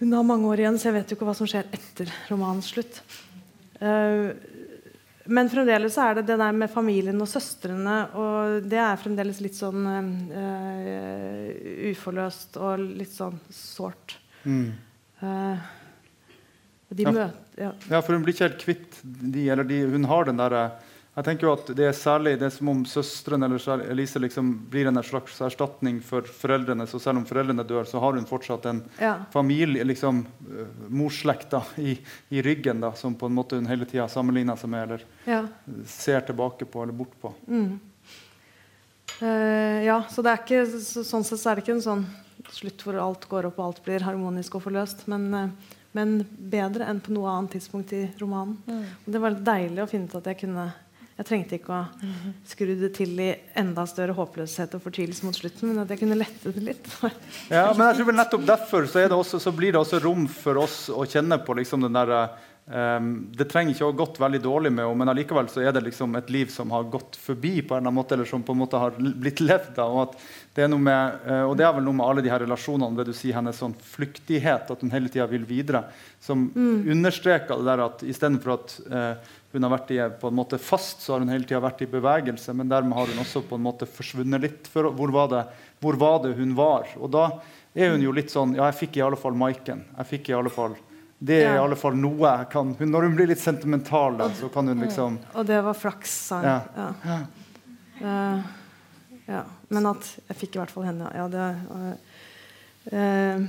Hun 0.00 0.12
har 0.12 0.24
mange 0.24 0.48
år 0.48 0.62
igjen, 0.62 0.78
så 0.80 0.88
jeg 0.88 0.98
vet 0.98 1.10
jo 1.10 1.18
ikke 1.18 1.28
hva 1.28 1.36
som 1.36 1.48
skjer 1.48 1.68
etter 1.76 2.12
romanens 2.30 2.70
slutt. 2.72 3.02
Uh, 3.80 4.32
men 5.30 5.48
fremdeles 5.52 5.96
er 6.00 6.16
det 6.18 6.26
det 6.30 6.38
der 6.40 6.54
med 6.56 6.72
familien 6.72 7.20
og 7.20 7.28
søstrene. 7.28 7.96
Og 8.16 8.64
det 8.68 8.80
er 8.80 9.00
fremdeles 9.00 9.42
litt 9.44 9.58
sånn 9.58 9.84
uh, 10.32 11.50
uforløst 11.90 12.56
og 12.60 12.80
litt 12.80 13.12
sånn 13.12 13.36
sårt. 13.52 14.16
Mm. 14.48 14.72
Uh, 15.20 15.60
ja. 16.96 17.12
møter 17.12 17.36
ja. 17.60 17.74
ja. 17.92 18.00
for 18.00 18.16
hun 18.16 18.24
blir 18.24 18.34
ikke 18.34 18.48
helt 18.48 18.62
kvitt 18.62 18.96
de, 19.04 19.44
eller 19.52 19.68
de, 19.68 19.82
Hun 19.92 20.08
har 20.08 20.26
den 20.26 20.40
derre 20.40 20.64
jeg 21.10 21.26
tenker 21.26 21.48
jo 21.48 21.52
at 21.56 21.70
Det 21.74 21.86
er 21.88 21.96
særlig 21.96 22.36
det 22.38 22.46
er 22.46 22.52
som 22.54 22.68
om 22.70 22.82
søstrene 22.86 23.48
eller 23.48 23.82
Elise 23.90 24.20
liksom 24.22 24.52
blir 24.70 24.86
en 24.86 25.02
slags 25.02 25.40
erstatning 25.42 25.98
for 26.06 26.22
foreldrene. 26.22 26.86
Så 26.86 27.00
selv 27.02 27.18
om 27.18 27.26
foreldrene 27.26 27.64
dør, 27.66 27.84
så 27.84 27.98
har 27.98 28.14
hun 28.14 28.28
fortsatt 28.28 28.68
en 28.70 28.82
ja. 29.00 29.16
familie, 29.32 29.82
liksom 29.84 30.22
uh, 30.22 30.68
morsslekta 30.86 31.64
i, 31.82 31.96
i, 32.30 32.42
ryggen 32.46 32.80
da, 32.84 32.92
som 32.94 33.16
på 33.18 33.26
en 33.26 33.34
måte 33.34 33.58
hun 33.58 33.66
hele 33.66 33.88
tida 33.90 34.06
sammenligner 34.08 34.58
seg 34.60 34.70
med 34.70 34.84
eller 34.86 35.06
ja. 35.26 35.40
ser 35.86 36.22
tilbake 36.28 36.68
på 36.70 36.84
eller 36.84 36.94
bort 36.94 37.16
på. 37.20 37.32
Mm. 37.50 37.72
Uh, 39.20 39.80
ja, 39.82 39.98
så 40.08 40.22
det 40.22 40.30
er 40.30 40.44
ikke, 40.44 40.60
så, 40.84 41.02
sånn 41.08 41.26
sett 41.26 41.42
så 41.42 41.50
er 41.50 41.58
det 41.58 41.64
ikke 41.64 41.74
en 41.74 41.88
sånn 41.88 42.04
slutt 42.54 42.84
hvor 42.86 43.00
alt 43.02 43.26
går 43.28 43.48
opp 43.50 43.58
og 43.58 43.64
alt 43.66 43.80
blir 43.84 44.06
harmonisk 44.06 44.54
og 44.60 44.62
forløst. 44.68 45.02
Men, 45.10 45.26
uh, 45.34 45.74
men 45.98 46.20
bedre 46.54 46.86
enn 46.86 47.02
på 47.02 47.16
noe 47.18 47.34
annet 47.34 47.58
tidspunkt 47.58 47.96
i 47.98 48.04
romanen. 48.22 48.54
Mm. 48.70 48.86
Og 49.02 49.10
det 49.10 49.24
var 49.24 49.34
litt 49.34 49.44
deilig 49.50 49.82
å 49.82 49.88
finne 49.90 50.06
ut 50.06 50.16
at 50.22 50.30
jeg 50.30 50.40
kunne 50.44 50.68
jeg 51.20 51.28
trengte 51.28 51.58
ikke 51.58 51.76
å 51.76 52.10
skru 52.48 52.70
det 52.80 52.94
til 52.96 53.18
i 53.20 53.28
enda 53.60 53.84
større 53.88 54.14
håpløshet 54.16 54.72
og 54.78 54.84
fortvilelse 54.86 55.26
mot 55.26 55.36
slutten, 55.36 55.68
men 55.68 55.82
at 55.82 55.90
jeg 55.92 56.00
kunne 56.00 56.16
lette 56.16 56.52
det 56.54 56.62
litt. 56.64 56.86
ja, 57.52 57.66
men 57.76 57.90
jeg 57.90 57.98
tror 57.98 58.06
vel 58.08 58.16
nettopp 58.22 58.46
derfor 58.48 58.86
så, 58.88 59.02
også, 59.04 59.40
så, 59.42 59.52
blir 59.52 59.74
det 59.74 59.82
også 59.82 60.00
rom 60.00 60.24
for 60.32 60.62
oss 60.62 60.86
å 60.88 61.04
kjenne 61.04 61.36
på 61.44 61.58
liksom 61.58 61.84
den 61.84 61.98
derre 61.98 62.22
um, 62.72 63.10
Det 63.36 63.50
trenger 63.50 63.74
ikke 63.74 63.84
å 63.84 63.90
ha 63.90 63.98
gått 63.98 64.20
veldig 64.22 64.40
dårlig 64.46 64.72
med 64.72 64.86
henne, 64.86 65.00
men 65.02 65.12
allikevel 65.12 65.50
så 65.52 65.60
er 65.60 65.76
det 65.76 65.82
liksom 65.90 66.16
et 66.16 66.32
liv 66.32 66.48
som 66.54 66.72
har 66.72 66.88
gått 66.88 67.18
forbi, 67.20 67.58
på 67.60 67.76
en 67.76 67.82
eller 67.82 67.90
annen 67.90 67.98
måte, 68.00 68.16
eller 68.16 68.30
som 68.30 68.46
på 68.46 68.56
en 68.56 68.62
måte 68.62 68.80
har 68.80 68.96
blitt 68.96 69.42
levd 69.44 69.76
av. 69.84 69.98
Og, 70.06 70.14
det 70.56 70.64
er 70.64 70.72
med, 70.72 71.18
uh, 71.28 71.42
og 71.50 71.52
det 71.60 71.66
er 71.68 71.74
vel 71.76 71.84
noe 71.84 71.98
med 72.00 72.06
alle 72.06 72.24
de 72.24 72.32
her 72.32 72.40
relasjonene, 72.46 72.96
det 72.96 73.10
du 73.10 73.12
sier, 73.12 73.36
hennes 73.36 73.60
sånn 73.60 73.76
flyktighet, 73.92 74.72
at 74.72 74.80
hun 74.80 74.96
hele 74.96 75.12
tida 75.12 75.28
vil 75.28 75.44
videre, 75.44 75.84
som 76.24 76.48
mm. 76.48 76.88
understreker 76.96 77.60
det 77.60 77.68
der 77.68 77.84
at 77.90 78.08
istedenfor 78.08 78.56
at 78.56 78.74
uh, 78.88 79.36
hun 79.52 79.66
har 79.66 79.72
vært 79.72 79.90
i, 79.94 79.98
på 80.20 80.28
en 80.30 80.36
måte 80.38 80.58
fast, 80.62 81.00
så 81.02 81.14
har 81.14 81.24
hun 81.24 81.32
hele 81.32 81.46
tida 81.46 81.62
vært 81.62 81.82
i 81.82 81.88
bevegelse. 81.90 82.54
Men 82.54 82.70
dermed 82.70 82.94
har 82.94 83.10
hun 83.10 83.22
også 83.22 83.42
på 83.48 83.58
en 83.58 83.64
måte 83.64 83.88
forsvunnet 83.90 84.44
litt. 84.44 84.68
For 84.70 84.92
hvor 84.94 85.14
var, 85.14 85.32
det, 85.32 85.40
hvor 85.82 85.98
var 85.98 86.20
det 86.26 86.36
hun 86.38 86.54
var? 86.58 86.86
Og 87.00 87.10
da 87.10 87.24
er 87.74 87.94
hun 87.94 88.04
jo 88.04 88.14
litt 88.14 88.30
sånn 88.30 88.56
Ja, 88.58 88.68
jeg 88.70 88.78
fikk 88.84 89.00
i 89.00 89.04
alle 89.06 89.18
fall 89.18 89.34
Maiken. 89.38 89.82
Jeg 89.96 90.10
fikk 90.14 90.30
i 90.30 90.38
alle 90.38 90.52
fall 90.54 90.78
det 91.20 91.36
er 91.36 91.50
ja. 91.50 91.56
i 91.58 91.60
alle 91.60 91.76
fall 91.76 91.98
noe 92.00 92.16
jeg 92.24 92.46
kan 92.48 92.70
hun, 92.78 92.88
Når 92.94 93.04
hun 93.04 93.16
blir 93.18 93.28
litt 93.28 93.42
sentimental, 93.42 94.14
da, 94.16 94.30
så 94.32 94.48
kan 94.52 94.70
hun 94.72 94.80
liksom 94.80 95.18
Og 95.36 95.44
det 95.46 95.58
var 95.66 95.76
flaks, 95.76 96.14
sa 96.30 96.38
hun. 96.40 96.46
Ja. 96.48 96.86
Ja. 97.04 97.18
Uh, 98.00 99.18
ja. 99.26 99.42
Men 99.68 99.90
at 99.90 100.08
jeg 100.30 100.38
fikk 100.40 100.56
i 100.56 100.62
hvert 100.62 100.72
fall 100.72 100.86
henne. 100.88 101.10
Ja, 101.12 101.26
det 101.28 101.50
uh, 101.68 101.90
uh, 102.94 103.44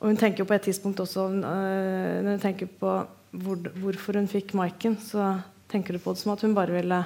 Og 0.00 0.10
hun 0.10 0.18
tenker 0.18 0.42
jo 0.42 0.48
på 0.50 0.56
et 0.56 0.66
tidspunkt 0.66 0.98
også 1.04 1.28
Når 1.30 2.32
hun 2.32 2.42
tenker 2.42 2.66
på 2.80 2.98
hvor, 3.30 3.60
hvorfor 3.78 4.18
hun 4.18 4.28
fikk 4.30 4.54
Maiken, 4.58 4.96
så 4.98 5.36
tenker 5.70 5.94
du 5.94 6.02
på 6.02 6.14
det 6.14 6.22
som 6.22 6.34
at 6.34 6.42
hun 6.42 6.54
bare 6.56 6.74
ville 6.74 7.00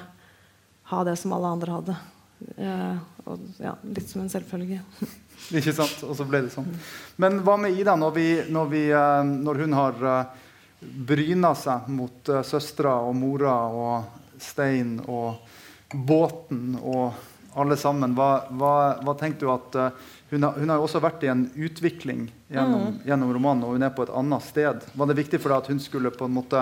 ha 0.89 1.03
det 1.05 1.15
som 1.21 1.33
alle 1.33 1.51
andre 1.57 1.75
hadde. 1.77 1.97
Eh, 2.57 2.97
og, 3.25 3.45
ja, 3.61 3.73
litt 3.95 4.09
som 4.09 4.23
en 4.23 4.31
selvfølge. 4.31 4.81
Ikke 5.57 5.73
sant? 5.75 6.01
Og 6.05 6.15
så 6.17 6.25
ble 6.27 6.45
det 6.45 6.53
sånn. 6.53 6.67
Men 7.21 7.39
hva 7.45 7.57
med 7.61 7.77
Ida, 7.77 7.95
når, 7.99 8.15
vi, 8.15 8.27
når, 8.53 8.71
vi, 8.71 8.83
eh, 8.93 9.21
når 9.25 9.61
hun 9.63 9.77
har 9.77 10.03
uh, 10.05 10.49
bryna 10.81 11.53
seg 11.57 11.89
mot 11.93 12.33
uh, 12.33 12.41
søstera 12.45 12.97
og 13.05 13.15
mora 13.17 13.55
og 13.69 14.41
Stein 14.41 14.97
og 15.05 15.45
båten 15.93 16.75
og 16.81 17.55
alle 17.55 17.77
sammen? 17.79 18.17
Hva, 18.17 18.47
hva, 18.51 18.75
hva 19.01 19.17
tenker 19.19 19.45
du 19.45 19.53
at 19.53 19.77
hun 20.33 20.43
har, 20.43 20.57
hun 20.59 20.73
har, 20.73 20.81
også 20.81 20.99
vært 20.99 21.23
i 21.23 21.29
en 21.31 21.45
utvikling 21.53 22.25
gjennom, 22.55 22.81
mm. 22.87 22.99
gjennom, 23.07 23.33
romanen, 23.35 23.63
og 23.67 23.75
hun 23.75 23.85
er 23.85 23.93
på 23.95 24.05
et 24.07 24.13
annet 24.15 24.45
sted. 24.47 24.85
Var 24.95 25.11
det 25.11 25.17
viktig 25.19 25.41
for 25.43 25.51
deg 25.51 25.63
at 25.63 25.71
hun 25.73 25.81
skulle 25.83 26.13
på 26.15 26.27
en 26.27 26.35
måte 26.35 26.61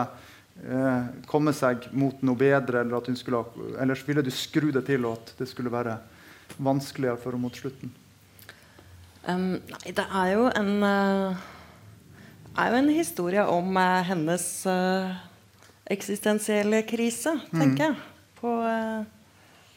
eh, 0.65 1.09
komme 1.29 1.53
seg 1.55 1.87
mot 1.95 2.21
noe 2.25 2.39
bedre, 2.39 2.81
eller 2.81 2.99
at 2.99 3.09
hun 3.11 3.19
skulle, 3.19 3.43
ellers 3.81 4.03
ville 4.07 4.25
du 4.25 4.31
skru 4.33 4.71
det 4.73 4.85
til, 4.89 5.05
og 5.07 5.19
at 5.21 5.35
det 5.39 5.49
skulle 5.51 5.73
være 5.73 5.99
vanskeligere 6.57 7.19
for 7.21 7.33
henne 7.33 7.47
mot 7.47 7.59
slutten? 7.59 7.93
Um, 9.23 9.53
nei, 9.55 9.93
det 9.95 10.03
er 10.03 10.33
jo 10.33 10.49
en 10.51 10.71
uh, 10.83 11.43
er 12.59 12.73
jo 12.73 12.79
en 12.81 12.89
historie 12.91 13.45
om 13.47 13.77
uh, 13.79 14.01
hennes 14.03 14.47
uh, 14.67 15.13
eksistensielle 15.93 16.81
krise, 16.89 17.37
tenker 17.53 17.71
mm. 17.71 17.85
jeg. 17.85 18.09
På 18.43 18.57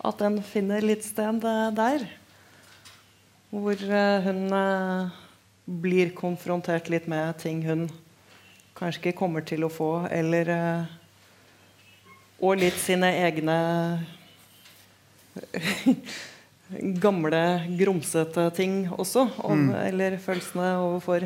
at 0.06 0.18
den 0.18 0.40
finner 0.42 0.82
litt 0.82 1.04
sted 1.06 1.38
der. 1.76 2.02
Hvor 3.54 3.78
hun 4.24 4.40
blir 5.66 6.12
konfrontert 6.14 6.88
litt 6.88 7.08
med 7.10 7.36
ting 7.42 7.64
hun 7.66 7.88
kanskje 8.76 9.02
ikke 9.02 9.18
kommer 9.18 9.44
til 9.46 9.66
å 9.66 9.72
få, 9.72 10.06
eller 10.12 10.52
eh, 10.52 10.94
Og 12.36 12.58
litt 12.60 12.76
sine 12.76 13.08
egne 13.24 13.54
gamle, 17.04 17.40
grumsete 17.78 18.50
ting 18.52 18.82
også. 18.92 19.22
Om, 19.40 19.70
Eller 19.80 20.18
følelsene 20.20 20.74
overfor 20.82 21.24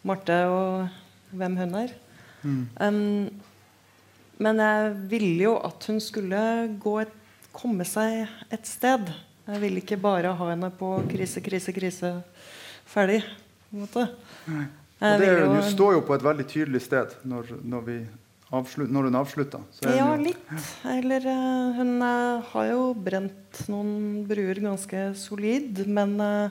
Marte 0.00 0.38
og 0.48 1.36
hvem 1.36 1.58
hun 1.60 1.74
er. 1.82 1.92
Um, 2.80 3.28
men 4.40 4.62
jeg 4.64 4.94
ville 5.10 5.44
jo 5.44 5.56
at 5.60 5.84
hun 5.90 6.00
skulle 6.00 6.40
gå 6.80 6.94
et, 7.02 7.12
komme 7.52 7.84
seg 7.84 8.24
et 8.48 8.64
sted. 8.64 9.12
Jeg 9.44 9.60
ville 9.60 9.82
ikke 9.82 10.00
bare 10.00 10.32
ha 10.32 10.50
henne 10.54 10.70
på 10.72 10.94
krise, 11.10 11.42
krise, 11.44 11.74
krise, 11.76 12.14
ferdig. 12.88 13.20
På 13.70 13.76
en 13.76 13.84
måte. 13.86 14.06
Jeg 15.00 15.14
Og 15.14 15.20
det, 15.22 15.28
jo- 15.40 15.62
står 15.70 15.92
jo 15.94 16.00
på 16.04 16.14
et 16.18 16.24
veldig 16.26 16.46
tydelig 16.50 16.82
sted 16.84 17.14
når, 17.24 17.54
når, 17.64 17.84
vi 17.86 17.98
avslut, 18.52 18.90
når 18.92 19.06
hun 19.08 19.14
avslutta. 19.22 19.60
Så 19.72 19.86
er 19.88 19.96
Ja, 19.96 20.08
jo- 20.16 20.24
litt. 20.24 20.50
Eller 20.84 21.24
uh, 21.30 21.72
hun 21.78 21.94
uh, 22.02 22.42
har 22.52 22.66
jo 22.72 22.82
brent 22.94 23.62
noen 23.72 24.24
bruer 24.28 24.60
ganske 24.60 25.04
solid, 25.16 25.86
men 25.88 26.16
uh, 26.20 26.50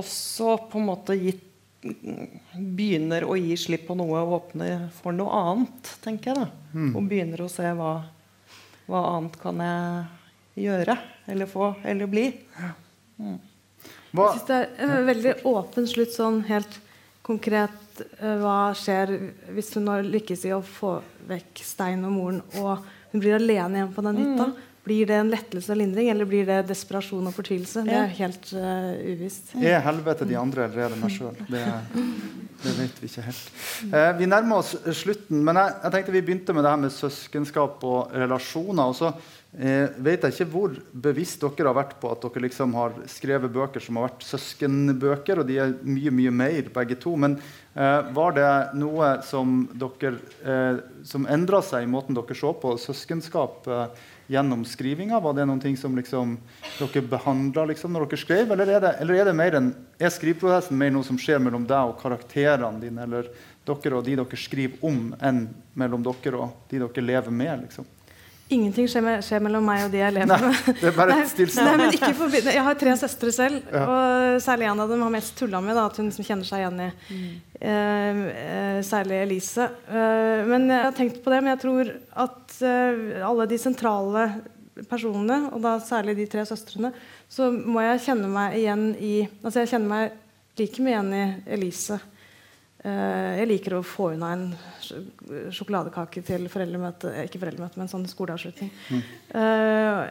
også 0.00 0.56
på 0.70 0.78
en 0.80 0.86
måte 0.92 1.16
gitt 1.20 1.46
Begynner 1.80 3.24
å 3.24 3.38
gi 3.40 3.54
slipp 3.56 3.86
på 3.88 3.94
noe 3.96 4.18
og 4.20 4.32
åpner 4.36 4.82
for 4.92 5.16
noe 5.16 5.32
annet, 5.32 5.86
tenker 6.04 6.34
jeg. 6.34 6.42
da. 6.42 6.74
Mm. 6.76 6.90
Og 6.98 7.06
begynner 7.08 7.40
å 7.40 7.46
se 7.48 7.64
hva, 7.78 7.92
hva 8.84 9.00
annet 9.14 9.38
kan 9.40 9.62
jeg 9.64 10.66
gjøre, 10.66 10.98
eller 11.32 11.48
få, 11.48 11.70
eller 11.88 12.10
bli. 12.12 12.26
Hva, 13.16 13.38
Jeg 14.10 14.38
synes 14.38 14.48
det 14.48 14.60
er 14.60 14.94
en 14.96 15.06
veldig 15.08 15.34
åpen 15.50 15.86
slutt, 15.90 16.14
sånn 16.14 16.40
helt 16.48 16.80
konkret. 17.26 18.02
eh, 18.18 18.40
Hva 18.40 18.72
skjer 18.78 19.12
hvis 19.54 19.74
hun 19.76 19.86
nå 19.88 20.00
lykkes 20.08 20.46
i 20.48 20.54
å 20.56 20.62
få 20.64 20.98
vekk 21.30 21.62
Stein 21.64 22.02
og 22.08 22.16
moren, 22.16 22.42
og 22.58 22.82
hun 23.12 23.22
blir 23.22 23.38
alene 23.38 23.80
igjen 23.80 23.94
på 23.94 24.04
den 24.06 24.20
hytta? 24.22 24.50
Blir 24.86 25.06
det 25.06 25.18
en 25.20 25.30
lettelse 25.30 25.70
og 25.74 25.76
lindring, 25.76 26.08
eller 26.08 26.24
blir 26.26 26.46
det 26.48 26.62
desperasjon 26.70 27.26
og 27.28 27.34
fortvilelse? 27.36 27.82
Det 27.84 27.98
er 27.98 28.14
helt 28.16 28.48
uh, 28.56 28.94
uvisst. 29.12 29.52
er 29.74 29.84
helvete 29.84 30.26
de 30.26 30.38
andre, 30.40 30.64
eller 30.66 30.86
er 30.86 30.94
det 30.94 31.00
meg 31.02 31.12
sjøl? 31.12 31.36
Det, 31.50 31.64
det 32.60 32.72
vet 32.76 32.98
vi 33.00 33.08
ikke 33.08 33.24
helt. 33.24 33.50
Eh, 33.88 34.10
vi 34.18 34.28
nærmer 34.28 34.60
oss 34.60 34.74
slutten, 34.98 35.40
men 35.46 35.56
jeg, 35.56 35.76
jeg 35.84 35.94
tenkte 35.94 36.14
vi 36.14 36.22
begynte 36.26 36.54
med 36.56 36.66
det 36.66 36.72
her 36.74 36.82
med 36.82 36.92
søskenskap 36.92 37.84
og 37.88 38.12
relasjoner. 38.12 38.90
og 38.90 38.96
så 38.98 39.12
eh, 39.56 39.88
vet 39.96 40.26
jeg 40.26 40.34
ikke 40.34 40.48
hvor 40.52 40.76
bevisst 41.08 41.40
dere 41.40 41.70
har 41.70 41.78
vært 41.78 41.96
på 42.02 42.12
at 42.12 42.26
dere 42.26 42.44
liksom 42.44 42.76
har 42.76 42.98
skrevet 43.08 43.54
bøker 43.54 43.84
som 43.84 43.96
har 43.96 44.10
vært 44.10 44.28
søskenbøker, 44.28 45.40
og 45.40 45.48
de 45.48 45.58
er 45.64 45.74
mye 45.88 46.12
mye 46.20 46.36
mer, 46.42 46.70
begge 46.76 47.00
to. 47.00 47.16
Men 47.16 47.38
eh, 47.40 48.12
var 48.16 48.36
det 48.36 48.52
noe 48.82 49.16
som 49.26 49.64
dere 49.72 50.16
eh, 50.44 50.84
som 51.08 51.28
endra 51.32 51.64
seg 51.64 51.88
i 51.88 51.92
måten 51.96 52.18
dere 52.18 52.36
så 52.36 52.52
på 52.60 52.76
søskenskap 52.80 53.68
eh, 54.30 54.34
gjennom 54.34 54.64
skrivinga? 54.64 55.20
Var 55.20 55.34
det 55.34 55.46
noen 55.46 55.60
ting 55.60 55.76
som 55.76 55.96
liksom, 55.96 56.38
dere 56.78 57.02
behandla 57.02 57.64
liksom, 57.70 57.92
når 57.92 58.06
dere 58.08 58.22
skrev, 58.22 58.52
eller 58.52 58.68
er 58.68 58.80
det, 58.80 58.94
eller 59.02 59.14
er 59.14 59.30
det 59.30 59.36
mer 59.36 59.58
en, 59.58 59.70
er 59.98 60.10
skriveprosessen 60.10 60.78
mer 60.78 60.90
noe 60.94 61.06
som 61.06 61.18
skjer 61.18 61.42
mellom 61.42 61.66
deg 61.68 61.92
og 61.92 62.00
karakterene 62.02 62.80
dine, 62.82 63.06
eller 63.06 63.30
dere 63.66 63.96
og 63.98 64.04
de 64.06 64.18
dere 64.20 64.38
skriver 64.38 64.84
om, 64.86 65.10
enn 65.20 65.48
mellom 65.78 66.04
dere 66.06 66.38
og 66.38 66.70
de 66.70 66.82
dere 66.82 67.06
lever 67.06 67.34
med? 67.34 67.66
liksom? 67.66 67.88
Ingenting 68.50 68.88
skjer, 68.90 69.02
med, 69.06 69.20
skjer 69.22 69.42
mellom 69.44 69.62
meg 69.62 69.84
og 69.86 69.92
de 69.92 70.00
jeg 70.00 70.14
lever 70.16 70.26
Nei, 70.26 70.38
med. 70.42 70.70
det 70.80 70.88
er 70.88 70.94
bare 70.96 71.14
Nei. 71.20 71.44
Nei, 71.54 71.74
men 71.78 71.92
ikke 71.94 72.10
forbi, 72.18 72.40
jeg 72.50 72.64
har 72.66 72.78
tre 72.80 72.94
søstre 72.98 73.30
selv, 73.34 73.60
Ja. 73.70 73.82
og 73.84 74.40
særlig 74.42 74.66
en 74.66 74.82
av 74.82 74.90
dem 74.90 75.04
har 75.06 75.12
mest 75.14 75.36
tulla 75.38 75.60
med 75.62 75.78
da, 75.78 75.84
at 75.86 76.00
hun 76.00 76.08
liksom 76.08 76.26
kjenner 76.26 76.48
seg 76.48 76.64
igjen 76.64 76.80
i 76.82 76.88
eh, 77.60 78.22
uh, 78.26 78.80
særlig 78.86 79.20
Elise. 79.22 79.68
Uh, 79.86 80.42
men 80.50 80.66
jeg 80.66 80.82
har 80.88 80.96
tenkt 80.98 81.20
på 81.22 81.30
det, 81.30 81.38
men 81.44 81.52
jeg 81.52 81.62
tror 81.62 81.92
at 82.26 82.56
alle 83.30 83.46
de 83.48 83.58
sentrale 83.62 84.26
personene, 84.90 85.38
og 85.54 85.62
da 85.62 85.76
særlig 85.84 86.16
de 86.18 86.26
tre 86.32 86.42
søstrene, 86.48 86.90
så 87.30 87.52
må 87.54 87.84
jeg 87.86 88.02
kjenne 88.08 88.30
meg 88.32 88.58
igjen 88.58 88.84
i 88.98 89.14
Altså 89.44 89.62
jeg 89.62 89.76
kjenner 89.76 89.92
meg 89.94 90.18
like 90.58 90.82
mye 90.82 90.96
igjen 90.96 91.14
i 91.14 91.24
Elise. 91.54 92.00
Jeg 92.82 93.48
liker 93.48 93.76
å 93.76 93.84
få 93.86 94.10
unna 94.16 94.32
en 94.34 94.44
sjokoladekake 95.54 96.22
til 96.26 96.46
foreldremøte 96.52 97.12
eh, 97.14 97.24
Ikke 97.28 97.40
foreldremøte, 97.42 97.80
men 97.80 97.90
sånn 97.90 98.06
skoleavslutning. 98.10 98.70
Eh, 99.34 100.02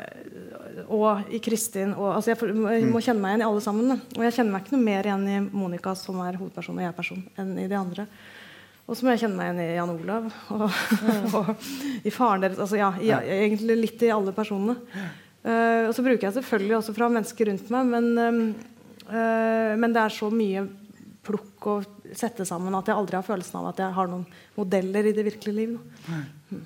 og 0.88 1.32
i 1.34 1.40
Kristin. 1.44 1.94
Og, 1.98 2.16
altså 2.16 2.34
jeg, 2.34 2.56
må- 2.56 2.74
jeg 2.74 2.90
må 2.90 3.02
kjenne 3.04 3.22
meg 3.24 3.36
igjen 3.36 3.46
i 3.46 3.50
alle 3.50 3.64
sammen. 3.66 3.96
Og 4.18 4.26
jeg 4.26 4.36
kjenner 4.38 4.56
meg 4.56 4.66
ikke 4.66 4.76
noe 4.78 4.88
mer 4.88 5.10
igjen 5.10 5.26
i 5.30 5.40
Monica, 5.52 5.96
som 5.98 6.20
er 6.26 6.40
hovedperson, 6.40 6.78
og 6.80 6.86
jeg 6.86 6.94
er 6.94 7.00
person, 7.00 7.24
enn 7.40 7.56
i 7.60 7.68
de 7.72 7.80
andre. 7.80 8.08
Og 8.90 8.98
så 8.98 9.06
må 9.06 9.14
jeg 9.14 9.22
kjenne 9.22 9.38
meg 9.38 9.52
igjen 9.52 9.62
i 9.62 9.76
Jan 9.78 9.92
Olav 9.94 10.30
og, 10.56 10.64
og 11.38 11.50
i 12.02 12.14
faren 12.14 12.42
deres. 12.42 12.58
Altså 12.58 12.80
ja, 12.80 12.90
i, 12.98 13.12
egentlig 13.14 13.76
litt 13.78 14.06
i 14.08 14.10
alle 14.16 14.34
personene. 14.34 14.80
Uh, 15.46 15.86
og 15.88 15.94
så 15.96 16.04
bruker 16.04 16.26
jeg 16.26 16.36
selvfølgelig 16.40 16.76
også 16.80 16.96
fra 16.98 17.08
mennesker 17.14 17.48
rundt 17.52 17.70
meg, 17.72 17.92
men, 17.94 18.08
uh, 18.18 19.14
eh, 19.14 19.76
men 19.80 19.94
det 19.96 20.02
er 20.02 20.12
så 20.12 20.28
mye 20.34 20.66
plukk 21.24 21.68
å 21.70 21.76
sette 22.18 22.46
sammen 22.48 22.76
at 22.78 22.90
jeg 22.90 22.98
aldri 22.98 23.20
har 23.20 23.26
følelsen 23.26 23.62
av 23.62 23.72
at 23.72 23.82
jeg 23.84 23.96
har 23.96 24.12
noen 24.12 24.28
modeller 24.58 25.10
i 25.10 25.16
det 25.16 25.26
virkelige 25.28 25.58
liv. 25.58 25.78
Mm. 26.10 26.62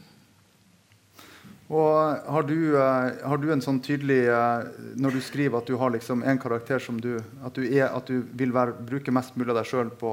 Og 1.74 2.26
har 2.36 2.44
du, 2.46 2.58
uh, 2.76 3.12
har 3.24 3.39
du 3.39 3.48
en 3.54 3.64
sånn 3.64 3.80
tydelig 3.82 4.26
uh, 4.28 4.66
Når 5.00 5.16
du 5.16 5.22
skriver 5.24 5.62
at 5.62 5.70
du 5.70 5.78
har 5.80 5.94
liksom 5.94 6.22
en 6.28 6.39
karakter 6.41 6.82
som 6.84 7.00
du 7.02 7.16
At 7.18 7.56
du, 7.56 7.64
er, 7.64 7.88
at 7.88 8.10
du 8.10 8.20
vil 8.36 8.52
være, 8.54 8.76
bruke 8.84 9.14
mest 9.16 9.38
mulig 9.39 9.54
av 9.54 9.62
deg 9.62 9.70
sjøl 9.72 9.94
på, 9.98 10.12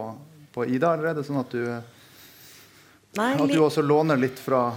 på 0.55 0.69
Ida, 0.71 0.95
eller 0.95 1.11
er 1.11 1.19
det 1.19 1.27
sånn 1.27 1.43
at 1.43 1.51
du, 1.53 1.67
Nei, 3.19 3.33
at 3.35 3.51
du 3.51 3.59
også 3.59 3.83
låner 3.83 4.21
litt 4.23 4.39
fra, 4.39 4.69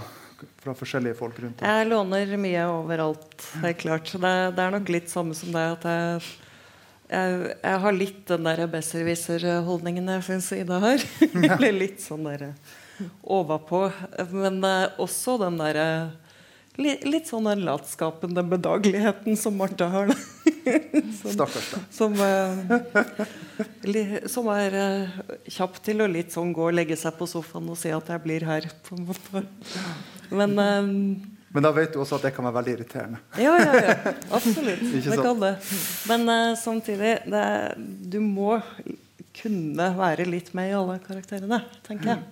fra 0.60 0.74
forskjellige 0.74 1.16
folk 1.18 1.38
rundt 1.38 1.62
deg? 1.62 1.70
Jeg 1.70 1.90
låner 1.92 2.34
mye 2.42 2.66
overalt, 2.72 3.36
det 3.62 3.70
er 3.70 3.76
klart. 3.78 4.10
Så 4.10 4.18
det, 4.18 4.32
det 4.58 4.64
er 4.64 4.74
nok 4.74 4.90
litt 4.90 5.12
samme 5.12 5.36
som 5.38 5.54
det 5.54 5.62
At 5.76 5.86
jeg, 5.86 6.24
jeg, 7.14 7.54
jeg 7.62 7.80
har 7.84 7.96
litt 7.96 8.20
den 8.30 8.48
der 8.48 8.64
besserwisser-holdningen 8.72 10.10
jeg 10.16 10.26
syns 10.26 10.50
Ida 10.56 10.80
har. 10.82 11.04
Eller 11.56 11.72
litt 11.76 12.02
sånn 12.04 12.26
der 12.28 12.50
overpå. 13.22 13.86
Men 14.34 14.60
eh, 14.66 15.00
også 15.02 15.38
den 15.42 15.58
derre 15.62 15.86
litt, 16.80 17.04
litt 17.06 17.30
sånn 17.30 17.48
den 17.48 17.64
latskapen, 17.66 18.34
den 18.36 18.50
bedageligheten 18.50 19.38
som 19.38 19.58
Marte 19.58 19.88
har. 19.92 20.10
Da. 20.10 20.16
Stakkars 21.34 21.70
da. 21.72 21.82
Som, 21.94 22.16
eh, 22.18 23.24
li, 23.88 24.04
som 24.30 24.48
er 24.54 24.78
eh, 24.80 25.20
kjapp 25.56 25.78
til 25.84 26.04
å 26.04 26.10
litt 26.10 26.34
sånn 26.34 26.54
gå 26.56 26.68
og 26.70 26.76
legge 26.76 26.98
seg 26.98 27.16
på 27.18 27.28
sofaen 27.30 27.70
og 27.72 27.78
si 27.80 27.92
at 27.94 28.10
jeg 28.10 28.24
blir 28.24 28.46
her. 28.48 28.68
på 28.86 28.98
en 28.98 29.06
måte. 29.10 29.44
Men 30.34 30.58
eh, 30.58 30.92
Men 31.54 31.62
da 31.62 31.70
vet 31.70 31.92
du 31.94 32.00
også 32.02 32.18
at 32.18 32.24
det 32.26 32.32
kan 32.34 32.46
være 32.48 32.56
veldig 32.58 32.72
irriterende. 32.74 33.20
ja, 33.38 33.54
ja, 33.60 33.74
ja. 33.78 34.12
Absolutt. 34.38 34.80
Det 35.06 35.18
kan 35.22 35.42
det. 35.42 35.52
Men 36.10 36.26
uh, 36.26 36.56
samtidig 36.58 37.12
det, 37.30 37.44
Du 38.10 38.18
må 38.20 38.56
kunne 39.34 39.86
være 39.94 40.26
litt 40.26 40.50
med 40.54 40.70
i 40.72 40.74
alle 40.78 40.96
karakterene, 41.02 41.60
tenker 41.86 42.14
jeg. 42.14 42.24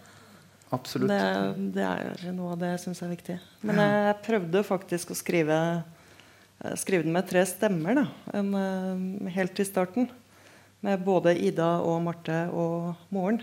Absolutt. 0.73 1.11
Det, 1.11 1.73
det 1.75 1.85
er 1.85 2.35
noe 2.35 2.55
av 2.55 2.61
det 2.63 2.73
jeg 2.75 2.83
syns 2.87 3.03
er 3.05 3.11
viktig. 3.13 3.39
Men 3.67 3.81
jeg 3.83 4.19
prøvde 4.25 4.63
faktisk 4.65 5.13
å 5.13 5.19
skrive 5.19 5.59
eh, 5.83 6.77
Skrive 6.81 7.05
den 7.05 7.13
med 7.13 7.27
tre 7.29 7.43
stemmer 7.49 7.99
da, 7.99 8.05
en, 8.39 8.53
eh, 8.57 9.33
helt 9.35 9.61
i 9.61 9.67
starten. 9.69 10.09
Med 10.83 11.03
både 11.05 11.35
Ida 11.37 11.75
og 11.85 12.01
Marte 12.07 12.47
og 12.49 12.95
moren. 13.13 13.43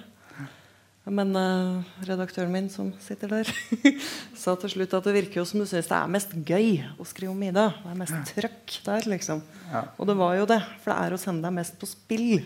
Men 1.09 1.33
uh, 1.35 1.83
redaktøren 2.07 2.51
min 2.53 2.69
som 2.69 2.91
sitter 3.01 3.31
der, 3.31 3.51
sa 4.41 4.55
til 4.61 4.73
slutt 4.75 4.93
at 4.97 5.07
det 5.09 5.15
virker 5.15 5.41
jo 5.41 5.45
som 5.49 5.61
du 5.61 5.65
syns 5.69 5.89
det 5.89 5.97
er 5.97 6.11
mest 6.11 6.33
gøy 6.47 6.83
å 6.99 7.07
skrive 7.07 7.33
om 7.33 7.43
Ida. 7.43 7.69
Det 7.83 7.93
er 7.93 8.01
mest 8.01 8.33
trøkk 8.35 8.75
der, 8.85 9.07
liksom. 9.15 9.43
Ja. 9.71 9.85
Og 9.97 10.09
det 10.09 10.17
var 10.19 10.35
jo 10.37 10.49
det. 10.49 10.59
For 10.83 10.93
det 10.93 10.97
er 11.07 11.15
å 11.15 11.21
sende 11.21 11.47
deg 11.47 11.57
mest 11.57 11.79
på 11.81 11.89
spill. 11.89 12.43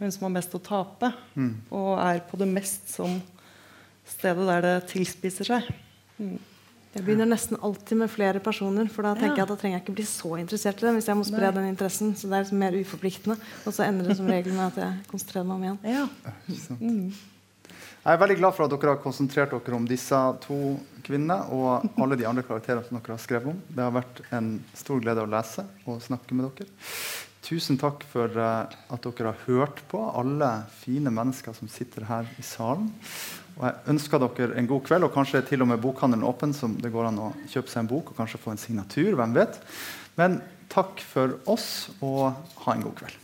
Hun 0.00 0.10
som 0.12 0.26
har 0.26 0.34
mest 0.36 0.56
å 0.56 0.62
tape. 0.62 1.12
Mm. 1.38 1.52
Og 1.72 1.92
er 2.02 2.24
på 2.28 2.40
det 2.40 2.50
mest 2.50 2.90
som 2.92 3.20
stedet 4.04 4.48
der 4.50 4.64
det 4.66 4.74
tilspisser 4.90 5.48
seg. 5.54 5.70
Mm. 6.18 6.36
Jeg 6.94 7.02
begynner 7.02 7.26
nesten 7.26 7.58
alltid 7.58 7.98
med 7.98 8.10
flere 8.12 8.38
personer, 8.38 8.86
for 8.86 9.02
da 9.02 9.16
tenker 9.18 9.40
Ja. 9.40 9.42
jeg 9.42 9.48
at 9.48 9.50
da 9.50 9.56
trenger 9.58 9.78
jeg 9.80 9.82
ikke 9.82 9.96
bli 9.96 10.04
så 10.06 10.36
interessert 10.38 10.78
i 10.78 10.86
dem. 10.86 10.94
hvis 10.94 11.08
jeg 11.10 11.16
må 11.18 11.24
spre 11.26 11.48
Nei. 11.48 11.54
den 11.56 11.70
interessen, 11.72 12.14
så 12.14 12.28
det 12.28 12.36
er 12.36 12.44
liksom 12.44 12.58
mer 12.62 12.76
uforpliktende. 12.78 13.36
Og 13.66 13.74
så 13.74 13.88
ender 13.88 14.06
det 14.06 14.16
som 14.16 14.28
regel 14.30 14.52
med 14.52 14.66
at 14.66 14.76
jeg 14.76 15.06
konsentrerer 15.10 15.48
meg 15.48 15.56
om 15.56 15.64
igjen. 15.64 15.78
Ja. 15.82 16.06
Mm. 16.78 17.14
Jeg 18.04 18.18
er 18.18 18.20
veldig 18.20 18.34
glad 18.36 18.52
for 18.52 18.66
at 18.66 18.72
dere 18.74 18.92
har 18.92 19.00
konsentrert 19.00 19.52
dere 19.54 19.76
om 19.78 19.84
disse 19.88 20.18
to 20.44 20.56
kvinnene 21.06 21.38
og 21.56 21.86
alle 22.04 22.18
de 22.20 22.26
andre 22.28 22.42
karakterene 22.44 22.84
som 22.84 22.98
dere 22.98 23.14
har 23.14 23.22
skrevet 23.22 23.48
om. 23.54 23.62
Det 23.64 23.80
har 23.80 23.94
vært 23.94 24.20
en 24.36 24.50
stor 24.76 25.00
glede 25.00 25.24
å 25.24 25.30
lese 25.32 25.64
og 25.88 26.02
snakke 26.04 26.36
med 26.36 26.50
dere. 26.60 26.68
Tusen 27.48 27.80
takk 27.80 28.04
for 28.10 28.28
eh, 28.28 28.76
at 28.92 29.08
dere 29.08 29.32
har 29.32 29.40
hørt 29.46 29.80
på, 29.88 30.02
alle 30.20 30.50
fine 30.82 31.08
mennesker 31.16 31.56
som 31.56 31.72
sitter 31.72 32.04
her 32.10 32.28
i 32.36 32.44
salen. 32.44 32.92
Og 33.56 33.66
jeg 33.70 33.96
ønsker 33.96 34.28
dere 34.28 34.60
en 34.60 34.68
god 34.68 34.84
kveld, 34.84 35.08
og 35.08 35.16
kanskje 35.16 35.44
til 35.48 35.64
og 35.64 35.72
med 35.72 35.80
bokhandelen 35.80 36.28
åpen, 36.28 36.52
som 36.52 36.76
det 36.76 36.92
går 36.92 37.08
an 37.08 37.24
å 37.24 37.32
kjøpe 37.48 37.72
seg 37.72 37.86
en 37.86 37.92
bok 37.96 38.12
og 38.12 38.20
kanskje 38.20 38.44
få 38.44 38.52
en 38.52 38.60
signatur. 38.60 39.14
hvem 39.16 39.36
vet. 39.40 39.60
Men 40.20 40.42
takk 40.68 41.00
for 41.00 41.38
oss, 41.48 41.88
og 42.04 42.34
ha 42.66 42.76
en 42.76 42.84
god 42.84 43.00
kveld. 43.00 43.23